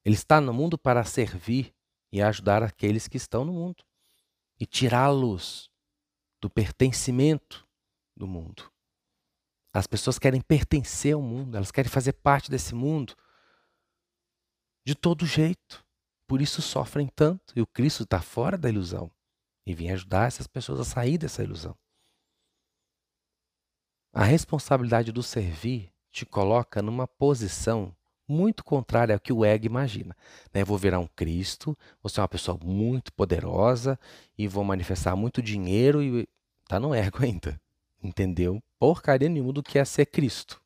Ele 0.05 0.15
está 0.15 0.41
no 0.41 0.53
mundo 0.53 0.77
para 0.77 1.03
servir 1.05 1.73
e 2.13 2.21
ajudar 2.21 2.61
aqueles 2.61 3.07
que 3.07 3.17
estão 3.17 3.43
no 3.43 3.51
mundo 3.51 3.83
e 4.59 4.67
tirá-los 4.67 5.67
do 6.39 6.47
pertencimento 6.47 7.67
do 8.15 8.27
mundo. 8.27 8.71
As 9.73 9.87
pessoas 9.87 10.19
querem 10.19 10.39
pertencer 10.39 11.15
ao 11.15 11.21
mundo, 11.23 11.57
elas 11.57 11.71
querem 11.71 11.89
fazer 11.89 12.13
parte 12.13 12.51
desse 12.51 12.75
mundo 12.75 13.15
de 14.85 14.93
todo 14.93 15.25
jeito. 15.25 15.83
Por 16.27 16.39
isso 16.39 16.61
sofrem 16.61 17.07
tanto. 17.07 17.51
E 17.55 17.61
o 17.61 17.65
Cristo 17.65 18.03
está 18.03 18.21
fora 18.21 18.59
da 18.59 18.69
ilusão 18.69 19.11
e 19.65 19.73
vem 19.73 19.91
ajudar 19.91 20.27
essas 20.27 20.45
pessoas 20.45 20.81
a 20.81 20.85
sair 20.85 21.17
dessa 21.17 21.41
ilusão. 21.41 21.75
A 24.13 24.23
responsabilidade 24.23 25.11
do 25.11 25.23
servir 25.23 25.91
te 26.11 26.27
coloca 26.27 26.79
numa 26.79 27.07
posição 27.07 27.95
muito 28.27 28.63
contrária 28.63 29.15
ao 29.15 29.19
que 29.19 29.33
o 29.33 29.43
ego 29.43 29.65
imagina. 29.65 30.15
Né? 30.53 30.63
Vou 30.63 30.77
virar 30.77 30.99
um 30.99 31.07
Cristo, 31.07 31.77
vou 32.01 32.09
ser 32.09 32.21
uma 32.21 32.27
pessoa 32.27 32.57
muito 32.63 33.11
poderosa 33.13 33.99
e 34.37 34.47
vou 34.47 34.63
manifestar 34.63 35.15
muito 35.15 35.41
dinheiro 35.41 36.01
e 36.01 36.27
tá 36.67 36.79
no 36.79 36.93
ego 36.93 37.19
ainda. 37.23 37.59
Entendeu? 38.01 38.61
Porcaria 38.79 39.29
nenhuma 39.29 39.53
do 39.53 39.63
que 39.63 39.79
é 39.79 39.85
ser 39.85 40.05
Cristo. 40.05 40.61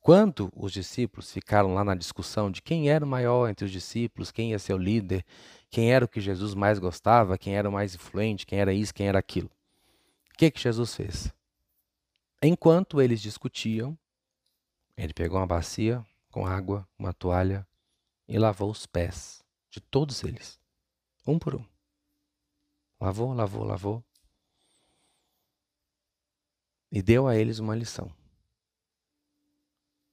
Quando 0.00 0.50
os 0.56 0.72
discípulos 0.72 1.30
ficaram 1.30 1.74
lá 1.74 1.84
na 1.84 1.94
discussão 1.94 2.50
de 2.50 2.62
quem 2.62 2.88
era 2.88 3.04
o 3.04 3.08
maior 3.08 3.48
entre 3.50 3.66
os 3.66 3.70
discípulos, 3.70 4.30
quem 4.30 4.52
ia 4.52 4.58
ser 4.58 4.72
o 4.72 4.78
líder, 4.78 5.22
quem 5.68 5.92
era 5.92 6.04
o 6.04 6.08
que 6.08 6.20
Jesus 6.20 6.54
mais 6.54 6.78
gostava, 6.78 7.36
quem 7.36 7.54
era 7.54 7.68
o 7.68 7.72
mais 7.72 7.94
influente, 7.94 8.46
quem 8.46 8.58
era 8.58 8.72
isso, 8.72 8.94
quem 8.94 9.06
era 9.06 9.18
aquilo. 9.18 9.50
O 10.32 10.38
que, 10.38 10.50
que 10.50 10.60
Jesus 10.60 10.94
fez? 10.94 11.30
Enquanto 12.42 13.02
eles 13.02 13.20
discutiam, 13.20 13.98
ele 14.98 15.14
pegou 15.14 15.38
uma 15.38 15.46
bacia 15.46 16.04
com 16.28 16.44
água, 16.44 16.86
uma 16.98 17.14
toalha 17.14 17.66
e 18.26 18.36
lavou 18.36 18.68
os 18.68 18.84
pés 18.84 19.44
de 19.70 19.80
todos 19.80 20.24
eles, 20.24 20.60
um 21.24 21.38
por 21.38 21.54
um. 21.54 21.64
Lavou, 23.00 23.32
lavou, 23.32 23.62
lavou. 23.62 24.04
E 26.90 27.00
deu 27.00 27.28
a 27.28 27.36
eles 27.36 27.60
uma 27.60 27.76
lição. 27.76 28.12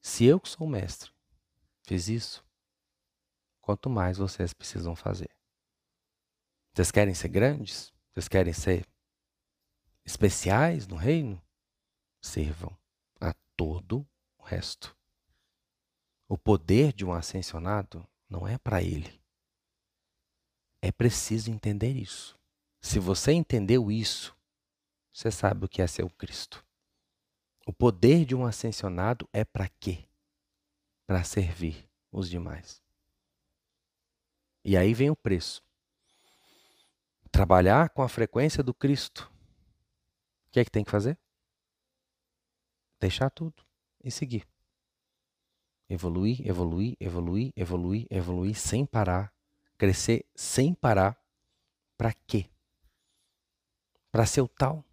Se 0.00 0.24
eu 0.24 0.38
que 0.38 0.48
sou 0.48 0.68
o 0.68 0.70
mestre 0.70 1.10
fiz 1.82 2.08
isso, 2.08 2.46
quanto 3.60 3.90
mais 3.90 4.18
vocês 4.18 4.52
precisam 4.54 4.94
fazer. 4.94 5.30
Vocês 6.72 6.92
querem 6.92 7.14
ser 7.14 7.28
grandes? 7.28 7.92
Vocês 8.12 8.28
querem 8.28 8.52
ser 8.52 8.86
especiais 10.04 10.86
no 10.86 10.94
reino? 10.94 11.42
Sirvam 12.20 12.76
a 13.20 13.34
todo 13.56 14.06
resto. 14.46 14.96
O 16.28 16.38
poder 16.38 16.92
de 16.92 17.04
um 17.04 17.12
ascensionado 17.12 18.06
não 18.28 18.46
é 18.46 18.56
para 18.56 18.82
ele. 18.82 19.20
É 20.80 20.90
preciso 20.90 21.50
entender 21.50 21.92
isso. 21.92 22.38
Se 22.80 22.98
você 22.98 23.32
entendeu 23.32 23.90
isso, 23.90 24.36
você 25.12 25.30
sabe 25.30 25.64
o 25.64 25.68
que 25.68 25.82
é 25.82 25.86
ser 25.86 26.04
o 26.04 26.10
Cristo. 26.10 26.64
O 27.66 27.72
poder 27.72 28.24
de 28.24 28.34
um 28.34 28.46
ascensionado 28.46 29.28
é 29.32 29.44
para 29.44 29.68
quê? 29.68 30.04
Para 31.06 31.24
servir 31.24 31.88
os 32.12 32.30
demais. 32.30 32.80
E 34.64 34.76
aí 34.76 34.94
vem 34.94 35.10
o 35.10 35.16
preço. 35.16 35.62
Trabalhar 37.32 37.90
com 37.90 38.02
a 38.02 38.08
frequência 38.08 38.62
do 38.62 38.72
Cristo. 38.72 39.30
O 40.46 40.50
que 40.52 40.60
é 40.60 40.64
que 40.64 40.70
tem 40.70 40.84
que 40.84 40.90
fazer? 40.90 41.18
Deixar 43.00 43.30
tudo 43.30 43.65
e 44.06 44.10
seguir. 44.10 44.46
Evoluir, 45.88 46.46
evoluir, 46.46 46.96
evoluir, 47.00 47.52
evoluir, 47.56 48.06
evoluir 48.10 48.54
sem 48.54 48.86
parar. 48.86 49.32
Crescer 49.76 50.24
sem 50.34 50.72
parar. 50.72 51.20
Para 51.96 52.12
quê? 52.12 52.48
Para 54.10 54.24
ser 54.24 54.40
o 54.40 54.48
tal? 54.48 54.84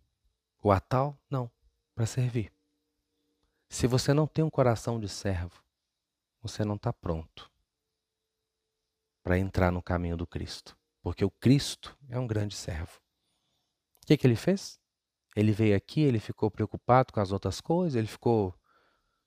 O 0.62 0.72
a 0.72 0.80
tal? 0.80 1.18
Não. 1.30 1.50
Para 1.94 2.06
servir. 2.06 2.52
Se 3.70 3.88
você 3.88 4.14
não 4.14 4.28
tem 4.28 4.44
um 4.44 4.50
coração 4.50 5.00
de 5.00 5.08
servo, 5.08 5.64
você 6.42 6.66
não 6.66 6.76
está 6.76 6.92
pronto 6.92 7.52
para 9.24 9.40
entrar 9.40 9.72
no 9.72 9.82
caminho 9.82 10.18
do 10.18 10.28
Cristo. 10.28 10.78
Porque 11.02 11.24
o 11.24 11.32
Cristo 11.32 11.98
é 12.10 12.20
um 12.20 12.28
grande 12.28 12.56
servo. 12.56 13.00
O 14.02 14.06
que, 14.06 14.18
que 14.18 14.28
ele 14.28 14.36
fez? 14.36 14.80
Ele 15.36 15.52
veio 15.52 15.76
aqui, 15.76 16.02
ele 16.02 16.20
ficou 16.20 16.52
preocupado 16.52 17.12
com 17.14 17.20
as 17.20 17.32
outras 17.32 17.60
coisas, 17.60 17.96
ele 17.96 18.08
ficou 18.08 18.54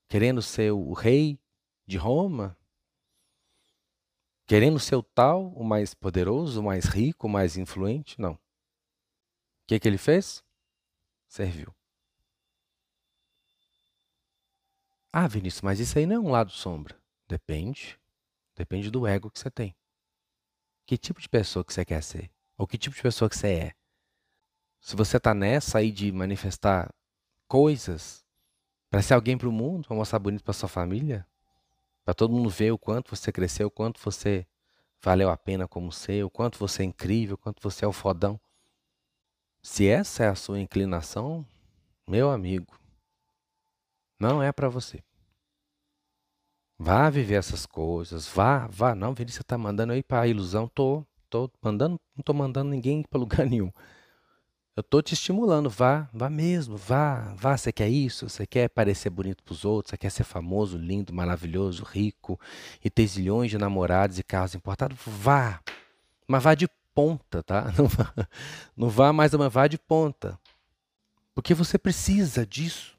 querendo 0.08 0.42
ser 0.42 0.72
o 0.72 0.92
rei 0.92 1.38
de 1.86 1.96
Roma, 1.96 2.56
querendo 4.46 4.78
ser 4.78 4.96
o 4.96 5.02
tal, 5.02 5.48
o 5.52 5.64
mais 5.64 5.94
poderoso, 5.94 6.60
o 6.60 6.64
mais 6.64 6.84
rico, 6.84 7.26
o 7.26 7.30
mais 7.30 7.56
influente. 7.56 8.20
Não. 8.20 8.34
O 8.34 8.38
que, 9.66 9.78
que 9.80 9.88
ele 9.88 9.98
fez? 9.98 10.44
Serviu. 11.26 11.74
Ah, 15.12 15.26
Vinícius, 15.26 15.62
mas 15.62 15.80
isso 15.80 15.98
aí 15.98 16.06
não 16.06 16.16
é 16.16 16.20
um 16.20 16.30
lado 16.30 16.50
sombra. 16.50 17.00
Depende. 17.26 17.98
Depende 18.54 18.90
do 18.90 19.06
ego 19.06 19.30
que 19.30 19.38
você 19.38 19.50
tem. 19.50 19.74
Que 20.86 20.96
tipo 20.96 21.20
de 21.20 21.28
pessoa 21.28 21.64
que 21.64 21.72
você 21.72 21.84
quer 21.84 22.02
ser? 22.02 22.30
Ou 22.56 22.66
que 22.66 22.78
tipo 22.78 22.94
de 22.94 23.02
pessoa 23.02 23.28
que 23.28 23.36
você 23.36 23.48
é? 23.48 23.74
Se 24.80 24.94
você 24.94 25.16
está 25.16 25.34
nessa 25.34 25.78
aí 25.78 25.90
de 25.90 26.12
manifestar 26.12 26.94
coisas 27.48 28.25
para 28.90 29.02
ser 29.02 29.14
alguém 29.14 29.36
para 29.36 29.48
o 29.48 29.52
mundo, 29.52 29.86
para 29.86 29.96
mostrar 29.96 30.18
bonito 30.18 30.44
para 30.44 30.52
sua 30.52 30.68
família, 30.68 31.26
para 32.04 32.14
todo 32.14 32.32
mundo 32.32 32.48
ver 32.48 32.70
o 32.72 32.78
quanto 32.78 33.14
você 33.14 33.32
cresceu, 33.32 33.68
o 33.68 33.70
quanto 33.70 34.00
você 34.00 34.46
valeu 35.02 35.30
a 35.30 35.36
pena 35.36 35.68
como 35.68 35.92
ser, 35.92 36.24
o 36.24 36.30
quanto 36.30 36.58
você 36.58 36.82
é 36.82 36.86
incrível, 36.86 37.34
o 37.34 37.38
quanto 37.38 37.62
você 37.62 37.84
é 37.84 37.88
o 37.88 37.92
fodão. 37.92 38.40
Se 39.62 39.86
essa 39.86 40.24
é 40.24 40.28
a 40.28 40.34
sua 40.34 40.60
inclinação, 40.60 41.44
meu 42.06 42.30
amigo, 42.30 42.78
não 44.18 44.42
é 44.42 44.52
para 44.52 44.68
você. 44.68 45.02
Vá 46.78 47.08
viver 47.08 47.34
essas 47.36 47.64
coisas, 47.64 48.28
vá, 48.28 48.66
vá. 48.68 48.94
Não, 48.94 49.14
Vinícius, 49.14 49.36
você 49.36 49.42
está 49.42 49.56
mandando 49.56 49.94
ir 49.94 50.02
para 50.02 50.20
a 50.20 50.26
ilusão. 50.26 50.68
Tô, 50.68 51.04
tô 51.30 51.50
mandando, 51.62 51.98
não 52.14 52.22
tô 52.22 52.34
mandando 52.34 52.70
ninguém 52.70 53.02
para 53.02 53.18
lugar 53.20 53.46
nenhum. 53.46 53.72
Eu 54.76 54.82
tô 54.82 55.00
te 55.00 55.14
estimulando, 55.14 55.70
vá, 55.70 56.06
vá 56.12 56.28
mesmo, 56.28 56.76
vá, 56.76 57.32
vá. 57.34 57.56
Você 57.56 57.72
quer 57.72 57.88
isso? 57.88 58.28
Você 58.28 58.46
quer 58.46 58.68
parecer 58.68 59.08
bonito 59.08 59.42
para 59.42 59.52
os 59.54 59.64
outros? 59.64 59.90
Você 59.90 59.96
quer 59.96 60.10
ser 60.10 60.24
famoso, 60.24 60.76
lindo, 60.76 61.14
maravilhoso, 61.14 61.82
rico 61.82 62.38
e 62.84 62.90
ter 62.90 63.06
zilhões 63.06 63.50
de 63.50 63.56
namorados 63.56 64.18
e 64.18 64.22
carros 64.22 64.54
importados? 64.54 64.98
Vá, 65.06 65.62
mas 66.28 66.42
vá 66.42 66.54
de 66.54 66.68
ponta, 66.94 67.42
tá? 67.42 67.72
Não 67.76 67.86
vá, 67.86 68.28
não 68.76 68.88
vá 68.90 69.12
mais, 69.12 69.32
mas 69.32 69.52
vá 69.52 69.66
de 69.66 69.78
ponta, 69.78 70.38
porque 71.34 71.52
você 71.52 71.78
precisa 71.78 72.46
disso 72.46 72.96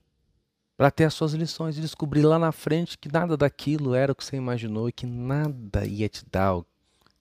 para 0.78 0.91
ter 0.91 1.05
as 1.05 1.13
suas 1.15 1.34
lições 1.34 1.78
e 1.78 1.82
descobrir 1.82 2.21
lá 2.23 2.38
na 2.38 2.51
frente 2.51 2.97
que 2.97 3.11
nada 3.11 3.36
daquilo 3.36 3.95
era 3.95 4.11
o 4.11 4.15
que 4.15 4.23
você 4.23 4.36
imaginou 4.36 4.88
e 4.88 4.91
que 4.91 5.07
nada 5.07 5.86
ia 5.86 6.07
te 6.07 6.23
dar 6.32 6.61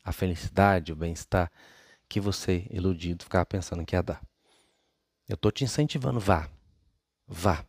a 0.04 0.12
felicidade, 0.12 0.92
o 0.92 0.96
bem-estar 0.96 1.50
que 2.08 2.20
você, 2.20 2.66
iludido, 2.70 3.24
ficava 3.24 3.46
pensando 3.46 3.84
que 3.84 3.96
ia 3.96 4.02
dar. 4.02 4.20
Eu 5.28 5.34
estou 5.34 5.50
te 5.50 5.64
incentivando, 5.64 6.20
vá, 6.20 6.48
vá, 7.26 7.64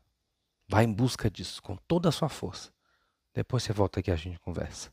vá 0.68 0.84
em 0.84 0.92
busca 0.92 1.30
disso 1.30 1.62
com 1.62 1.76
toda 1.76 2.10
a 2.10 2.12
sua 2.12 2.30
força. 2.30 2.72
Depois 3.34 3.64
você 3.64 3.74
volta 3.74 4.00
aqui 4.00 4.10
e 4.10 4.14
a 4.14 4.16
gente 4.16 4.40
conversa. 4.40 4.92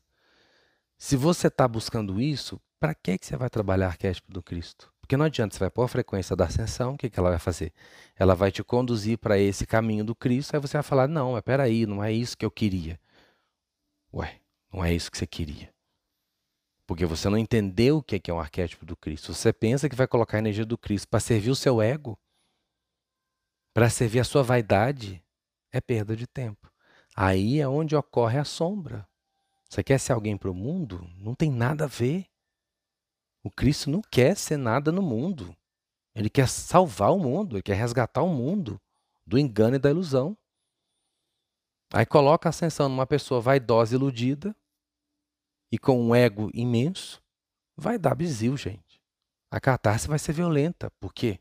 Se 0.96 1.16
você 1.16 1.48
está 1.48 1.66
buscando 1.66 2.20
isso, 2.20 2.60
para 2.78 2.94
que, 2.94 3.18
que 3.18 3.26
você 3.26 3.36
vai 3.36 3.50
trabalhar 3.50 3.88
arquétipo 3.88 4.32
do 4.32 4.42
Cristo? 4.42 4.92
Porque 5.00 5.16
não 5.16 5.26
adianta, 5.26 5.54
você 5.54 5.60
vai 5.60 5.70
pôr 5.70 5.82
a 5.82 5.88
frequência 5.88 6.34
da 6.34 6.46
ascensão, 6.46 6.94
o 6.94 6.96
que, 6.96 7.10
que 7.10 7.18
ela 7.18 7.30
vai 7.30 7.38
fazer? 7.38 7.72
Ela 8.16 8.34
vai 8.34 8.50
te 8.50 8.64
conduzir 8.64 9.18
para 9.18 9.38
esse 9.38 9.66
caminho 9.66 10.02
do 10.02 10.14
Cristo, 10.14 10.54
aí 10.54 10.60
você 10.60 10.78
vai 10.78 10.82
falar, 10.82 11.06
não, 11.06 11.32
mas 11.32 11.42
peraí, 11.42 11.84
não 11.84 12.02
é 12.02 12.10
isso 12.10 12.36
que 12.36 12.44
eu 12.44 12.50
queria. 12.50 12.98
Ué, 14.12 14.40
não 14.72 14.82
é 14.82 14.94
isso 14.94 15.10
que 15.10 15.18
você 15.18 15.26
queria. 15.26 15.70
Porque 16.86 17.04
você 17.04 17.28
não 17.28 17.36
entendeu 17.36 17.98
o 17.98 18.02
que 18.02 18.30
é 18.30 18.32
um 18.34 18.40
arquétipo 18.40 18.86
do 18.86 18.96
Cristo. 18.96 19.34
Você 19.34 19.52
pensa 19.52 19.88
que 19.88 19.96
vai 19.96 20.06
colocar 20.06 20.38
a 20.38 20.40
energia 20.40 20.64
do 20.64 20.78
Cristo 20.78 21.08
para 21.08 21.20
servir 21.20 21.50
o 21.50 21.56
seu 21.56 21.82
ego, 21.82 22.18
para 23.74 23.90
servir 23.90 24.20
a 24.20 24.24
sua 24.24 24.42
vaidade, 24.42 25.22
é 25.72 25.80
perda 25.80 26.16
de 26.16 26.26
tempo. 26.26 26.72
Aí 27.14 27.60
é 27.60 27.68
onde 27.68 27.96
ocorre 27.96 28.38
a 28.38 28.44
sombra. 28.44 29.06
Você 29.68 29.82
quer 29.82 29.98
ser 29.98 30.12
alguém 30.12 30.36
para 30.36 30.50
o 30.50 30.54
mundo? 30.54 31.10
Não 31.16 31.34
tem 31.34 31.50
nada 31.50 31.84
a 31.84 31.88
ver. 31.88 32.26
O 33.42 33.50
Cristo 33.50 33.90
não 33.90 34.00
quer 34.00 34.36
ser 34.36 34.56
nada 34.56 34.92
no 34.92 35.02
mundo. 35.02 35.54
Ele 36.14 36.30
quer 36.30 36.48
salvar 36.48 37.12
o 37.12 37.18
mundo, 37.18 37.56
ele 37.56 37.62
quer 37.62 37.74
resgatar 37.74 38.22
o 38.22 38.28
mundo 38.28 38.80
do 39.26 39.36
engano 39.36 39.74
e 39.74 39.80
da 39.80 39.90
ilusão. 39.90 40.38
Aí 41.92 42.06
coloca 42.06 42.48
a 42.48 42.50
ascensão 42.50 42.88
numa 42.88 43.06
pessoa 43.06 43.40
vaidosa, 43.40 43.96
iludida 43.96 44.56
e 45.70 45.78
com 45.78 46.00
um 46.00 46.14
ego 46.14 46.50
imenso, 46.54 47.20
vai 47.76 47.98
dar 47.98 48.14
bizil, 48.14 48.56
gente. 48.56 49.02
A 49.50 49.60
catarse 49.60 50.06
vai 50.06 50.18
ser 50.18 50.32
violenta. 50.32 50.90
Por 51.00 51.12
quê? 51.12 51.40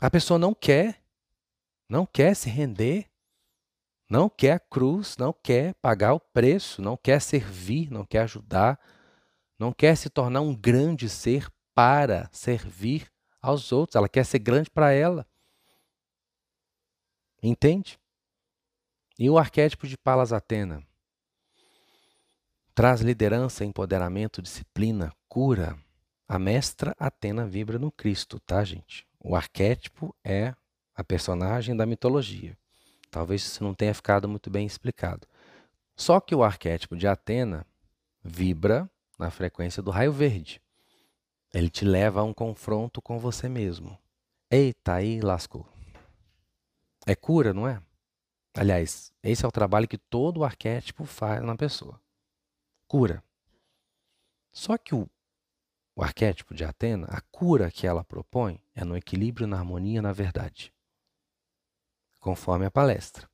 A 0.00 0.10
pessoa 0.10 0.38
não 0.38 0.52
quer, 0.52 1.02
não 1.88 2.04
quer 2.04 2.34
se 2.34 2.50
render, 2.50 3.10
não 4.08 4.28
quer 4.28 4.52
a 4.52 4.60
cruz, 4.60 5.16
não 5.16 5.32
quer 5.32 5.74
pagar 5.74 6.14
o 6.14 6.20
preço, 6.20 6.82
não 6.82 6.96
quer 6.96 7.20
servir, 7.20 7.90
não 7.90 8.04
quer 8.04 8.20
ajudar, 8.20 8.78
não 9.58 9.72
quer 9.72 9.96
se 9.96 10.10
tornar 10.10 10.42
um 10.42 10.54
grande 10.54 11.08
ser 11.08 11.50
para 11.74 12.28
servir 12.30 13.10
aos 13.40 13.72
outros. 13.72 13.96
Ela 13.96 14.08
quer 14.08 14.24
ser 14.24 14.38
grande 14.38 14.70
para 14.70 14.92
ela. 14.92 15.26
Entende? 17.42 17.98
E 19.18 19.30
o 19.30 19.38
arquétipo 19.38 19.86
de 19.86 19.96
Palas 19.96 20.32
Atena 20.32 20.86
traz 22.74 23.00
liderança, 23.00 23.64
empoderamento, 23.64 24.42
disciplina, 24.42 25.10
cura. 25.26 25.78
A 26.28 26.38
mestra 26.38 26.94
Atena 26.98 27.46
vibra 27.46 27.78
no 27.78 27.90
Cristo, 27.90 28.38
tá, 28.40 28.62
gente? 28.62 29.06
O 29.28 29.34
arquétipo 29.34 30.14
é 30.22 30.54
a 30.94 31.02
personagem 31.02 31.74
da 31.74 31.84
mitologia. 31.84 32.56
Talvez 33.10 33.42
isso 33.42 33.64
não 33.64 33.74
tenha 33.74 33.92
ficado 33.92 34.28
muito 34.28 34.48
bem 34.48 34.64
explicado. 34.64 35.26
Só 35.96 36.20
que 36.20 36.32
o 36.32 36.44
arquétipo 36.44 36.96
de 36.96 37.08
Atena 37.08 37.66
vibra 38.22 38.88
na 39.18 39.28
frequência 39.28 39.82
do 39.82 39.90
raio 39.90 40.12
verde. 40.12 40.62
Ele 41.52 41.68
te 41.68 41.84
leva 41.84 42.20
a 42.20 42.22
um 42.22 42.32
confronto 42.32 43.02
com 43.02 43.18
você 43.18 43.48
mesmo. 43.48 43.98
Eita, 44.48 44.94
aí 44.94 45.20
lascou. 45.20 45.66
É 47.04 47.16
cura, 47.16 47.52
não 47.52 47.66
é? 47.66 47.82
Aliás, 48.54 49.12
esse 49.24 49.44
é 49.44 49.48
o 49.48 49.52
trabalho 49.52 49.88
que 49.88 49.98
todo 49.98 50.44
arquétipo 50.44 51.04
faz 51.04 51.42
na 51.42 51.56
pessoa. 51.56 52.00
Cura. 52.86 53.24
Só 54.52 54.78
que 54.78 54.94
o, 54.94 55.10
o 55.96 56.02
arquétipo 56.02 56.54
de 56.54 56.62
Atena, 56.62 57.06
a 57.10 57.22
cura 57.22 57.70
que 57.70 57.86
ela 57.86 58.04
propõe 58.04 58.60
é 58.74 58.84
no 58.84 58.96
equilíbrio, 58.96 59.46
na 59.46 59.56
harmonia, 59.56 60.02
na 60.02 60.12
verdade. 60.12 60.70
Conforme 62.20 62.66
a 62.66 62.70
palestra. 62.70 63.28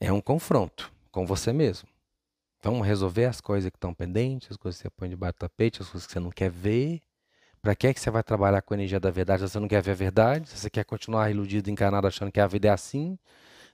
É 0.00 0.12
um 0.12 0.20
confronto 0.20 0.92
com 1.12 1.24
você 1.24 1.52
mesmo. 1.52 1.88
Vamos 2.60 2.86
resolver 2.86 3.26
as 3.26 3.40
coisas 3.40 3.70
que 3.70 3.76
estão 3.76 3.94
pendentes, 3.94 4.50
as 4.50 4.56
coisas 4.56 4.80
que 4.80 4.88
você 4.88 4.90
põe 4.90 5.08
debaixo 5.08 5.34
do 5.34 5.38
tapete, 5.38 5.80
as 5.82 5.88
coisas 5.88 6.06
que 6.06 6.12
você 6.12 6.20
não 6.20 6.30
quer 6.30 6.50
ver. 6.50 7.00
Para 7.60 7.76
que, 7.76 7.86
é 7.86 7.94
que 7.94 8.00
você 8.00 8.10
vai 8.10 8.24
trabalhar 8.24 8.60
com 8.62 8.74
a 8.74 8.76
energia 8.76 8.98
da 8.98 9.10
verdade 9.10 9.42
se 9.42 9.48
você 9.48 9.60
não 9.60 9.68
quer 9.68 9.82
ver 9.82 9.92
a 9.92 9.94
verdade? 9.94 10.48
Se 10.48 10.58
você 10.58 10.70
quer 10.70 10.84
continuar 10.84 11.30
iludido, 11.30 11.70
encarnado, 11.70 12.08
achando 12.08 12.32
que 12.32 12.40
a 12.40 12.46
vida 12.46 12.66
é 12.68 12.70
assim, 12.72 13.16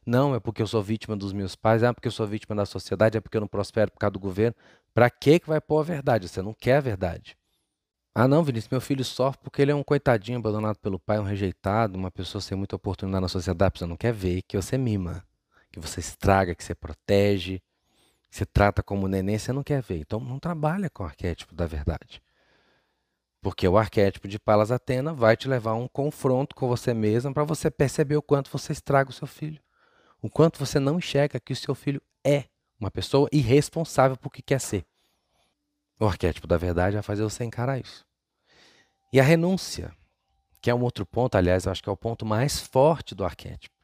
Não, 0.07 0.35
é 0.35 0.41
porque 0.41 0.63
eu 0.63 0.67
sou 0.67 0.83
vítima 0.83 1.17
dos 1.17 1.33
meus 1.33 1.55
pais, 1.57 1.83
é 1.83 1.93
porque 1.93 2.09
eu 2.09 2.13
sou 2.13 2.27
vítima 2.27 2.57
da 2.57 2.67
sociedade, 2.67 3.19
é 3.19 3.21
porque 3.21 3.37
eu 3.37 3.41
não 3.43 3.49
prospero 3.49 3.91
por 3.93 3.99
causa 3.99 4.13
do 4.13 4.21
governo. 4.21 4.57
Para 4.99 5.11
que 5.11 5.39
que 5.39 5.49
vai 5.49 5.61
pôr 5.61 5.79
a 5.79 5.85
verdade? 5.85 6.29
Você 6.29 6.43
não 6.43 6.53
quer 6.53 6.79
a 6.79 6.81
verdade. 6.81 7.39
Ah, 8.13 8.27
não, 8.27 8.43
Vinícius, 8.43 8.69
meu 8.69 8.81
filho 8.81 9.05
sofre 9.05 9.41
porque 9.45 9.63
ele 9.63 9.71
é 9.71 9.75
um 9.77 9.85
coitadinho 9.85 10.39
abandonado 10.39 10.77
pelo 10.81 10.99
pai, 10.99 11.21
um 11.21 11.23
rejeitado, 11.23 11.97
uma 11.97 12.11
pessoa 12.11 12.43
sem 12.43 12.59
muita 12.59 12.75
oportunidade 12.75 13.23
na 13.23 13.29
sociedade. 13.29 13.79
Você 13.79 13.87
não 13.87 13.97
quer 13.97 14.13
ver 14.13 14.43
que 14.43 14.57
você 14.57 14.77
mima, 14.77 15.25
que 15.71 15.79
você 15.79 16.01
estraga, 16.01 16.53
que 16.53 16.65
você 16.65 16.75
protege, 16.75 17.63
que 18.29 18.39
você 18.39 18.45
trata 18.45 18.83
como 18.83 19.07
neném, 19.07 19.39
você 19.39 19.53
não 19.53 19.63
quer 19.63 19.81
ver. 19.81 20.01
Então 20.01 20.19
não 20.19 20.41
trabalha 20.41 20.91
com 20.91 21.05
o 21.05 21.07
arquétipo 21.07 21.55
da 21.55 21.65
verdade. 21.65 22.21
Porque 23.41 23.69
o 23.69 23.79
arquétipo 23.79 24.27
de 24.27 24.37
Palas 24.37 24.73
Atena 24.73 25.15
vai 25.15 25.37
te 25.37 25.47
levar 25.47 25.71
a 25.71 25.77
um 25.77 25.87
confronto 25.87 26.57
com 26.57 26.67
você 26.67 26.93
mesmo 26.93 27.33
para 27.33 27.45
você 27.45 27.71
perceber 27.71 28.17
o 28.17 28.23
quanto 28.23 28.51
você 28.51 28.73
estraga 28.73 29.11
o 29.11 29.13
seu 29.13 29.29
filho. 29.29 29.63
O 30.21 30.29
quanto 30.29 30.59
você 30.59 30.81
não 30.81 30.99
enxerga 30.99 31.39
que 31.39 31.53
o 31.53 31.57
seu 31.57 31.77
filho 31.77 32.03
é 32.27 32.47
uma 32.79 32.91
pessoa 32.91 33.29
irresponsável 33.33 34.17
por 34.17 34.33
que 34.33 34.43
quer 34.43 34.61
ser. 34.61 34.85
O 35.99 36.07
arquétipo 36.07 36.47
da 36.47 36.57
verdade 36.57 36.95
vai 36.95 37.03
fazer 37.03 37.23
você 37.23 37.45
encarar 37.45 37.79
isso. 37.79 38.07
E 39.13 39.19
a 39.19 39.23
renúncia, 39.23 39.93
que 40.61 40.71
é 40.71 40.75
um 40.75 40.83
outro 40.83 41.05
ponto, 41.05 41.37
aliás, 41.37 41.65
eu 41.65 41.73
acho 41.73 41.83
que 41.83 41.89
é 41.89 41.93
o 41.93 41.97
ponto 41.97 42.25
mais 42.25 42.61
forte 42.61 43.15
do 43.15 43.25
arquétipo. 43.25 43.75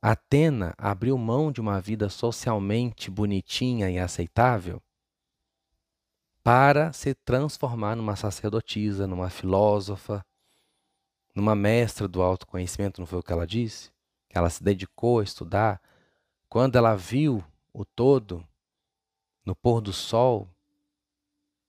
Atena 0.00 0.74
abriu 0.76 1.16
mão 1.18 1.50
de 1.50 1.60
uma 1.60 1.80
vida 1.80 2.08
socialmente 2.08 3.10
bonitinha 3.10 3.90
e 3.90 3.98
aceitável 3.98 4.82
para 6.42 6.92
se 6.92 7.14
transformar 7.14 7.96
numa 7.96 8.14
sacerdotisa, 8.16 9.06
numa 9.06 9.30
filósofa, 9.30 10.24
numa 11.34 11.54
mestra 11.54 12.06
do 12.06 12.22
autoconhecimento, 12.22 13.00
não 13.00 13.06
foi 13.06 13.18
o 13.18 13.22
que 13.22 13.32
ela 13.32 13.46
disse? 13.46 13.90
Ela 14.28 14.50
se 14.50 14.62
dedicou 14.62 15.20
a 15.20 15.24
estudar. 15.24 15.80
Quando 16.48 16.76
ela 16.76 16.94
viu 16.94 17.42
o 17.74 17.84
todo 17.84 18.46
no 19.44 19.54
pôr 19.54 19.80
do 19.82 19.92
sol, 19.92 20.48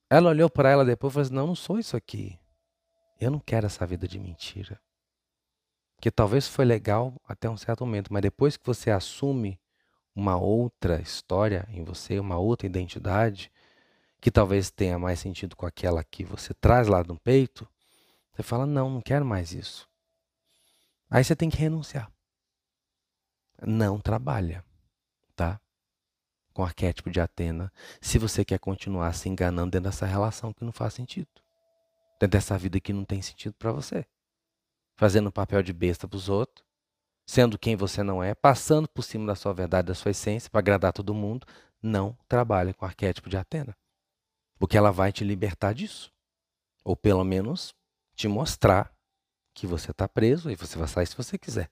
ela 0.10 0.30
olhou 0.30 0.50
para 0.50 0.70
ela 0.70 0.86
depois 0.86 1.12
e 1.12 1.14
falou 1.14 1.26
assim: 1.26 1.36
Não, 1.36 1.48
não 1.48 1.56
sou 1.56 1.80
isso 1.80 1.98
aqui. 1.98 2.40
Eu 3.20 3.32
não 3.32 3.40
quero 3.40 3.66
essa 3.66 3.86
vida 3.86 4.08
de 4.08 4.20
mentira. 4.20 4.80
Que 6.00 6.12
talvez 6.12 6.48
foi 6.48 6.64
legal 6.64 7.20
até 7.28 7.50
um 7.50 7.58
certo 7.58 7.86
momento, 7.86 8.14
mas 8.14 8.22
depois 8.22 8.56
que 8.56 8.66
você 8.66 8.92
assume 8.92 9.60
uma 10.14 10.38
outra 10.38 11.02
história 11.02 11.68
em 11.70 11.84
você, 11.84 12.20
uma 12.20 12.38
outra 12.38 12.68
identidade, 12.68 13.52
que 14.22 14.30
talvez 14.30 14.70
tenha 14.70 15.00
mais 15.00 15.20
sentido 15.20 15.56
com 15.56 15.66
aquela 15.66 16.04
que 16.04 16.24
você 16.24 16.54
traz 16.54 16.88
lá 16.88 17.04
no 17.04 17.20
peito, 17.20 17.68
você 18.32 18.44
fala: 18.44 18.66
não, 18.66 18.90
não 18.90 19.02
quero 19.02 19.26
mais 19.26 19.54
isso. 19.54 19.90
Aí 21.10 21.24
você 21.24 21.36
tem 21.36 21.50
que 21.50 21.58
renunciar. 21.58 22.12
Não 23.66 24.00
trabalha, 24.00 24.64
tá? 25.36 25.60
Com 26.56 26.64
o 26.64 26.66
arquétipo 26.66 27.12
de 27.12 27.20
Atena, 27.20 27.72
se 28.02 28.18
você 28.18 28.44
quer 28.44 28.58
continuar 28.58 29.14
se 29.14 29.30
enganando 29.30 29.72
dentro 29.72 29.92
dessa 29.92 30.08
relação 30.08 30.52
que 30.52 30.66
não 30.66 30.72
faz 30.72 30.96
sentido 30.96 31.30
dentro 32.20 32.38
dessa 32.38 32.58
vida 32.58 32.80
que 32.80 32.94
não 32.94 33.06
tem 33.06 33.22
sentido 33.22 33.54
para 33.54 33.72
você. 33.72 34.06
Fazendo 34.96 35.32
papel 35.32 35.62
de 35.62 35.74
besta 35.74 36.08
para 36.08 36.18
os 36.18 36.30
outros, 36.30 36.66
sendo 37.28 37.58
quem 37.58 37.76
você 37.76 38.02
não 38.02 38.24
é, 38.24 38.34
passando 38.34 38.88
por 38.88 39.04
cima 39.04 39.28
da 39.28 39.36
sua 39.36 39.54
verdade, 39.54 39.88
da 39.88 39.94
sua 39.96 40.12
essência, 40.12 40.50
para 40.50 40.60
agradar 40.60 40.94
todo 40.94 41.14
mundo, 41.14 41.46
não 41.82 42.18
trabalhe 42.28 42.74
com 42.74 42.86
o 42.86 42.88
arquétipo 42.88 43.30
de 43.30 43.38
Atena. 43.38 43.76
Porque 44.58 44.78
ela 44.78 44.92
vai 44.92 45.12
te 45.12 45.24
libertar 45.24 45.74
disso. 45.74 46.12
Ou 46.84 46.96
pelo 46.96 47.24
menos 47.24 47.76
te 48.16 48.28
mostrar 48.28 48.94
que 49.54 49.68
você 49.68 49.92
está 49.92 50.08
preso 50.08 50.50
e 50.50 50.56
você 50.56 50.78
vai 50.78 50.88
sair 50.88 51.08
se 51.08 51.18
você 51.18 51.38
quiser. 51.38 51.70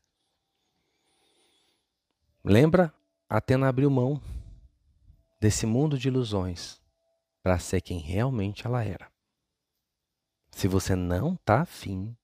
Lembra? 2.43 2.93
Atena 3.29 3.69
abriu 3.69 3.89
mão 3.89 4.21
desse 5.43 5.65
mundo 5.65 5.99
de 5.99 6.07
ilusões 6.07 6.81
para 7.41 7.59
ser 7.59 7.81
quem 7.81 7.99
realmente 7.99 8.65
ela 8.65 8.81
era. 8.81 9.11
Se 10.51 10.69
você 10.69 10.95
não 10.95 11.33
está 11.33 11.63
afim 11.63 12.15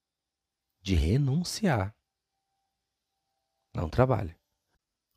de 0.81 0.95
renunciar, 0.95 1.93
não 3.73 3.89
trabalhe. 3.89 4.37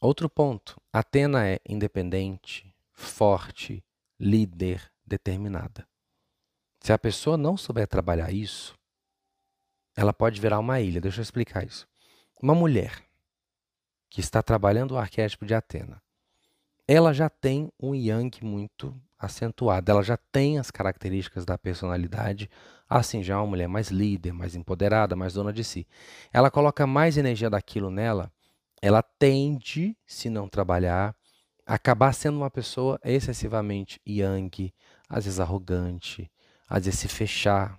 Outro 0.01 0.29
ponto: 0.29 0.83
Atena 0.93 1.47
é 1.49 1.61
independente, 1.65 2.75
forte, 2.91 3.85
líder, 4.19 4.93
determinada. 5.07 5.89
Se 6.81 6.93
a 6.93 6.99
pessoa 6.99 7.37
não 7.37 7.57
souber 7.57 7.87
trabalhar 7.87 8.33
isso, 8.33 8.77
ela 9.95 10.13
pode 10.13 10.41
virar 10.41 10.59
uma 10.59 10.81
ilha. 10.81 11.01
Deixa 11.01 11.21
eu 11.21 11.23
explicar 11.23 11.65
isso. 11.65 11.87
Uma 12.43 12.53
mulher 12.57 13.01
que 14.11 14.21
está 14.21 14.43
trabalhando 14.43 14.91
o 14.91 14.99
arquétipo 14.99 15.47
de 15.47 15.55
Atena, 15.55 16.02
ela 16.87 17.13
já 17.13 17.29
tem 17.31 17.71
um 17.81 17.95
yang 17.95 18.31
muito 18.43 18.95
acentuada. 19.19 19.93
Ela 19.93 20.03
já 20.03 20.17
tem 20.17 20.59
as 20.59 20.71
características 20.71 21.45
da 21.45 21.57
personalidade, 21.57 22.51
assim 22.89 23.23
já 23.23 23.35
é 23.35 23.37
uma 23.37 23.47
mulher 23.47 23.69
mais 23.69 23.89
líder, 23.89 24.33
mais 24.33 24.55
empoderada, 24.55 25.15
mais 25.15 25.35
dona 25.35 25.53
de 25.53 25.63
si. 25.63 25.87
Ela 26.33 26.51
coloca 26.51 26.87
mais 26.87 27.17
energia 27.17 27.49
daquilo 27.49 27.91
nela, 27.91 28.33
ela 28.81 29.03
tende, 29.03 29.97
se 30.05 30.29
não 30.29 30.49
trabalhar, 30.49 31.15
acabar 31.65 32.13
sendo 32.13 32.39
uma 32.39 32.51
pessoa 32.51 32.99
excessivamente 33.05 34.01
yang, 34.07 34.75
às 35.09 35.25
vezes 35.25 35.39
arrogante, 35.39 36.31
às 36.69 36.85
vezes 36.85 36.99
se 37.01 37.09
fechar 37.09 37.79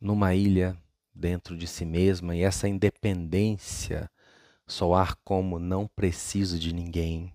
numa 0.00 0.34
ilha 0.34 0.76
dentro 1.14 1.56
de 1.56 1.66
si 1.68 1.84
mesma 1.84 2.34
e 2.34 2.42
essa 2.42 2.66
independência 2.66 4.10
soar 4.66 5.16
como 5.24 5.60
não 5.60 5.86
preciso 5.86 6.58
de 6.58 6.74
ninguém 6.74 7.32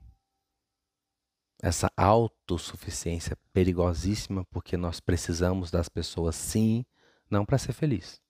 essa 1.61 1.91
autossuficiência 1.97 3.37
perigosíssima, 3.51 4.45
porque 4.45 4.77
nós 4.77 4.99
precisamos 4.99 5.71
das 5.71 5.89
pessoas 5.89 6.35
sim, 6.35 6.85
não 7.29 7.45
para 7.45 7.57
ser 7.57 7.73
feliz, 7.73 8.21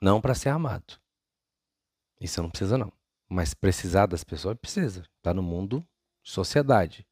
não 0.00 0.20
para 0.20 0.34
ser 0.34 0.48
amado. 0.48 0.98
Isso 2.20 2.42
não 2.42 2.50
precisa 2.50 2.78
não. 2.78 2.92
Mas 3.28 3.54
precisar 3.54 4.06
das 4.06 4.24
pessoas 4.24 4.56
precisa. 4.56 5.04
Está 5.18 5.34
no 5.34 5.42
mundo 5.42 5.86
sociedade. 6.22 7.06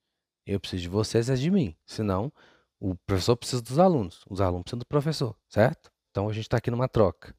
Eu 0.46 0.58
preciso 0.60 0.82
de 0.82 0.88
vocês 0.88 1.28
é 1.28 1.34
de 1.34 1.50
mim. 1.50 1.76
Senão, 1.84 2.32
o 2.80 2.94
professor 3.06 3.36
precisa 3.36 3.62
dos 3.62 3.78
alunos. 3.78 4.24
Os 4.28 4.40
alunos 4.40 4.64
precisam 4.64 4.78
do 4.78 4.86
professor, 4.86 5.36
certo? 5.48 5.92
Então 6.10 6.28
a 6.28 6.32
gente 6.32 6.44
está 6.44 6.58
aqui 6.58 6.70
numa 6.70 6.88
troca. 6.88 7.34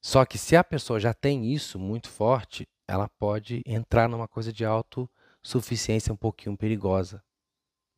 Só 0.00 0.24
que 0.24 0.38
se 0.38 0.56
a 0.56 0.64
pessoa 0.64 1.00
já 1.00 1.12
tem 1.12 1.52
isso 1.52 1.78
muito 1.78 2.08
forte, 2.08 2.68
ela 2.86 3.08
pode 3.08 3.62
entrar 3.66 4.08
numa 4.08 4.28
coisa 4.28 4.52
de 4.52 4.64
auto 4.64 5.10
suficiência 5.46 6.12
um 6.12 6.16
pouquinho 6.16 6.56
perigosa. 6.56 7.22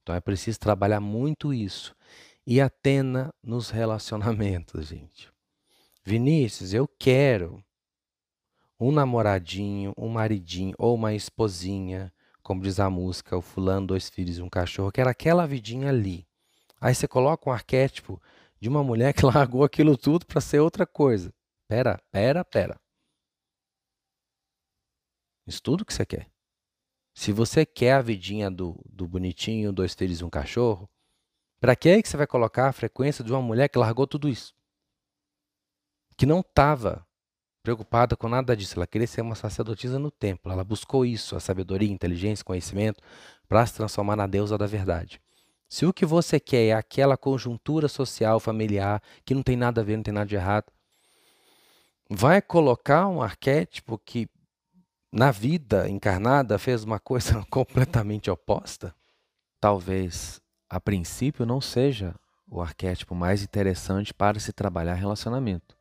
Então 0.03 0.15
é 0.15 0.21
preciso 0.21 0.61
trabalhar 0.61 1.01
muito 1.01 1.53
isso. 1.53 1.97
E 2.47 2.61
Atena 2.61 3.33
nos 3.43 3.71
relacionamentos, 3.71 4.89
gente. 4.89 5.33
Vinícius, 6.05 6.75
eu 6.75 6.87
quero 6.87 7.65
um 8.79 8.93
namoradinho, 8.93 9.93
um 9.97 10.09
maridinho 10.09 10.75
ou 10.79 10.95
uma 10.95 11.15
esposinha, 11.15 12.13
como 12.43 12.63
diz 12.63 12.79
a 12.79 12.89
música, 12.89 13.37
o 13.37 13.43
fulano, 13.43 13.89
dois 13.89 14.09
filhos 14.09 14.39
e 14.39 14.43
um 14.43 14.49
cachorro, 14.49 14.93
que 14.93 15.01
era 15.01 15.11
aquela 15.11 15.47
vidinha 15.47 15.89
ali. 15.89 16.27
Aí 16.81 16.95
você 16.95 17.09
coloca 17.09 17.49
um 17.49 17.53
arquétipo 17.53 18.23
de 18.61 18.69
uma 18.69 18.85
mulher 18.85 19.13
que 19.15 19.25
largou 19.27 19.65
aquilo 19.65 19.97
tudo 19.97 20.27
para 20.27 20.41
ser 20.41 20.61
outra 20.61 20.87
coisa. 20.87 21.33
Pera, 21.67 21.99
pera, 22.11 22.45
pera. 22.45 22.79
Isso 25.47 25.63
tudo 25.63 25.85
que 25.85 25.93
você 25.93 26.07
quer. 26.07 26.31
Se 27.19 27.33
você 27.33 27.67
quer 27.67 27.95
a 27.95 28.01
vidinha 28.01 28.49
do, 28.49 28.81
do 28.89 29.05
bonitinho, 29.05 29.73
dois 29.73 29.93
filhos 29.93 30.21
e 30.21 30.25
um 30.25 30.31
cachorro, 30.31 30.89
para 31.61 31.75
que 31.75 31.89
é 31.89 32.01
que 32.01 32.09
você 32.09 32.17
vai 32.17 32.29
colocar 32.29 32.69
a 32.69 32.73
frequência 32.73 33.25
de 33.25 33.33
uma 33.33 33.43
mulher 33.43 33.69
que 33.69 33.77
largou 33.77 34.07
tudo 34.07 34.29
isso? 34.29 34.55
Que 36.17 36.25
não 36.25 36.39
estava 36.39 37.05
preocupada 37.61 38.17
com 38.17 38.29
nada 38.29 38.57
disso. 38.57 38.79
Ela 38.79 38.87
queria 38.87 39.09
ser 39.09 39.23
uma 39.23 39.35
sacerdotisa 39.35 39.99
no 39.99 40.13
templo. 40.13 40.53
Ela 40.53 40.63
buscou 40.63 41.05
isso, 41.05 41.35
a 41.35 41.41
sabedoria, 41.41 41.91
inteligência, 41.91 42.45
conhecimento, 42.45 43.03
para 43.49 43.67
se 43.67 43.75
transformar 43.75 44.15
na 44.15 44.29
deusa 44.29 44.57
da 44.57 44.69
verdade. 44.69 45.21
Se 45.69 45.85
o 45.85 45.93
que 45.93 46.07
você 46.07 46.39
quer 46.39 46.67
é 46.67 46.73
aquela 46.73 47.17
conjuntura 47.17 47.89
social, 47.89 48.39
familiar, 48.39 49.03
que 49.25 49.35
não 49.35 49.43
tem 49.43 49.57
nada 49.57 49.81
a 49.81 49.85
ver, 49.85 49.97
não 49.97 50.05
tem 50.05 50.15
nada 50.15 50.29
de 50.29 50.37
errado, 50.37 50.67
vai 52.09 52.41
colocar 52.41 53.09
um 53.09 53.21
arquétipo 53.21 53.99
que 53.99 54.29
na 55.11 55.31
vida 55.31 55.89
encarnada 55.89 56.59
fez 56.59 56.85
uma 56.85 56.99
coisa 56.99 57.45
completamente 57.51 58.31
oposta? 58.31 58.95
Talvez 59.61 60.41
a 60.69 60.81
princípio 60.81 61.47
não 61.47 61.61
seja 61.61 62.15
o 62.47 62.61
arquétipo 62.61 63.15
mais 63.15 63.43
interessante 63.43 64.15
para 64.15 64.39
se 64.39 64.53
trabalhar 64.53 64.95
relacionamento. 64.95 65.77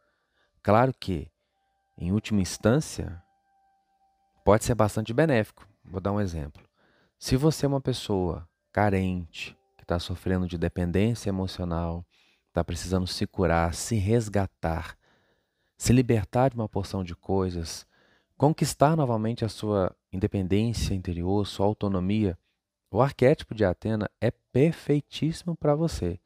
Claro 0.61 0.93
que, 0.93 1.31
em 1.97 2.11
última 2.11 2.41
instância, 2.41 3.21
pode 4.43 4.65
ser 4.65 4.75
bastante 4.75 5.13
benéfico. 5.13 5.67
Vou 5.83 6.01
dar 6.01 6.11
um 6.11 6.19
exemplo. 6.19 6.63
Se 7.17 7.37
você 7.37 7.65
é 7.65 7.69
uma 7.69 7.81
pessoa 7.81 8.47
carente, 8.71 9.57
que 9.77 9.83
está 9.83 9.97
sofrendo 9.97 10.47
de 10.47 10.57
dependência 10.57 11.29
emocional, 11.29 12.05
está 12.49 12.63
precisando 12.63 13.07
se 13.07 13.25
curar, 13.25 13.73
se 13.73 13.95
resgatar, 13.95 14.97
se 15.77 15.93
libertar 15.93 16.49
de 16.49 16.55
uma 16.55 16.67
porção 16.67 17.03
de 17.03 17.15
coisas, 17.15 17.86
conquistar 18.37 18.95
novamente 18.95 19.43
a 19.43 19.49
sua 19.49 19.93
independência 20.13 20.93
interior, 20.93 21.45
sua 21.45 21.65
autonomia, 21.65 22.37
o 22.91 23.01
arquétipo 23.01 23.53
de 23.53 23.65
Atena 23.65 24.09
é 24.21 24.31
perfeitíssimo 24.31 25.55
para 25.55 25.75
você. 25.75 26.19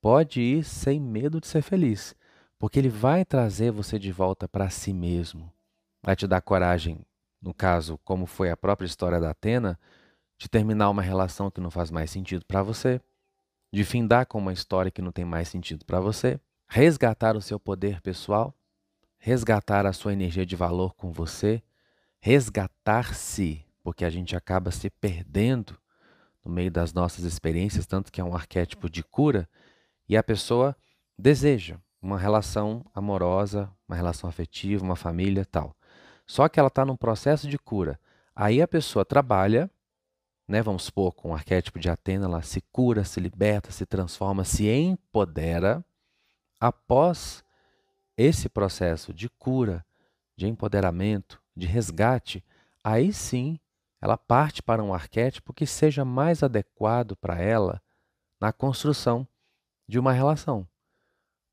Pode 0.00 0.40
ir 0.40 0.64
sem 0.64 0.98
medo 0.98 1.40
de 1.40 1.46
ser 1.46 1.60
feliz, 1.60 2.14
porque 2.58 2.78
ele 2.78 2.88
vai 2.88 3.24
trazer 3.24 3.70
você 3.70 3.98
de 3.98 4.10
volta 4.10 4.48
para 4.48 4.70
si 4.70 4.92
mesmo. 4.92 5.52
Vai 6.02 6.16
te 6.16 6.26
dar 6.26 6.40
coragem, 6.40 7.04
no 7.42 7.52
caso, 7.52 7.98
como 8.04 8.24
foi 8.24 8.50
a 8.50 8.56
própria 8.56 8.86
história 8.86 9.20
da 9.20 9.30
Atena, 9.30 9.78
de 10.38 10.48
terminar 10.48 10.88
uma 10.88 11.02
relação 11.02 11.50
que 11.50 11.60
não 11.60 11.70
faz 11.70 11.90
mais 11.90 12.10
sentido 12.10 12.46
para 12.46 12.62
você, 12.62 12.98
de 13.72 13.84
findar 13.84 14.26
com 14.26 14.38
uma 14.38 14.54
história 14.54 14.90
que 14.90 15.02
não 15.02 15.12
tem 15.12 15.24
mais 15.24 15.48
sentido 15.48 15.84
para 15.84 16.00
você, 16.00 16.40
resgatar 16.66 17.36
o 17.36 17.42
seu 17.42 17.60
poder 17.60 18.00
pessoal, 18.00 18.54
resgatar 19.20 19.84
a 19.84 19.92
sua 19.92 20.14
energia 20.14 20.46
de 20.46 20.56
valor 20.56 20.94
com 20.94 21.12
você, 21.12 21.62
resgatar-se, 22.18 23.64
porque 23.82 24.04
a 24.04 24.10
gente 24.10 24.34
acaba 24.34 24.70
se 24.70 24.88
perdendo 24.88 25.78
no 26.42 26.50
meio 26.50 26.70
das 26.70 26.94
nossas 26.94 27.24
experiências, 27.24 27.86
tanto 27.86 28.10
que 28.10 28.20
é 28.20 28.24
um 28.24 28.34
arquétipo 28.34 28.88
de 28.88 29.04
cura, 29.04 29.48
e 30.08 30.16
a 30.16 30.22
pessoa 30.22 30.74
deseja 31.18 31.76
uma 32.00 32.18
relação 32.18 32.84
amorosa, 32.94 33.70
uma 33.86 33.94
relação 33.94 34.28
afetiva, 34.28 34.82
uma 34.82 34.96
família 34.96 35.44
tal. 35.44 35.76
Só 36.26 36.48
que 36.48 36.58
ela 36.58 36.68
está 36.68 36.84
num 36.84 36.96
processo 36.96 37.46
de 37.46 37.58
cura. 37.58 38.00
Aí 38.34 38.62
a 38.62 38.68
pessoa 38.68 39.04
trabalha, 39.04 39.70
né, 40.48 40.62
vamos 40.62 40.84
supor, 40.84 41.12
com 41.12 41.30
o 41.30 41.34
arquétipo 41.34 41.78
de 41.78 41.90
Atena, 41.90 42.24
ela 42.24 42.42
se 42.42 42.62
cura, 42.72 43.04
se 43.04 43.20
liberta, 43.20 43.70
se 43.70 43.84
transforma, 43.84 44.44
se 44.44 44.66
empodera. 44.66 45.84
Após 46.58 47.44
esse 48.20 48.50
processo 48.50 49.14
de 49.14 49.30
cura, 49.30 49.84
de 50.36 50.46
empoderamento, 50.46 51.40
de 51.56 51.66
resgate, 51.66 52.44
aí 52.84 53.12
sim 53.14 53.58
ela 53.98 54.18
parte 54.18 54.62
para 54.62 54.82
um 54.82 54.92
arquétipo 54.92 55.54
que 55.54 55.66
seja 55.66 56.04
mais 56.04 56.42
adequado 56.42 57.16
para 57.16 57.38
ela 57.38 57.80
na 58.38 58.52
construção 58.52 59.26
de 59.88 59.98
uma 59.98 60.12
relação. 60.12 60.68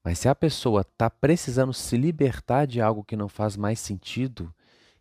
Mas 0.04 0.20
se 0.20 0.28
a 0.28 0.36
pessoa 0.36 0.82
está 0.82 1.10
precisando 1.10 1.74
se 1.74 1.96
libertar 1.96 2.68
de 2.68 2.82
algo 2.82 3.04
que 3.04 3.16
não 3.16 3.30
faz 3.30 3.56
mais 3.56 3.80
sentido, 3.80 4.54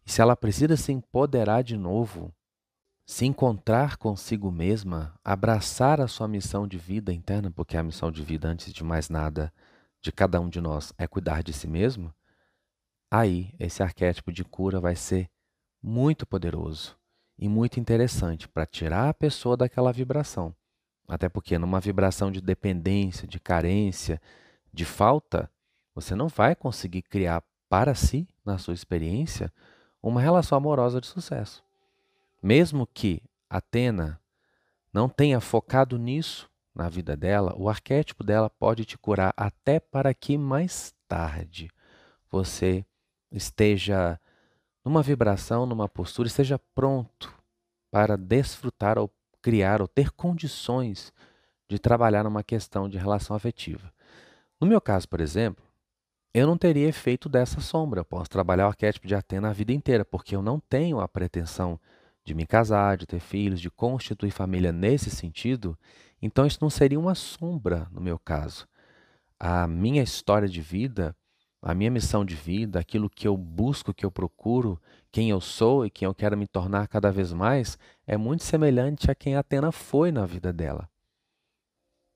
e 0.05 0.11
se 0.11 0.21
ela 0.21 0.37
precisa 0.37 0.77
se 0.77 0.93
empoderar 0.93 1.63
de 1.63 1.77
novo, 1.77 2.33
se 3.05 3.27
encontrar 3.27 3.97
consigo 3.97 4.53
mesma, 4.53 5.15
abraçar 5.25 6.01
a 6.01 6.07
sua 6.07 6.29
missão 6.29 6.67
de 6.67 6.79
vida 6.79 7.13
interna, 7.13 7.51
porque 7.51 7.77
a 7.77 7.83
missão 7.83 8.11
de 8.11 8.23
vida, 8.23 8.49
antes 8.49 8.73
de 8.73 8.83
mais 8.83 9.09
nada, 9.09 9.53
de 10.07 10.13
cada 10.13 10.41
um 10.41 10.49
de 10.49 10.61
nós 10.61 10.93
é 10.97 11.05
cuidar 11.09 11.43
de 11.43 11.53
si 11.53 11.67
mesmo, 11.67 12.15
aí 13.11 13.53
esse 13.59 13.83
arquétipo 13.83 14.31
de 14.31 14.45
cura 14.45 14.79
vai 14.79 14.95
ser 14.95 15.29
muito 15.83 16.25
poderoso 16.25 16.97
e 17.37 17.49
muito 17.49 17.81
interessante 17.81 18.47
para 18.47 18.65
tirar 18.65 19.09
a 19.09 19.15
pessoa 19.15 19.57
daquela 19.57 19.93
vibração. 19.93 20.55
Até 21.09 21.29
porque 21.29 21.59
numa 21.59 21.81
vibração 21.81 22.31
de 22.31 22.41
dependência, 22.41 23.27
de 23.27 23.41
carência, 23.41 24.23
de 24.73 24.85
falta, 24.85 25.51
você 25.93 26.15
não 26.15 26.29
vai 26.29 26.55
conseguir 26.55 27.03
criar 27.03 27.43
para 27.69 27.93
si, 27.93 28.29
na 28.45 28.59
sua 28.59 28.75
experiência, 28.75 29.53
uma 30.01 30.21
relação 30.21 30.57
amorosa 30.57 31.01
de 31.01 31.09
sucesso. 31.09 31.65
Mesmo 32.41 32.87
que 32.87 33.21
Atena 33.51 34.21
não 34.93 35.09
tenha 35.09 35.41
focado 35.41 35.99
nisso 35.99 36.49
na 36.77 36.89
vida 36.89 37.17
dela, 37.17 37.55
o 37.57 37.69
arquétipo 37.69 38.23
dela 38.23 38.51
pode 38.51 38.85
te 38.85 38.99
curar 38.99 39.33
até 39.37 39.81
para 39.81 40.13
que 40.13 40.37
mais 40.37 40.95
tarde 41.09 41.71
você 42.31 42.85
esteja 43.31 44.21
numa 44.85 45.03
vibração, 45.03 45.67
numa 45.67 45.89
postura, 45.89 46.29
esteja 46.29 46.61
pronto 46.75 47.35
para 47.91 48.17
desfrutar 48.17 48.99
ou 48.99 49.11
criar 49.43 49.81
ou 49.81 49.89
ter 49.89 50.11
condições 50.11 51.13
de 51.69 51.79
trabalhar 51.79 52.25
numa 52.25 52.43
questão 52.43 52.89
de 52.89 52.99
relação 52.99 53.35
afetiva. 53.35 53.93
No 54.61 54.67
meu 54.67 54.81
caso, 54.81 55.09
por 55.09 55.21
exemplo, 55.21 55.65
eu 56.33 56.47
não 56.47 56.57
teria 56.59 56.87
efeito 56.89 57.29
dessa 57.29 57.61
sombra. 57.61 58.01
Eu 58.01 58.05
posso 58.05 58.29
trabalhar 58.29 58.67
o 58.67 58.69
arquétipo 58.69 59.07
de 59.07 59.15
Atena 59.15 59.49
a 59.49 59.53
vida 59.53 59.73
inteira, 59.73 60.05
porque 60.05 60.37
eu 60.37 60.43
não 60.43 60.61
tenho 60.61 61.01
a 61.01 61.09
pretensão 61.09 61.81
de 62.25 62.35
me 62.35 62.45
casar, 62.45 62.97
de 62.97 63.07
ter 63.07 63.21
filhos, 63.21 63.61
de 63.61 63.71
constituir 63.71 64.31
família 64.31 64.73
nesse 64.73 65.11
sentido. 65.11 65.79
Então, 66.21 66.47
isso 66.47 66.59
não 66.61 66.71
seria 66.71 66.99
uma 66.99 67.15
sombra 67.15 67.89
no 67.91 68.01
meu 68.01 68.19
caso. 68.19 68.67
A 69.39 69.67
minha 69.67 70.03
história 70.03 70.49
de 70.49 70.61
vida 70.61 71.15
a 71.67 71.75
minha 71.75 71.91
missão 71.91 72.25
de 72.25 72.37
vida, 72.37 72.79
aquilo 72.79 73.11
que 73.11 73.27
eu 73.27 73.37
busco, 73.37 73.93
que 73.93 74.07
eu 74.07 74.11
procuro, 74.11 74.81
quem 75.11 75.31
eu 75.31 75.41
sou 75.41 75.85
e 75.85 75.91
quem 75.91 76.07
eu 76.07 76.15
quero 76.15 76.37
me 76.37 76.47
tornar 76.47 76.87
cada 76.87 77.11
vez 77.11 77.33
mais, 77.33 77.77
é 78.07 78.17
muito 78.17 78.45
semelhante 78.45 79.11
a 79.11 79.15
quem 79.17 79.35
Atena 79.35 79.73
foi 79.73 80.13
na 80.13 80.25
vida 80.25 80.53
dela. 80.53 80.89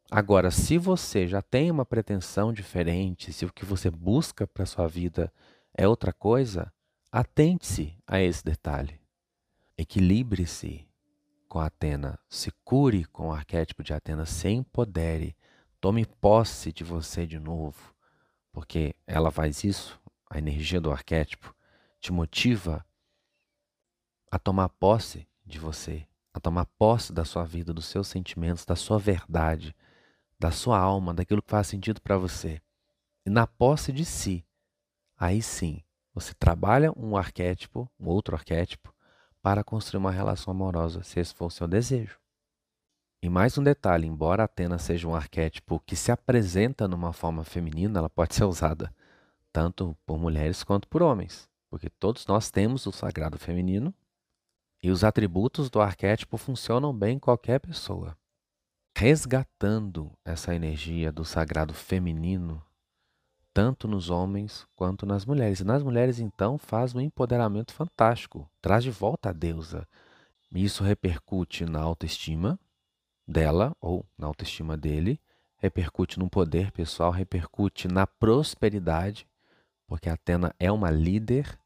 Agora, 0.08 0.52
se 0.52 0.78
você 0.78 1.26
já 1.26 1.42
tem 1.42 1.68
uma 1.68 1.84
pretensão 1.84 2.52
diferente, 2.52 3.32
se 3.32 3.44
o 3.44 3.52
que 3.52 3.64
você 3.64 3.90
busca 3.90 4.46
para 4.46 4.66
sua 4.66 4.86
vida 4.86 5.32
é 5.76 5.86
outra 5.88 6.12
coisa, 6.12 6.72
atente-se 7.10 7.96
a 8.06 8.20
esse 8.20 8.44
detalhe. 8.44 9.00
Equilibre-se 9.76 10.86
com 11.50 11.58
Atena, 11.58 12.18
se 12.30 12.50
cure 12.64 13.04
com 13.04 13.28
o 13.28 13.32
arquétipo 13.32 13.82
de 13.82 13.92
Atena, 13.92 14.24
se 14.24 14.48
empodere, 14.48 15.36
tome 15.82 16.06
posse 16.06 16.72
de 16.72 16.82
você 16.82 17.26
de 17.26 17.38
novo 17.38 17.90
porque 18.52 18.94
ela 19.06 19.30
faz 19.30 19.64
isso, 19.64 20.00
a 20.28 20.38
energia 20.38 20.80
do 20.80 20.90
arquétipo, 20.90 21.54
te 22.00 22.12
motiva 22.12 22.84
a 24.30 24.38
tomar 24.38 24.68
posse 24.68 25.26
de 25.44 25.58
você, 25.58 26.06
a 26.32 26.40
tomar 26.40 26.66
posse 26.78 27.12
da 27.12 27.24
sua 27.24 27.44
vida, 27.44 27.72
dos 27.72 27.86
seus 27.86 28.08
sentimentos, 28.08 28.64
da 28.64 28.76
sua 28.76 28.98
verdade, 28.98 29.74
da 30.38 30.50
sua 30.50 30.78
alma, 30.78 31.12
daquilo 31.12 31.42
que 31.42 31.50
faz 31.50 31.66
sentido 31.66 32.00
para 32.00 32.16
você. 32.16 32.60
E 33.26 33.30
na 33.30 33.46
posse 33.46 33.92
de 33.92 34.04
si, 34.04 34.44
aí 35.16 35.42
sim, 35.42 35.82
você 36.14 36.32
trabalha 36.34 36.92
um 36.96 37.16
arquétipo, 37.16 37.90
um 37.98 38.08
outro 38.08 38.34
arquétipo, 38.34 38.94
para 39.42 39.64
construir 39.64 39.98
uma 39.98 40.10
relação 40.10 40.50
amorosa, 40.52 41.02
se 41.02 41.20
esse 41.20 41.34
for 41.34 41.46
o 41.46 41.50
seu 41.50 41.66
desejo. 41.66 42.18
E 43.22 43.28
mais 43.28 43.58
um 43.58 43.62
detalhe: 43.62 44.06
embora 44.06 44.44
Atena 44.44 44.78
seja 44.78 45.06
um 45.06 45.14
arquétipo 45.14 45.80
que 45.80 45.94
se 45.94 46.10
apresenta 46.10 46.88
numa 46.88 47.12
forma 47.12 47.44
feminina, 47.44 47.98
ela 47.98 48.10
pode 48.10 48.34
ser 48.34 48.44
usada 48.44 48.94
tanto 49.52 49.96
por 50.06 50.18
mulheres 50.18 50.62
quanto 50.62 50.88
por 50.88 51.02
homens, 51.02 51.48
porque 51.68 51.90
todos 51.90 52.26
nós 52.26 52.50
temos 52.50 52.86
o 52.86 52.92
sagrado 52.92 53.38
feminino 53.38 53.94
e 54.82 54.90
os 54.90 55.04
atributos 55.04 55.68
do 55.68 55.80
arquétipo 55.80 56.36
funcionam 56.36 56.96
bem 56.96 57.16
em 57.16 57.18
qualquer 57.18 57.60
pessoa. 57.60 58.16
Resgatando 58.96 60.12
essa 60.24 60.54
energia 60.54 61.12
do 61.12 61.24
sagrado 61.24 61.74
feminino, 61.74 62.62
tanto 63.52 63.88
nos 63.88 64.10
homens 64.10 64.66
quanto 64.76 65.04
nas 65.04 65.24
mulheres. 65.24 65.60
E 65.60 65.64
nas 65.64 65.82
mulheres, 65.82 66.18
então, 66.18 66.58
faz 66.58 66.94
um 66.94 67.00
empoderamento 67.00 67.72
fantástico, 67.72 68.48
traz 68.60 68.84
de 68.84 68.90
volta 68.90 69.30
a 69.30 69.32
deusa. 69.32 69.86
Isso 70.52 70.82
repercute 70.82 71.64
na 71.64 71.80
autoestima, 71.80 72.58
dela 73.26 73.74
ou 73.80 74.04
na 74.18 74.26
autoestima 74.26 74.76
dele, 74.76 75.20
repercute 75.58 76.18
no 76.18 76.28
poder 76.28 76.72
pessoal, 76.72 77.10
repercute 77.10 77.86
na 77.86 78.06
prosperidade, 78.06 79.26
porque 79.86 80.08
Atena 80.08 80.54
é 80.58 80.70
uma 80.72 80.90
líder, 80.90 81.58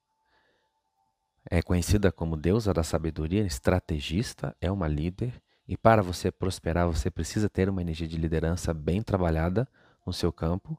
é 1.50 1.62
conhecida 1.62 2.10
como 2.10 2.36
deusa 2.36 2.74
da 2.74 2.82
sabedoria, 2.82 3.46
estrategista, 3.46 4.54
é 4.60 4.70
uma 4.70 4.88
líder, 4.88 5.40
e 5.66 5.76
para 5.76 6.02
você 6.02 6.30
prosperar, 6.30 6.86
você 6.86 7.10
precisa 7.10 7.48
ter 7.48 7.68
uma 7.68 7.80
energia 7.80 8.06
de 8.06 8.18
liderança 8.18 8.74
bem 8.74 9.02
trabalhada 9.02 9.66
no 10.04 10.12
seu 10.12 10.30
campo. 10.30 10.78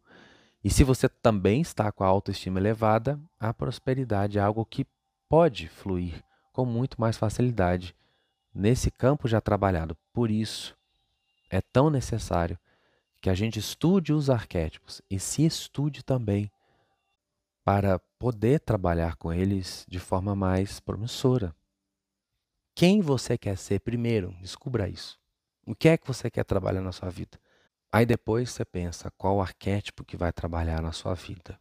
E 0.66 0.70
se 0.72 0.84
você 0.84 1.08
também 1.08 1.62
está 1.62 1.92
com 1.92 2.04
a 2.04 2.08
autoestima 2.08 2.60
elevada, 2.60 3.22
a 3.40 3.54
prosperidade 3.54 4.40
é 4.40 4.42
algo 4.42 4.66
que 4.66 4.88
pode 5.30 5.68
fluir 5.68 6.24
com 6.52 6.66
muito 6.66 7.00
mais 7.00 7.16
facilidade 7.16 7.96
nesse 8.52 8.90
campo 8.90 9.28
já 9.28 9.40
trabalhado. 9.40 9.96
Por 10.12 10.32
isso, 10.32 10.76
é 11.52 11.62
tão 11.62 11.92
necessário 11.92 12.58
que 13.22 13.30
a 13.30 13.36
gente 13.36 13.60
estude 13.60 14.12
os 14.12 14.28
arquétipos 14.28 15.04
e 15.08 15.20
se 15.20 15.46
estude 15.46 16.04
também 16.04 16.52
para 17.64 18.00
poder 18.18 18.60
trabalhar 18.60 19.18
com 19.18 19.32
eles 19.32 19.86
de 19.88 20.00
forma 20.00 20.36
mais 20.36 20.80
promissora. 20.80 21.56
Quem 22.74 23.02
você 23.02 23.38
quer 23.38 23.56
ser 23.56 23.82
primeiro? 23.82 24.36
Descubra 24.42 24.90
isso. 24.90 25.20
O 25.64 25.76
que 25.76 25.90
é 25.90 25.96
que 25.96 26.08
você 26.08 26.28
quer 26.32 26.44
trabalhar 26.44 26.82
na 26.82 26.92
sua 26.92 27.12
vida? 27.12 27.40
Aí 27.96 28.06
depois 28.06 28.50
você 28.50 28.66
pensa 28.66 29.10
qual 29.12 29.40
arquétipo 29.40 30.04
que 30.04 30.18
vai 30.18 30.30
trabalhar 30.34 30.82
na 30.82 30.92
sua 30.92 31.14
vida, 31.14 31.58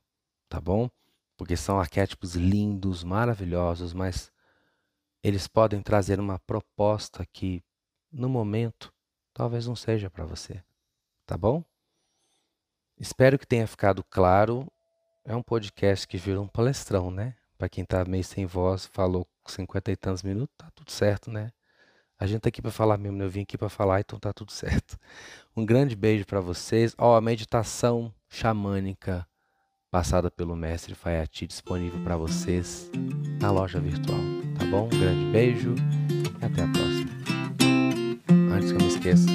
tá 0.49 0.61
bom? 0.61 0.91
Porque 1.37 1.57
são 1.57 1.79
arquétipos 1.79 2.35
lindos, 2.35 3.05
maravilhosos, 3.05 3.93
mas 3.95 4.33
eles 5.23 5.47
podem 5.47 5.81
trazer 5.81 6.19
uma 6.19 6.41
proposta 6.41 7.25
que, 7.25 7.63
no 8.11 8.29
momento, 8.29 8.93
talvez 9.33 9.69
não 9.69 9.77
seja 9.77 10.11
para 10.11 10.25
você. 10.25 10.61
Tá 11.25 11.39
bom? 11.39 11.63
Espero 12.99 13.39
que 13.39 13.47
tenha 13.47 13.69
ficado 13.69 14.03
claro. 14.03 14.67
É 15.25 15.37
um 15.37 15.43
podcast 15.43 16.05
que 16.05 16.19
virou 16.19 16.43
um 16.43 16.49
palestrão, 16.49 17.13
né? 17.13 17.37
Para 17.57 17.69
quem 17.69 17.85
tá 17.85 18.05
meio 18.05 18.25
sem 18.25 18.45
voz, 18.45 18.87
falou 18.87 19.25
cinquenta 19.47 19.93
e 19.93 19.97
tantos 19.97 20.25
minutos, 20.25 20.57
tá 20.59 20.69
tudo 20.75 20.91
certo, 20.91 21.31
né? 21.31 21.53
A 22.25 22.27
gente 22.27 22.41
tá 22.41 22.49
aqui 22.49 22.63
para 22.63 22.71
falar 22.71 22.97
mesmo, 22.97 23.19
né? 23.19 23.25
eu 23.27 23.29
vim 23.29 23.43
aqui 23.43 23.59
para 23.59 23.69
falar, 23.69 24.01
então 24.01 24.19
tá 24.19 24.33
tudo 24.33 24.51
certo. 24.51 24.97
Um 25.55 25.65
grande 25.65 25.95
beijo 25.95 26.25
para 26.25 26.41
vocês. 26.41 26.95
Ó, 26.97 27.15
a 27.15 27.21
meditação 27.21 28.11
xamânica 28.31 29.27
passada 29.91 30.31
pelo 30.31 30.57
mestre 30.57 30.95
Fayati 30.95 31.47
disponível 31.47 32.03
para 32.03 32.17
vocês 32.17 32.91
na 33.41 33.51
loja 33.53 33.79
virtual, 33.79 34.19
tá 34.59 34.65
bom? 34.65 34.87
Um 34.87 34.99
grande 34.99 35.31
beijo 35.33 35.75
e 36.11 36.45
até 36.45 36.63
a 36.63 36.73
próxima. 36.73 37.11
Antes 38.57 38.73
que 38.73 38.79
eu 38.79 38.81
me 38.81 38.89
esqueça, 38.89 39.27